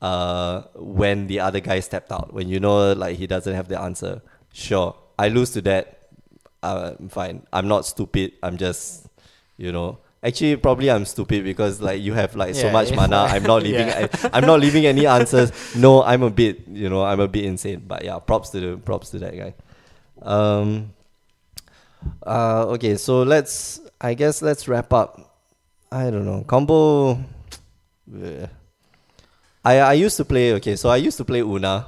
[0.02, 3.80] Uh, when the other guy stepped out, when you know like he doesn't have the
[3.80, 4.22] answer,
[4.52, 6.10] sure, I lose to that.
[6.62, 7.46] Uh, I'm fine.
[7.52, 8.34] I'm not stupid.
[8.44, 9.08] I'm just,
[9.58, 12.96] you know, actually probably I'm stupid because like you have like so Yeah, much if
[12.96, 13.18] mana.
[13.18, 13.88] I- I'm not leaving.
[13.88, 14.08] Yeah.
[14.24, 15.52] I, I'm not leaving any answers.
[15.76, 17.84] No, I'm a bit, you know, I'm a bit insane.
[17.88, 19.54] But yeah, props to the props to that guy.
[20.22, 20.94] Um.
[22.26, 22.66] Uh.
[22.76, 22.96] Okay.
[22.98, 23.80] So let's.
[24.02, 25.20] I guess let's wrap up.
[25.92, 27.16] I don't know combo.
[28.10, 28.50] Bleh.
[29.64, 30.54] I I used to play.
[30.54, 31.88] Okay, so I used to play Oona,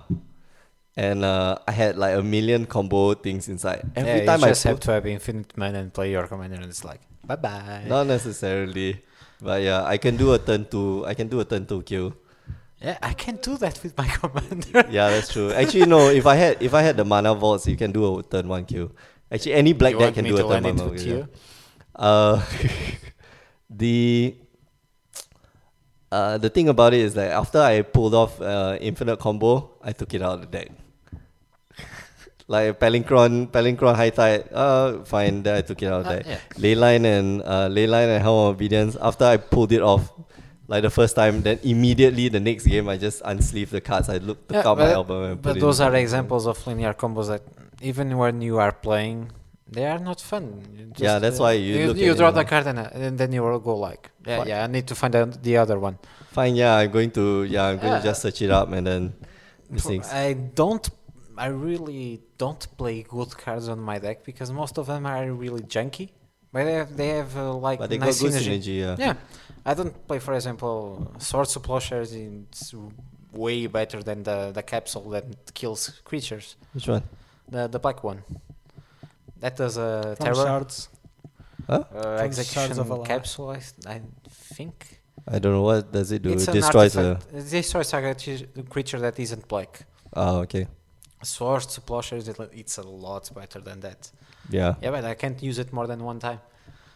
[0.96, 3.84] and uh, I had like a million combo things inside.
[3.96, 6.56] Every yeah, time you I just have to have infinite mana and play your commander,
[6.56, 7.84] and it's like bye bye.
[7.88, 9.02] not necessarily,
[9.42, 11.06] but yeah, I can do a turn two.
[11.06, 12.14] I can do a turn two kill.
[12.82, 14.86] Yeah, I can do that with my commander.
[14.90, 15.52] Yeah, that's true.
[15.52, 16.10] Actually, no.
[16.10, 18.66] If I had if I had the mana vaults, you can do a turn one
[18.66, 18.92] kill.
[19.32, 20.90] Actually, any black you deck can do a turn one kill.
[20.90, 21.14] with yeah.
[21.14, 21.28] you?
[21.96, 22.44] Uh,
[23.70, 24.36] the
[26.12, 29.92] uh, the thing about it is that after I pulled off uh, infinite combo, I
[29.92, 30.72] took it out of the deck.
[32.48, 35.42] Like Palinchron, Palinchron High Tide, uh, fine.
[35.42, 36.26] Then I took it out of Uh, the deck.
[36.28, 36.62] yeah.
[36.62, 38.96] Leyline and uh, Leyline and Helm of Obedience.
[39.02, 40.12] After I pulled it off,
[40.68, 44.10] like the first time, then immediately the next game I just unsleeved the cards.
[44.10, 45.88] I looked took Yeah, out my album and But put it those in.
[45.88, 47.42] are examples of linear combos that
[47.82, 49.32] even when you are playing,
[49.68, 50.46] They are not fun.
[50.78, 52.50] You Yeah, that's uh, why you you, look you draw the now.
[52.52, 54.48] card and, uh, and then you will go like, yeah, Fine.
[54.48, 54.64] yeah.
[54.64, 55.98] I need to find out the other one.
[56.38, 58.02] Fine, yeah, I'm going to yeah, I'm going Yeah.
[58.02, 59.14] to just search it up and then
[59.72, 60.06] these things.
[60.14, 60.86] I don't.
[61.38, 65.62] I really don't play good cards on my deck because most of them are really
[65.62, 66.10] junky.
[66.54, 68.60] But they have, they have uh, like But they nice got good synergy.
[68.60, 68.96] synergy, yeah.
[68.98, 69.14] Yeah,
[69.66, 72.14] I don't play, for example, Swords of Plowshares.
[72.14, 72.74] It's
[73.34, 76.56] way better than the the capsule that kills creatures.
[76.74, 77.04] Which one?
[77.50, 78.24] The the black one.
[79.42, 80.90] That does a From terror shards.
[81.68, 81.84] Huh?
[81.94, 82.00] uh,
[82.30, 83.06] execution of Alara.
[83.06, 83.50] capsule.
[83.88, 86.30] I think I don't know what does it do.
[86.32, 87.20] it's It destroys a.
[87.34, 89.86] It destroys a creature- creature that isn't black.
[90.14, 90.68] Oh, okay.
[91.26, 94.12] Swords to Plowshares, it- it's a lot better than that.
[94.50, 94.76] Yeah.
[94.82, 96.40] Yeah, but I can't use it more than one time.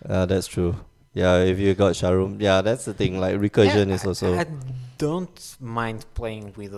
[0.08, 0.76] Uh, that's true.
[1.14, 3.20] Yeah, if you got Sharuum, yeah, that's the thing.
[3.20, 4.46] Like recursion Yeah, is also I,
[4.98, 6.74] don't mind playing with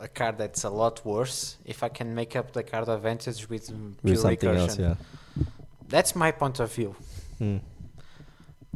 [0.00, 3.70] a card that's a lot worse if I can make up the card advantage with
[4.02, 4.58] with something recursion.
[4.58, 4.78] else.
[4.78, 4.94] Yeah.
[5.88, 6.94] That's my point of view.
[7.38, 7.58] Hmm.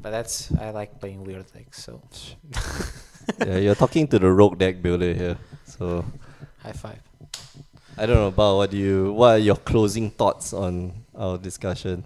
[0.02, 1.84] But that's I like playing weird decks.
[1.84, 2.02] So
[3.46, 5.36] yeah, you're talking to the rogue deck builder here.
[5.66, 6.04] So
[6.62, 7.00] high five.
[7.98, 9.12] I don't know about what do you.
[9.12, 12.04] What are your closing thoughts on our discussion?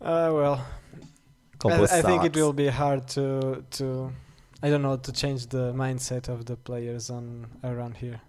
[0.00, 0.66] Uh, well,
[1.64, 4.12] I, I think it will be hard to to
[4.62, 8.20] I don't know to change the mindset of the players on around here.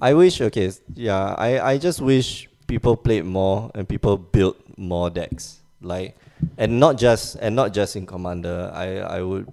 [0.00, 0.40] I wish.
[0.40, 1.34] Okay, yeah.
[1.38, 5.60] I I just wish people played more and people built more decks.
[5.80, 6.16] Like,
[6.58, 8.70] and not just and not just in commander.
[8.74, 9.52] I I would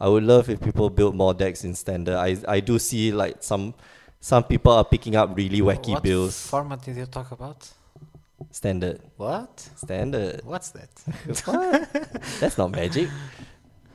[0.00, 2.16] I would love if people built more decks in standard.
[2.16, 3.74] I I do see like some
[4.26, 6.48] some people are picking up really wacky what builds.
[6.48, 7.70] format did you talk about?
[8.50, 9.60] Standard, What?
[9.76, 10.40] standard.
[10.42, 10.90] What's that?
[11.44, 11.88] what?
[12.40, 13.08] That's not magic.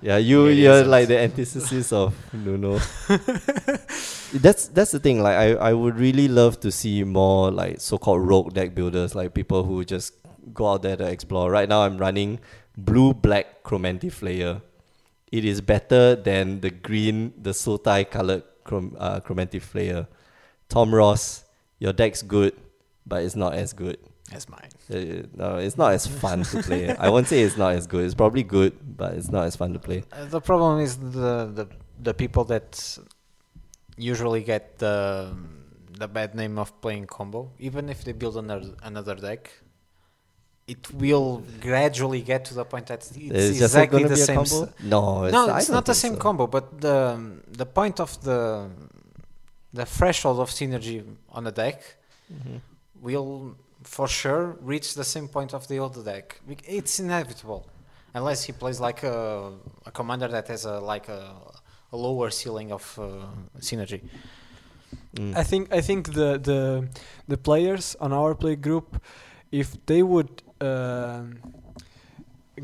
[0.02, 2.80] Yeah, you you're like the antithesis of Nuno.
[4.46, 5.22] that's that's the thing.
[5.22, 9.14] Like I, I would really love to see more like so called rogue deck builders,
[9.14, 10.14] like people who just
[10.54, 11.52] go out there to explore.
[11.52, 12.40] Right now I'm running
[12.78, 14.62] blue black chromantic flayer.
[15.30, 20.08] It is better than the green, the Sultai colored chrom, uh, chromantic flayer.
[20.72, 21.24] Tom Ross,
[21.84, 22.54] your deck's good,
[23.06, 23.98] but it's not as good.
[24.38, 24.72] as mine.
[24.90, 26.84] Uh, no, it's not as fun to play.
[27.06, 28.04] I won't say it's not as good.
[28.08, 30.00] It's probably good, but it's not as fun to play.
[30.12, 31.66] Uh, the problem is the, the
[32.08, 32.70] the people that
[33.98, 34.96] usually get the
[36.02, 37.42] the bad name of playing combo.
[37.60, 39.52] Even if they build another another deck,
[40.74, 44.38] it will gradually get to the point that it's, Is exactly the same.
[44.38, 44.60] combo?
[44.64, 46.20] s- No, it's, no, it's don't the same so.
[46.26, 46.98] combo, but the
[47.62, 48.40] the point of the
[49.74, 51.78] the threshold of synergy on a deck
[52.34, 52.60] Mhm.
[53.02, 56.40] will for sure reach the same point of the old deck.
[56.68, 57.66] It's inevitable,
[58.14, 59.52] unless he plays like a,
[59.86, 61.34] a commander that has a like a,
[61.92, 63.06] a lower ceiling of uh,
[63.60, 64.02] synergy.
[65.16, 65.36] Mm.
[65.36, 66.88] I think I think the the
[67.28, 69.02] the players on our play group,
[69.52, 70.30] if they would
[70.62, 71.40] um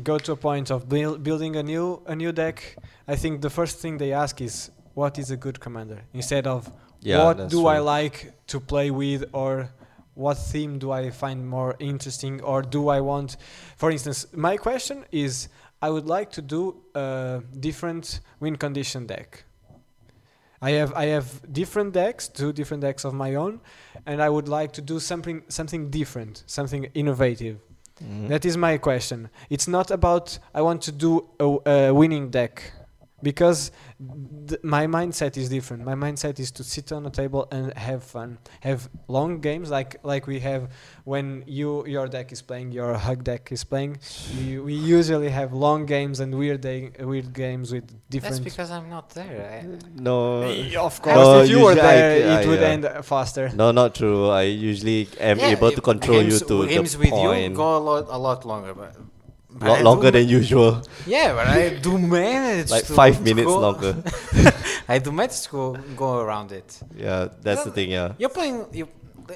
[0.02, 2.76] go to a point of buil- building a new a new deck,
[3.08, 6.70] I think the first thing they ask is what is a good commander instead of
[7.00, 9.70] Yeah, what do I like to play with or
[10.14, 13.36] what theme do I find more interesting or do I want
[13.76, 15.48] for instance my question is
[15.80, 19.44] I would like to do a different win condition deck
[20.60, 23.60] I have I have different decks two different decks of my own
[24.06, 27.58] and I would like to do something something different something innovative
[28.00, 28.28] Mhm.
[28.28, 29.28] that is my question.
[29.50, 32.72] It's not about I want to do a, a winning deck
[33.22, 33.70] because
[34.48, 35.84] th- my mindset is different.
[35.84, 39.96] My mindset is to sit on a table and have fun, have long games like
[40.02, 40.70] like we have
[41.04, 43.98] when you your deck is playing, your hug deck is playing.
[44.38, 48.70] We, we usually have long games and weird day, weird games with different That's because
[48.70, 49.62] I'm not there.
[49.64, 50.42] I, No,
[50.88, 53.48] of course, No, if you were usually I there, it I, would uh, end faster.
[53.54, 54.28] no, not true.
[54.28, 57.50] I usually am Yeah, able to control games, you to games the with point.
[57.50, 58.94] you go a lot a lot longer, but.
[59.66, 63.96] Lot longer than usual, Yeah, but I do manage like five minutes go- longer.
[64.88, 66.80] I do manage to go, go around it.
[66.96, 67.90] Yeah, that's the thing.
[67.90, 68.66] Yeah, You're playing.
[68.72, 68.88] You,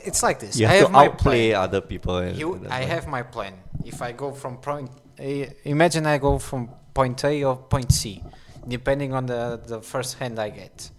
[0.05, 0.57] it's like this.
[0.59, 1.63] you I have have to outplay plan.
[1.63, 2.17] other people.
[2.19, 2.87] And, You, and I why.
[2.87, 3.55] have my plan.
[3.85, 8.23] If I go from point, eh, imagine I go from point A or point C,
[8.67, 10.91] depending on the the first hand I get.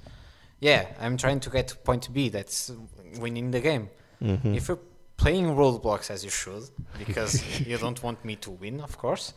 [0.59, 2.29] Yeah, I'm trying to get to point B.
[2.29, 2.71] That's
[3.19, 3.89] winning the game.
[4.21, 4.55] Mhm.
[4.55, 4.79] If you're
[5.17, 6.63] playing roadblocks as you should,
[6.97, 9.33] because you don't want me to win, of course,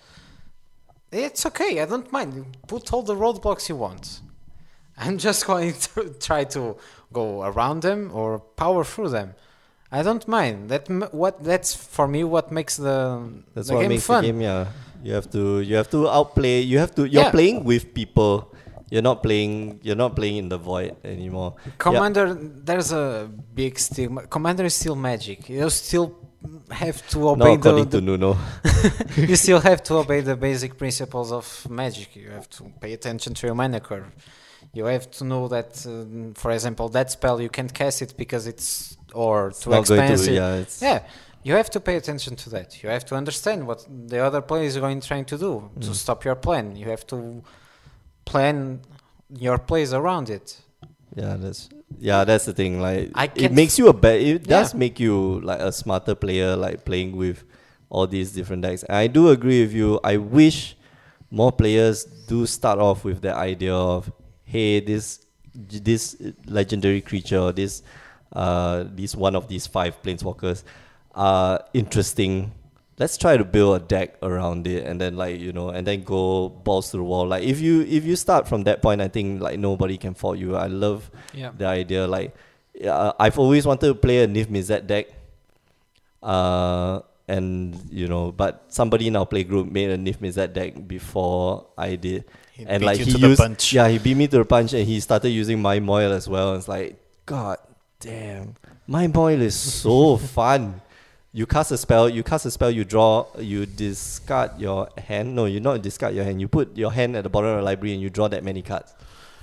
[1.13, 1.81] it's okay.
[1.81, 2.57] I don't mind.
[2.67, 4.21] Put all the roadblocks you want.
[4.99, 6.77] I'm just going to try to
[7.13, 9.35] go around them or power through them.
[9.93, 10.69] I don't mind.
[10.71, 14.23] That m- what that's for me what makes the That's the what game makes fun.
[14.25, 14.41] the game.
[14.41, 14.67] Yeah,
[15.05, 16.61] you have to you have to outplay.
[16.63, 17.03] You have to.
[17.07, 17.31] You're Yeah.
[17.31, 18.53] playing with people.
[18.91, 19.81] You're not playing.
[19.83, 21.55] You're not playing in the void anymore.
[21.79, 24.27] Commander, there's a big stigma.
[24.29, 25.49] Commander is still magic.
[25.49, 26.15] You still
[26.71, 28.39] have to obey the, according the to Nuno.
[29.17, 32.15] you still have to obey the basic principles of magic.
[32.15, 34.07] You have to pay attention to your mana curve.
[34.73, 38.47] You have to know that, um, for example, that spell you can't cast it because
[38.47, 40.13] it's or It's too not going to.
[40.13, 40.35] expensive.
[40.35, 41.03] Yeah, it's Yeah,
[41.43, 42.83] you have to pay attention to that.
[42.83, 45.95] You have to understand what the other player is going trying to do to Mm.
[45.95, 46.77] stop your plan.
[46.77, 47.43] You have to
[48.27, 48.81] plan
[49.35, 50.61] your plays around it.
[51.15, 52.81] Yeah, that's yeah, that's the thing.
[52.81, 54.19] Like I it makes you a better.
[54.19, 57.43] It does make you like a smarter player, like playing with
[57.89, 58.83] all these different decks.
[58.83, 59.99] And I do agree with you.
[60.05, 60.77] I wish
[61.31, 64.13] more players do start off with the idea of,
[64.45, 65.25] hey, this
[65.55, 66.17] this
[66.47, 67.83] legendary creature, or this
[68.33, 70.65] uh, this one of these five planeswalkers,
[71.15, 72.53] are interesting.
[72.99, 76.03] Let's try to build a deck around it, and then like you know, and then
[76.03, 77.27] go balls to the wall.
[77.29, 80.39] Like if you if you start from that point, I think like nobody can fault
[80.39, 80.57] you.
[80.57, 81.51] I love Yeah.
[81.57, 82.07] the idea.
[82.07, 82.35] Like,
[82.75, 85.09] yeah, I've always wanted to play a Niv-Mizzet deck.
[86.23, 91.97] Uh, and you know, but somebody in our playgroup made a Niv-Mizzet deck before I
[91.97, 93.73] did, He and beat like you he to the used, punch.
[93.73, 96.51] yeah, he beat me to the punch, and he started using Mindmoil as well.
[96.53, 96.97] And it's like,
[97.27, 97.59] God
[98.01, 98.55] damn,
[98.89, 100.81] Mindmoil is so fun.
[101.37, 105.35] You cast a spell, you cast a spell, you draw, you discard your hand.
[105.37, 106.41] No, you not discard your hand.
[106.41, 108.63] You put your hand at the bottom of the library and you draw that many
[108.63, 108.95] cards.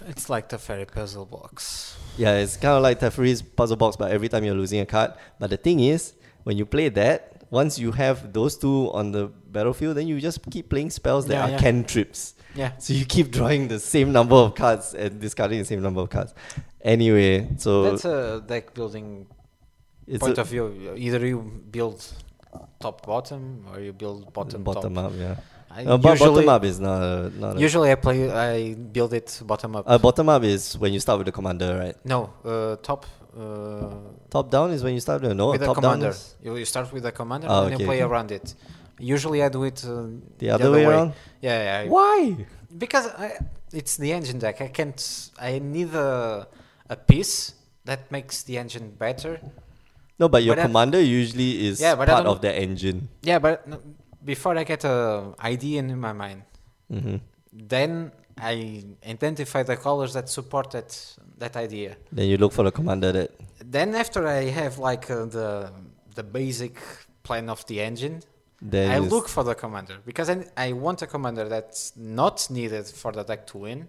[0.08, 1.96] It's like Teferi puzzle box.
[2.18, 5.14] Yeah, it's kind of like Teferi's puzzle box, but every time you're losing a card.
[5.38, 6.14] But the thing is,
[6.46, 10.40] when you play that, once you have those two on the battlefield, then you just
[10.50, 11.60] keep playing spells that Yeah, are yeah.
[11.60, 12.34] cantrips.
[12.56, 12.72] Yeah.
[12.80, 16.10] So you keep drawing the same number of cards and discarding the same number of
[16.10, 16.34] cards.
[16.82, 19.28] Anyway, so That's a deck building
[20.08, 20.94] it's point a of view.
[20.96, 21.40] Either you
[21.72, 22.04] build
[22.80, 25.06] top bottom or you build bottom bottom top.
[25.06, 25.36] up, yeah.
[25.72, 29.14] I Uh, but bottom up is not a, not a, usually I play I build
[29.14, 29.84] it bottom up.
[29.88, 31.98] uh, bottom up is when you start with the commander, right?
[32.06, 33.06] no, uh, top
[33.36, 33.90] uh,
[34.30, 36.16] Top down is when you start with no with the top down commander.
[36.44, 38.54] You, you start with the commander Oh, and okay, you play around it.
[39.00, 40.06] Usually I do it uh,
[40.38, 41.14] the other way around.
[41.42, 41.90] Yeah, yeah.
[41.90, 42.46] Why?
[42.78, 43.38] because I,
[43.72, 44.62] it's the engine deck.
[44.62, 45.02] I can't.
[45.40, 46.48] I need a
[46.90, 47.54] a piece
[47.86, 49.40] that makes the engine better.
[50.20, 53.10] No, but your But I- commander usually is Yeah, but part of the engine.
[53.24, 53.66] Yeah, but
[54.24, 56.44] before I get a idea in my mind,
[56.90, 57.18] hmm
[57.74, 60.90] then I identify the colors that support that
[61.38, 61.96] that idea.
[62.12, 63.30] Then you look for the commander that
[63.78, 65.48] Then after I have like uh, the
[66.16, 66.76] the basic
[67.28, 68.16] plan of the engine,
[68.74, 72.86] then I look for the commander because I, I want a commander that's not needed
[73.02, 73.80] for the deck to win.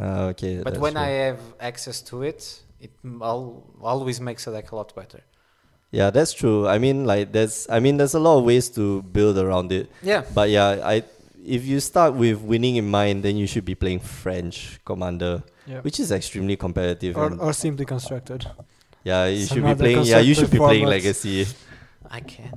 [0.00, 0.52] Ah, okay.
[0.62, 1.02] But when true.
[1.02, 2.40] I have access to it,
[2.80, 2.92] it
[3.22, 5.20] al- always makes a deck a lot better.
[5.90, 6.66] Yeah, that's true.
[6.66, 9.90] I mean, like there's, I mean, there's a lot of ways to build around it.
[10.02, 10.24] Yeah.
[10.34, 11.02] But yeah, I
[11.46, 15.80] if you start with winning in mind, then you should be playing French commander, Yeah.
[15.80, 17.16] which is extremely competitive.
[17.16, 18.46] Or, or simply constructed.
[19.04, 20.04] yeah, you some should be playing.
[20.04, 20.86] Yeah, you should be constructed playing.
[20.86, 21.46] Legacy.
[22.10, 22.54] I can't.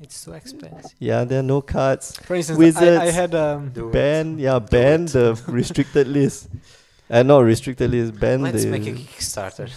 [0.00, 0.94] It's too expensive.
[0.98, 2.16] Yeah, there are no cards.
[2.24, 3.00] For instance, Wizards.
[3.00, 6.48] I, I had um, Ban, yeah, ban the restricted list.
[7.10, 8.18] Uh, not restricted list.
[8.18, 8.70] Ban Let's the.
[8.70, 9.68] make a Kickstarter.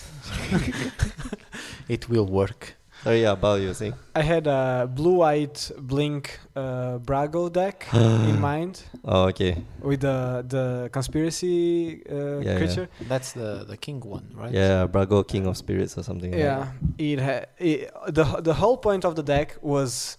[1.90, 2.76] it will work.
[3.04, 3.98] Sorry, yeah, Bao, you were.
[4.16, 9.58] I had a blue-white blink uh, Brago deck in mind Oh, okay.
[9.82, 12.58] with the the conspiracy uh, Yeah, yeah.
[12.58, 12.88] creature.
[13.10, 14.54] That's the the king one, right?
[14.54, 16.32] Yeah, Brago, King of Spirits or something.
[16.32, 20.18] like Yeah, it, ha- it the the whole point of the deck was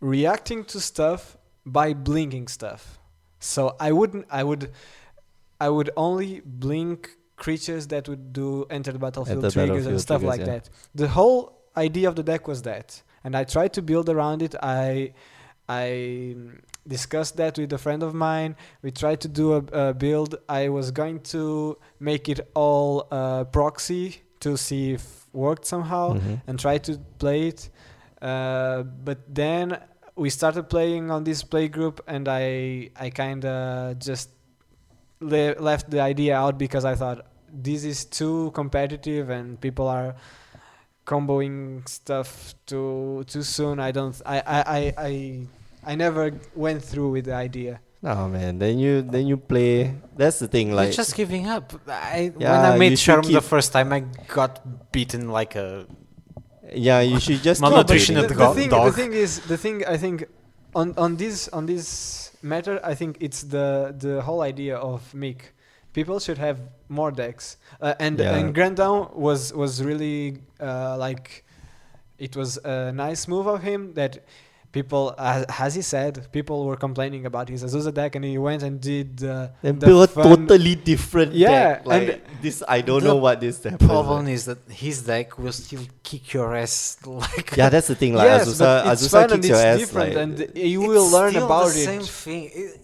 [0.00, 2.98] reacting to stuff by blinking stuff.
[3.38, 4.70] So I wouldn't I would
[5.60, 10.20] I would only blink creatures that would do enter the battlefield Enter triggers and stuff
[10.20, 10.52] triggers, like yeah.
[10.58, 10.70] that.
[10.94, 14.54] The whole idea of the deck was that, and I tried to build around it.
[14.62, 15.12] I
[15.68, 16.36] I
[16.86, 18.56] discussed that with a friend of mine.
[18.82, 20.36] We tried to do a, a build.
[20.48, 26.40] I was going to make it all uh, proxy to see if worked somehow Mhm.
[26.46, 27.70] and try to play it.
[28.20, 29.78] Uh, but then
[30.16, 34.30] we started playing on this play group, and I I kind of just
[35.20, 40.14] le- left the idea out because I thought this is too competitive and people are
[41.06, 43.78] comboing stuff too too soon.
[43.80, 44.20] I don't.
[44.26, 45.12] I I I I,
[45.84, 47.80] I never went through with the idea.
[48.02, 49.94] No man, then you then you play.
[50.16, 50.72] That's the thing.
[50.76, 51.72] You're Like just giving up.
[51.88, 54.60] I, when Yeah, I you made should Charm the first time, I got
[54.92, 55.86] beaten like a.
[56.72, 58.38] yeah, you should just Malnutrition playing at the, it.
[58.38, 58.86] the thing, dog.
[58.86, 60.24] the thing is, the thing I think
[60.74, 65.52] on on this on this matter, I think it's the the whole idea of Mick.
[65.98, 66.58] People should have
[66.88, 67.46] more decks,
[67.80, 68.36] uh, and Yeah.
[68.36, 70.18] and Grand Down was was really
[70.60, 71.26] uh, like
[72.18, 74.12] it was a nice move of him that
[74.78, 78.62] people, as, as he said, people were complaining about his Azusa deck, and he went
[78.66, 81.86] and did uh, And the build a totally different Yeah, deck.
[81.92, 83.78] Like and- this, I don't know what this deck.
[83.78, 88.12] Problem is that his deck will still kick your ass like Yeah, that's the thing.
[88.14, 89.78] Like yes, Azusa, Azusa fun and kicks your ass.
[89.78, 91.84] different, like, and you will It's learn still about the it.
[91.90, 92.42] same thing.
[92.62, 92.80] It-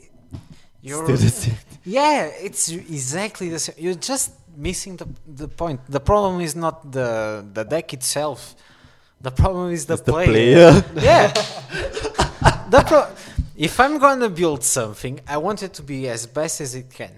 [0.83, 1.57] you're still the same.
[1.85, 3.77] Yeah, it's exactly the same.
[3.79, 5.81] You're just missing the the point.
[5.89, 8.55] The problem is not the the deck itself.
[9.21, 10.83] The problem is the It's the player.
[10.83, 10.85] player.
[11.03, 11.33] Yeah.
[12.71, 13.09] the pro-
[13.57, 17.13] if I'm gonna build something, I want it to be as best as it can.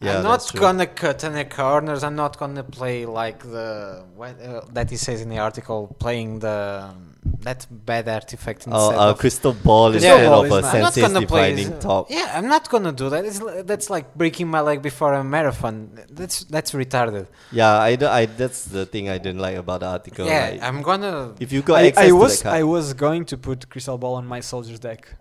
[0.00, 2.02] Yeah, I'm not gonna cut any corners.
[2.02, 6.40] I'm not gonna play like the what uh, that he says in the article, playing
[6.40, 6.90] the
[7.40, 10.60] that bad artifact instead Oh, uh, of crystal ball Crystal instead ball of is a
[10.62, 10.74] nice.
[10.74, 11.54] I'm not gonna play.
[11.54, 12.10] defining top.
[12.10, 13.24] Yeah, I'm not gonna do that.
[13.24, 15.98] It's, that's like breaking my leg before a marathon.
[16.10, 17.26] That's that's retarded.
[17.52, 20.26] Yeah, I, do- I that's the thing I didn't like about the article.
[20.26, 22.62] yeah, like, I'm gonna if you got I, access I to was that card, I
[22.64, 25.14] was going to put crystal ball on my soldiers deck.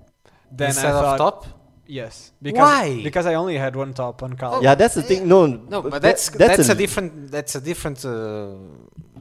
[0.52, 1.61] Then instead I thought, of top.
[1.88, 3.04] Yes, because Why?
[3.04, 4.64] because I only had one top on Cal.
[4.64, 5.28] yeah, that's the thing.
[5.28, 8.04] No, No, but that- that's that's, a different that's a different.
[8.06, 8.56] Uh,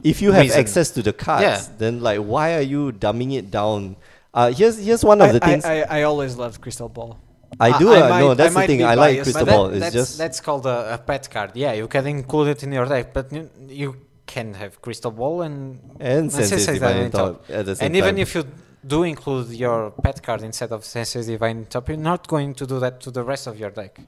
[0.03, 0.59] If you have reason.
[0.59, 1.61] access to the cards, Yeah.
[1.77, 3.95] then like why are you dumbing it down?
[4.33, 6.89] Uh, here's here's one of I, the things I, I, I, I always loved crystal
[6.89, 7.19] ball.
[7.59, 7.91] I do.
[7.91, 8.83] I uh, might- no, I that's the thing.
[8.83, 9.67] I like biased, crystal but that- ball.
[9.69, 11.51] It's that's, just that's called a, a pet card.
[11.55, 15.41] Yeah, you can include it in your deck, but you, you can have crystal ball
[15.41, 18.33] and and Sensei sensei's says divine that on top at the same and even if
[18.35, 18.43] you
[18.85, 22.79] do include your pet card instead of Sensei's Divine Top, you're not going to do
[22.79, 23.99] that to the rest of your deck,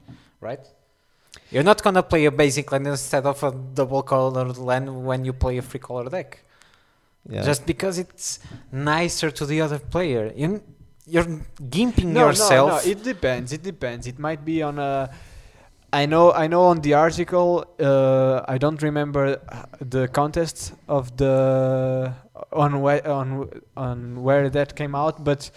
[0.41, 0.59] right?
[1.51, 5.33] You're not gonna play a basic land instead of a double colored land when you
[5.33, 6.39] play a free color deck.
[7.29, 7.41] yeah.
[7.43, 8.39] Just because it's
[8.71, 10.31] nicer to the other player.
[10.35, 10.61] You,
[11.05, 11.25] you're
[11.75, 12.69] gimping No, yourself.
[12.69, 12.91] no, no.
[12.91, 13.51] It depends.
[13.53, 14.07] It depends.
[14.07, 15.09] It might be on a.
[15.91, 16.31] I know.
[16.33, 16.63] I know.
[16.63, 22.13] On the article, uh, I don't remember uh, the contest of the
[22.51, 25.51] on where on on where that came out, but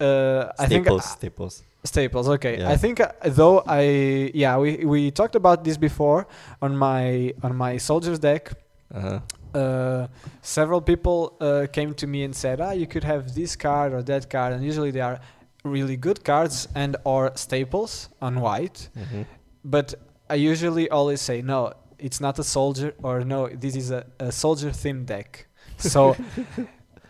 [0.00, 1.62] uh, I think staples, staples.
[1.84, 2.28] Staples.
[2.28, 2.58] Okay.
[2.58, 2.70] Yeah.
[2.70, 6.26] I think uh, though I yeah we we talked about this before
[6.60, 8.52] on my on my soldiers deck.
[8.94, 9.20] Uh-huh.
[9.54, 10.06] Uh,
[10.42, 14.02] several people uh, came to me and said, "Ah, you could have this card or
[14.02, 15.18] that card," and usually they are
[15.64, 18.88] really good cards and or staples on white.
[18.94, 19.22] hmm
[19.64, 19.94] But
[20.30, 24.30] I usually always say, "No, it's not a soldier," or "No, this is a, a
[24.30, 25.46] soldier themed deck."
[25.78, 26.16] So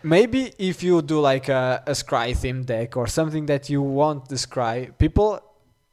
[0.03, 4.29] maybe if you do like a, a scry themed deck or something that you want
[4.29, 5.41] the scry, people.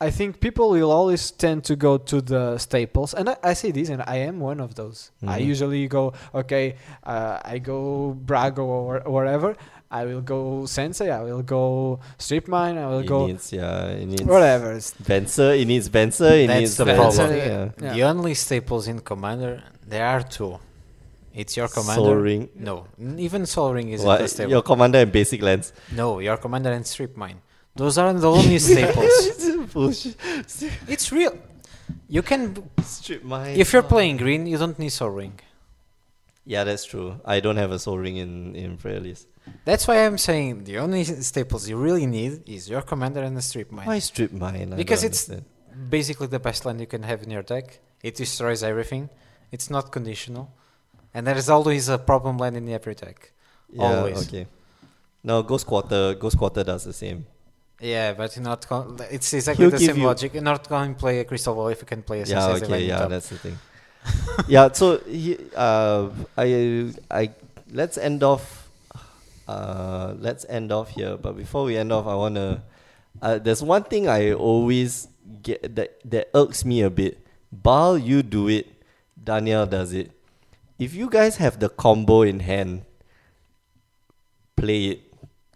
[0.01, 3.71] I think people will always tend to go to the staples, and I, I say
[3.71, 5.13] this, and I am one of those.
[5.25, 5.47] I Mhm.
[5.47, 6.75] usually go, okay,
[7.05, 9.57] uh, I go Brago or wherever.
[9.91, 11.11] I will go Sensei.
[11.11, 12.77] I will go Strip Mine.
[12.77, 14.75] I will It go needs, yeah, it needs whatever.
[14.75, 17.37] Venser, it needs Venser, it That's needs the Venser, problem.
[17.37, 17.69] Yeah.
[17.81, 17.93] Yeah.
[17.95, 20.59] The only staples in Commander, there are two.
[21.35, 22.03] It's your commander.
[22.05, 22.49] Sol Ring.
[22.55, 22.87] No,
[23.19, 24.53] even Sol Ring is What, a staple.
[24.53, 25.73] your commander and basic lands.
[25.93, 27.41] No, your commander and strip mine.
[27.75, 30.07] Those are the only staples.
[30.89, 31.37] It's real.
[32.09, 33.57] You can, Strip mine.
[33.57, 35.39] if you're playing green, you don't need Sol Ring.
[36.47, 37.21] Yeah, that's true.
[37.25, 39.27] I don't have a Sol Ring in in Freyalise.
[39.65, 43.43] That's why I'm saying the only staples you really need is your commander and the
[43.43, 43.87] strip mine.
[43.87, 44.73] Why strip mine?
[44.73, 45.45] I Because it's- understand.
[45.91, 47.81] Basically, the best land you can have in your deck.
[48.03, 49.11] It destroys everything.
[49.51, 50.45] It's not conditional,
[51.15, 53.33] and there is always a problem land in every deck.
[53.73, 54.27] yeah, always.
[54.29, 54.47] Okay.
[55.23, 56.15] No, Ghost Quarter.
[56.15, 57.25] Ghost Quarter does the same.
[57.81, 58.67] Yeah, but you're not.
[58.67, 60.35] Con- it's exactly He'll the same you- logic.
[60.35, 62.49] You're not going to play a crystal ball if you can play a Yeah.
[62.49, 62.87] Okay.
[62.87, 63.11] Yeah, Top.
[63.11, 63.59] that's the thing.
[64.49, 64.71] yeah.
[64.73, 67.31] So he, uh, I, I,
[67.73, 68.69] let's end off.
[69.49, 71.17] Uh, let's end off here.
[71.17, 72.63] But before we end off, I wanna.
[73.23, 75.09] Uh, there's one thing I always
[75.43, 77.19] get that that irks me a bit.
[77.53, 78.67] Bal, you do it.
[79.23, 80.11] Daniel does it.
[80.79, 82.85] If you guys have the combo in hand,
[84.57, 85.01] play it.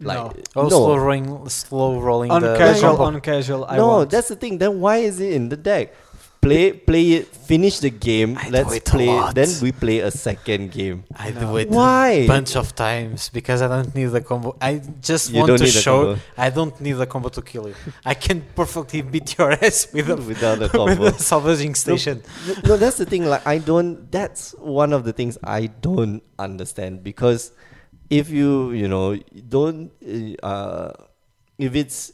[0.01, 0.33] Like No.
[0.55, 3.05] Oh, no, slow rolling, slow rolling on the casual, combo.
[3.05, 3.65] on casual.
[3.65, 4.11] I no, want.
[4.11, 4.59] that's the thing.
[4.59, 5.93] Then why is it in the deck?
[6.41, 7.27] Play, play it.
[7.27, 8.39] Finish the game.
[8.39, 9.09] I Let's a play.
[9.35, 11.05] Then we play a second game.
[11.17, 11.41] I No.
[11.41, 12.11] do it Why?
[12.11, 14.57] a bunch of times because I don't need the combo.
[14.61, 16.17] I just You want to show.
[16.37, 17.75] I don't need the combo to kill you.
[18.05, 21.05] I can perfectly beat your ass with a Without the with combo.
[21.07, 22.23] a salvaging station.
[22.47, 23.25] No, no, that's the thing.
[23.27, 24.11] Like I don't.
[24.13, 27.51] That's one of the things I don't understand because
[28.11, 29.17] if you you know
[29.49, 29.91] don't
[30.43, 30.93] uh
[31.59, 32.13] if it's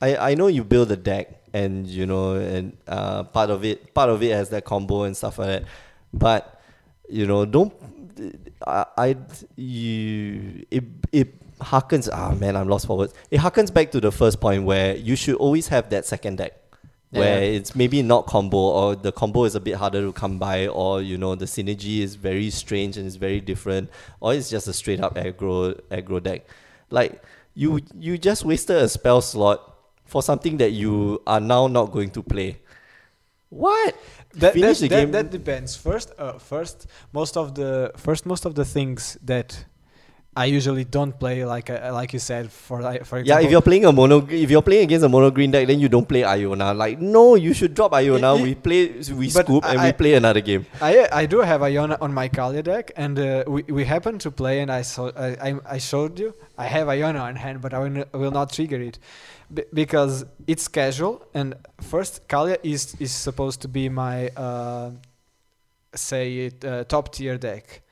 [0.00, 3.78] I I know you build a deck and you know and uh part of it
[3.98, 5.64] part of it has that combo and stuff like that,
[6.12, 6.42] but
[7.18, 7.72] you know don't
[8.66, 9.16] I I
[9.56, 11.28] you it it
[11.60, 13.14] harkens ah man I'm lost for words.
[13.30, 16.52] It harkens back to the first point where you should always have that second deck
[17.10, 17.56] where Yeah.
[17.58, 21.00] it's maybe not combo or the combo is a bit harder to come by or
[21.00, 23.88] you know the synergy is very strange and it's very different
[24.20, 26.44] or it's just a straight up aggro aggro deck
[26.90, 27.22] like
[27.54, 29.75] you you just wasted a spell slot
[30.06, 32.58] for something that you are now not going to play.
[33.48, 33.94] What?
[34.34, 35.10] That, Finish that, the that, game.
[35.12, 35.76] that depends.
[35.76, 39.64] First, uh, first, most of the first most of the things that
[40.38, 43.62] I usually don't play, like uh, like you said, for like, for Yeah, if you're
[43.62, 46.24] playing a mono, if you're playing against a mono green deck, then you don't play
[46.24, 46.74] Iona.
[46.74, 48.36] Like, no, you should drop Iona.
[48.36, 50.66] We play, we scoop, and I- we play another game.
[50.82, 54.30] I I do have Iona on my Kaalia deck, and uh, we we happen to
[54.30, 57.72] play, and I saw I, I I showed you I have Iona on hand, but
[57.72, 57.78] I
[58.12, 58.98] will not trigger it
[59.52, 61.22] B- because it's casual.
[61.34, 64.90] And first, Kaalia is is supposed to be my uh,
[65.94, 67.82] say it uh, top tier deck.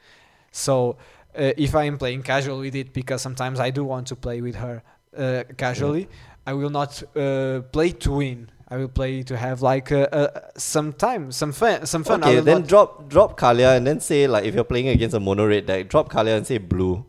[0.53, 0.97] So
[1.37, 4.41] uh, if I am playing casual with it, because sometimes I do want to play
[4.41, 4.83] with her
[5.17, 6.09] uh, casually,
[6.47, 8.51] I will not uh, play to win.
[8.69, 12.25] I will play to have like uh, uh, some time, some fun, some fun.
[12.25, 15.47] Okay, then drop drop Kaalia and then say like if you're playing against a mono
[15.47, 17.05] red deck, drop Kaalia and say blue.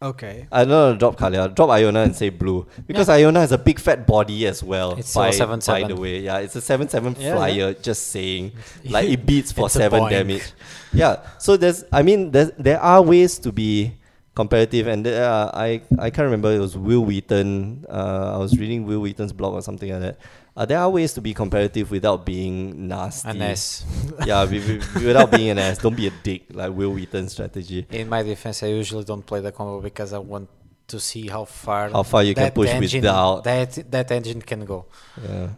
[0.00, 0.46] Okay.
[0.52, 3.80] I no, no, drop Kaalia, drop Iona and say blue because Iona has a big
[3.80, 4.92] fat body as well.
[4.92, 5.66] It's still by, a 7-7.
[5.66, 7.74] by the way, yeah, it's a seven seven Yeah, flyer.
[7.74, 8.52] Just saying,
[8.84, 10.52] like it beats for seven damage.
[10.92, 13.94] Yeah, so there's, I mean, there's, there are ways to be
[14.36, 17.84] competitive, and there are, I I can't remember it was Wil Wheaton.
[17.88, 20.18] Uh, I was reading Wil Wheaton's blog or something like that.
[20.58, 23.28] Uh, there are ways to be competitive without being nasty.
[23.28, 23.84] An S.
[24.26, 25.78] yeah, wi- wi- without being an ass.
[25.78, 27.86] Don't be a dick like Wil Wheaton's strategy.
[27.90, 30.48] In my defense, I usually don't play the combo because I want
[30.88, 33.44] to see how far How far you can that push engine, without.
[33.44, 34.86] that that engine can go.
[35.22, 35.50] Yeah.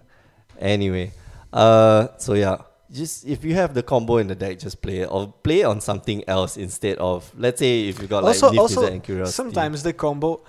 [0.58, 1.12] Anyway,
[1.50, 2.58] uh, so yeah,
[2.92, 5.64] just if you have the combo in the deck, just play it or play it
[5.64, 9.02] on something else instead of let's say if you got like also, Leaf also and
[9.02, 9.32] Curiosity.
[9.34, 10.42] sometimes the combo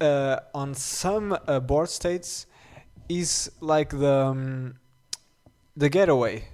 [0.00, 2.46] uh, on some uh, board states
[3.08, 4.74] is like the um,
[5.76, 6.44] the getaway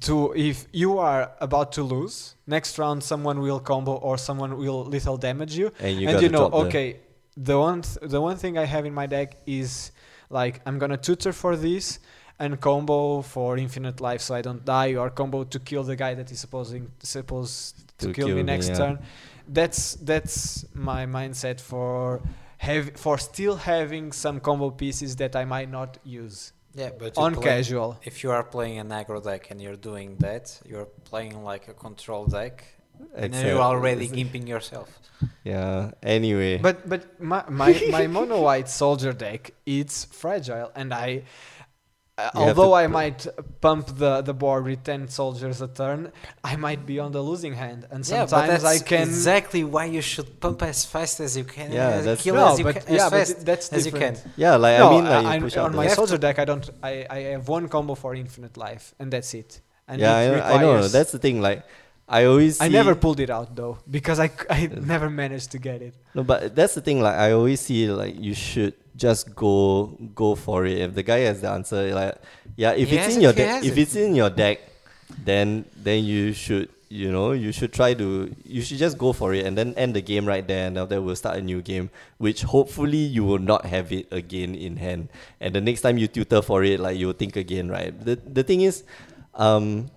[0.00, 4.84] to if you are about to lose next round someone will combo or someone will
[4.84, 5.70] lethal damage you.
[5.80, 7.00] And you, and you know okay
[7.36, 9.90] the one th- the one thing i have in my deck is
[10.30, 11.98] like i'm gonna tutor for this
[12.38, 16.14] and combo for infinite life so i don't die or combo to kill the guy
[16.14, 18.74] that is supposing supposed to, To kill, kill me me, next yeah.
[18.76, 18.98] turn.
[19.48, 22.20] That's that's my mindset for
[22.68, 27.34] have for still having some combo pieces that i might not use Yeah, but on
[27.34, 31.64] casual If you are playing an aggro deck and you're doing that, you're playing like
[31.68, 32.64] a control deck,
[33.14, 34.88] and you're already gimping yourself.
[35.44, 35.90] Yeah.
[36.02, 36.58] Anyway.
[36.58, 41.24] But but my my, my mono white soldier deck it's fragile and I You have
[42.34, 43.26] although I might
[43.60, 46.12] pump the, the board with 10 soldiers a turn,
[46.44, 47.86] I might be on the losing hand.
[47.90, 49.02] And yeah, sometimes that's I can.
[49.08, 51.72] exactly why you should pump as fast as you can.
[51.72, 53.86] Yeah, uh, that's- kill no, as you but, can, as yeah, fast but that's as
[53.86, 54.16] you can.
[54.36, 56.68] yeah, like no, I mean, like I- on my soldier deck, I don't.
[56.82, 59.60] I, I have one combo for infinite life, and that's it.
[59.88, 60.88] And yeah, I it know, I know.
[60.88, 61.40] That's the thing.
[61.40, 61.64] Like,
[62.08, 62.60] I always.
[62.60, 65.94] I never pulled it out though because I, I never managed to get it.
[66.14, 67.00] No, but that's the thing.
[67.00, 70.78] Like, I always see like you should just go go for it.
[70.78, 72.16] If the guy has the answer, like,
[72.56, 74.60] yeah, if He it's in your deck, if it's in your deck,
[75.24, 79.32] then then you should you know you should try to you should just go for
[79.32, 81.62] it and then end the game right there and after that we'll start a new
[81.62, 81.88] game
[82.18, 85.08] which hopefully you will not have it again in hand
[85.40, 88.42] and the next time you tutor for it like you'll think again right the the
[88.42, 88.84] thing is
[89.36, 89.88] um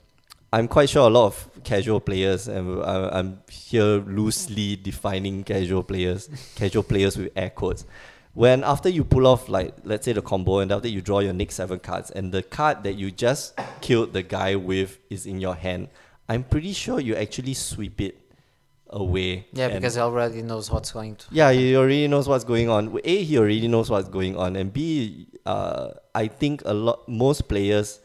[0.53, 5.83] I'm quite sure a lot of casual players, and I- I'm here loosely defining casual
[5.83, 7.83] players, casual players with air quotes.
[8.35, 11.33] When after you pull off like let's say the combo, and after you draw your
[11.33, 15.39] next seven cards, and the card that you just killed the guy with is in
[15.39, 15.87] your hand,
[16.27, 18.19] I'm pretty sure you actually sweep it
[18.89, 19.47] away.
[19.53, 21.25] Yeah, because he already knows what's going to.
[21.31, 22.99] yeah, he already knows what's going on.
[23.03, 27.47] A, he already knows what's going on, and B, uh, I think a lot most
[27.47, 28.01] players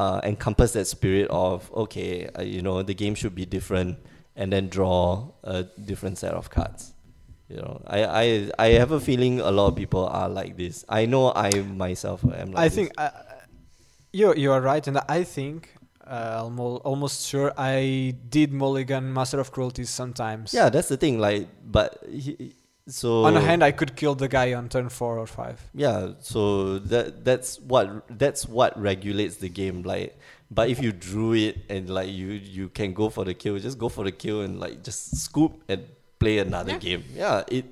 [0.00, 3.98] uh, encompass that spirit of okay, uh, you know, the game should be different,
[4.34, 6.94] and then draw a different set of cards.
[7.50, 10.84] You know, I, I I have a feeling a lot of people are like this.
[10.88, 12.74] I know I myself am like I this.
[12.76, 13.10] think uh,
[14.12, 15.74] you you are right, and I think
[16.06, 20.54] uh, I'm al- almost sure I did mulligan Master of Cruelties sometimes.
[20.54, 21.18] yeah, that's the thing.
[21.18, 22.54] Like, but he,
[22.86, 25.58] so On a hand, I could kill the guy on turn four or five.
[25.74, 29.82] Yeah, so that that's what that's what regulates the game.
[29.82, 30.18] Like,
[30.50, 33.78] but if you drew it and like you you can go for the kill, just
[33.78, 35.84] go for the kill and like just scoop and
[36.20, 37.02] play another game.
[37.16, 37.64] Yeah, it.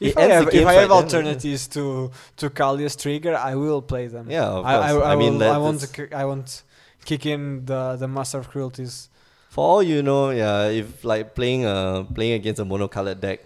[0.00, 0.98] If it I have if I have then.
[1.02, 4.30] alternatives to to Kaalia's trigger, I will play them.
[4.30, 5.04] Yeah, of I, I, course.
[5.04, 6.62] I, I mean, will- I want to ki- I want
[7.04, 9.08] kick in the the Master of Cruelties.
[9.54, 13.40] For all you know, yeah, if like playing uh playing against a monocolored deck,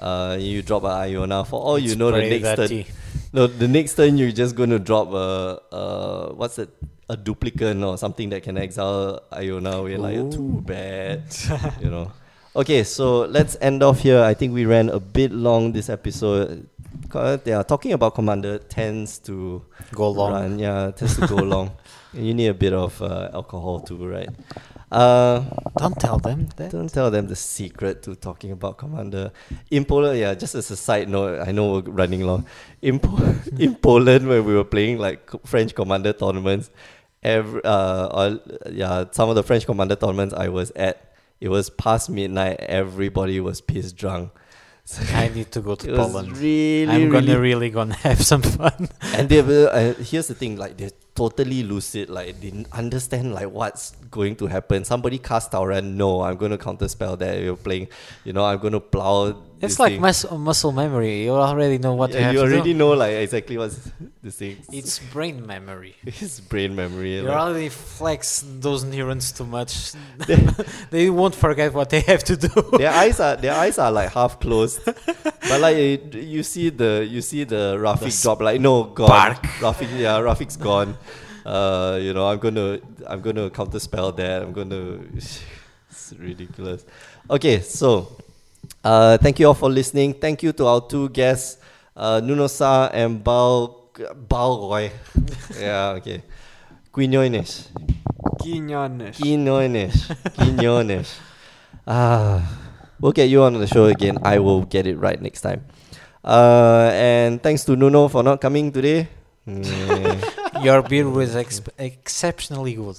[0.00, 1.44] uh, you drop a Iona.
[1.44, 2.84] For all you know, the pretty next turn,
[3.36, 6.70] no, the next turn you're just gonna drop a uh what's it
[7.10, 9.82] a Duplicant or something that can exile Iona.
[9.84, 11.28] We're like too bad,
[11.84, 12.10] you know.
[12.56, 14.22] Okay, so let's end off here.
[14.22, 16.68] I think we ran a bit long this episode.
[17.10, 19.62] Co- Yeah, talking about Commander tends to
[19.92, 20.32] Go long.
[20.32, 20.58] run.
[20.60, 21.72] Yeah, tends to go long.
[22.12, 24.28] You need a bit of uh, alcohol too, right?
[24.92, 25.42] Uh,
[25.76, 26.70] Don't tell them that.
[26.70, 29.32] don't tell them the secret to talking about Commander.
[29.72, 32.46] In Poland, yeah, just as a side note, I know we're running long.
[32.82, 36.70] In, po- in Poland, when we were playing like French Commander tournaments,
[37.24, 38.40] every, uh, or,
[38.70, 41.13] yeah, some of the French Commander tournaments I was at,
[41.44, 44.32] it was past midnight, everybody was pissed drunk.
[44.86, 46.36] So I need to go to it was Poland.
[46.36, 48.90] really, I'm gonna really really gonna have some fun.
[49.16, 53.32] and they were, uh, here's the thing like they're totally lucid like they didn't understand
[53.32, 57.40] like what's going to happen somebody cast Tauran no I'm going to counter spell that
[57.40, 57.88] you're playing
[58.24, 59.32] you know I'm to plow
[59.64, 61.24] It's like mus- muscle memory.
[61.24, 63.90] You already know what you Yeah, you to already know like exactly what's
[64.22, 65.94] the thing It's brain memory.
[66.06, 69.92] it's brain memory You like- already flex those neurons too much.
[70.90, 72.48] they won't forget what they have to do.
[72.78, 77.06] their eyes are their eyes are like half closed but like you, you see the
[77.08, 79.42] you see the Rafiq The drop like no gone spark.
[79.64, 80.96] Rafiq yeah Rafiq's gone
[81.44, 85.42] uh you know I'm gonna I'm gonna counter spell that I'm gonna it's
[86.18, 86.84] ridiculous
[87.28, 88.16] okay so
[88.84, 91.58] uh thank you all for listening thank you to our two guests
[91.96, 93.74] uh Nuno Sa and Bao
[94.28, 94.90] Bao Roy
[95.58, 96.22] yeah okay
[96.92, 97.68] Quinones
[98.40, 99.16] Quinones.
[99.18, 100.08] Quinones.
[100.36, 101.10] Quinones.
[101.86, 102.40] Ah,
[103.00, 104.16] we'll get you on the show again.
[104.24, 105.64] I will get it right next time.
[106.24, 109.08] Uh, and thanks to Nuno for not coming today.
[109.46, 112.96] Mm, Your beer was ex- exceptionally good.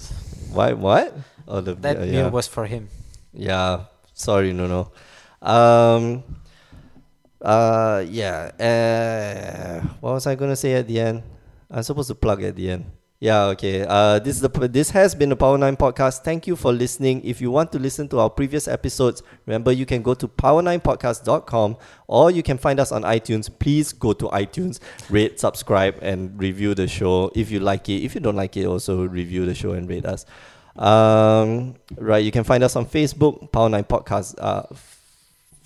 [0.54, 0.72] why?
[0.74, 1.10] What?
[1.48, 2.28] Oh, the That beer yeah.
[2.30, 2.86] was for him.
[3.34, 4.92] Yeah, sorry, Nuno.
[5.42, 6.24] Um,
[7.40, 8.50] uh, yeah.
[8.58, 11.22] Uh, what was I gonna say at the end?
[11.70, 12.86] I'm supposed to plug at the end.
[13.18, 13.82] Yeah, okay.
[13.88, 16.22] Uh, this is the this has been the Power Nine podcast.
[16.22, 17.24] Thank you for listening.
[17.24, 21.78] If you want to listen to our previous episodes, remember you can go to power9podcast.com
[22.08, 23.48] or you can find us on iTunes.
[23.58, 28.04] Please go to iTunes, rate, subscribe, and review the show if you like it.
[28.04, 30.26] If you don't like it, also review the show and rate us.
[30.76, 34.64] Um, right, you can find us on Facebook, Power Nine Podcast, uh,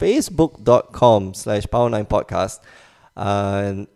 [0.01, 2.61] facebook.com slash Power Nine Podcast,
[3.17, 3.87] uh, and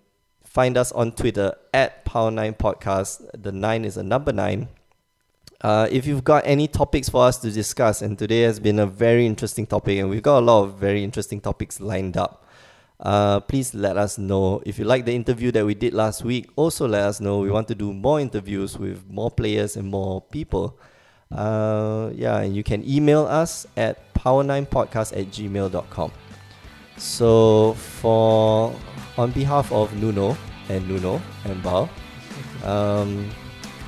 [0.44, 3.26] find us on Twitter at Power Nine Podcast.
[3.34, 4.68] The nine is a number nine.
[5.62, 8.86] Uh, if you've got any topics for us to discuss, and today has been a
[8.86, 12.46] very interesting topic, and we've got a lot of very interesting topics lined up.
[13.00, 16.50] Uh, please let us know if you like the interview that we did last week.
[16.56, 20.20] Also, let us know we want to do more interviews with more players and more
[20.20, 20.78] people.
[21.34, 26.12] Uh, yeah, and you can email us at power9podcast at gmail.com.
[26.96, 28.74] So, for
[29.18, 30.36] on behalf of Nuno
[30.68, 31.88] and Nuno and Bao,
[32.64, 33.28] um,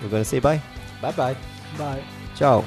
[0.02, 0.60] we're going to say bye.
[1.01, 1.36] Bye bye.
[1.78, 2.02] Bye.
[2.35, 2.64] Ciao.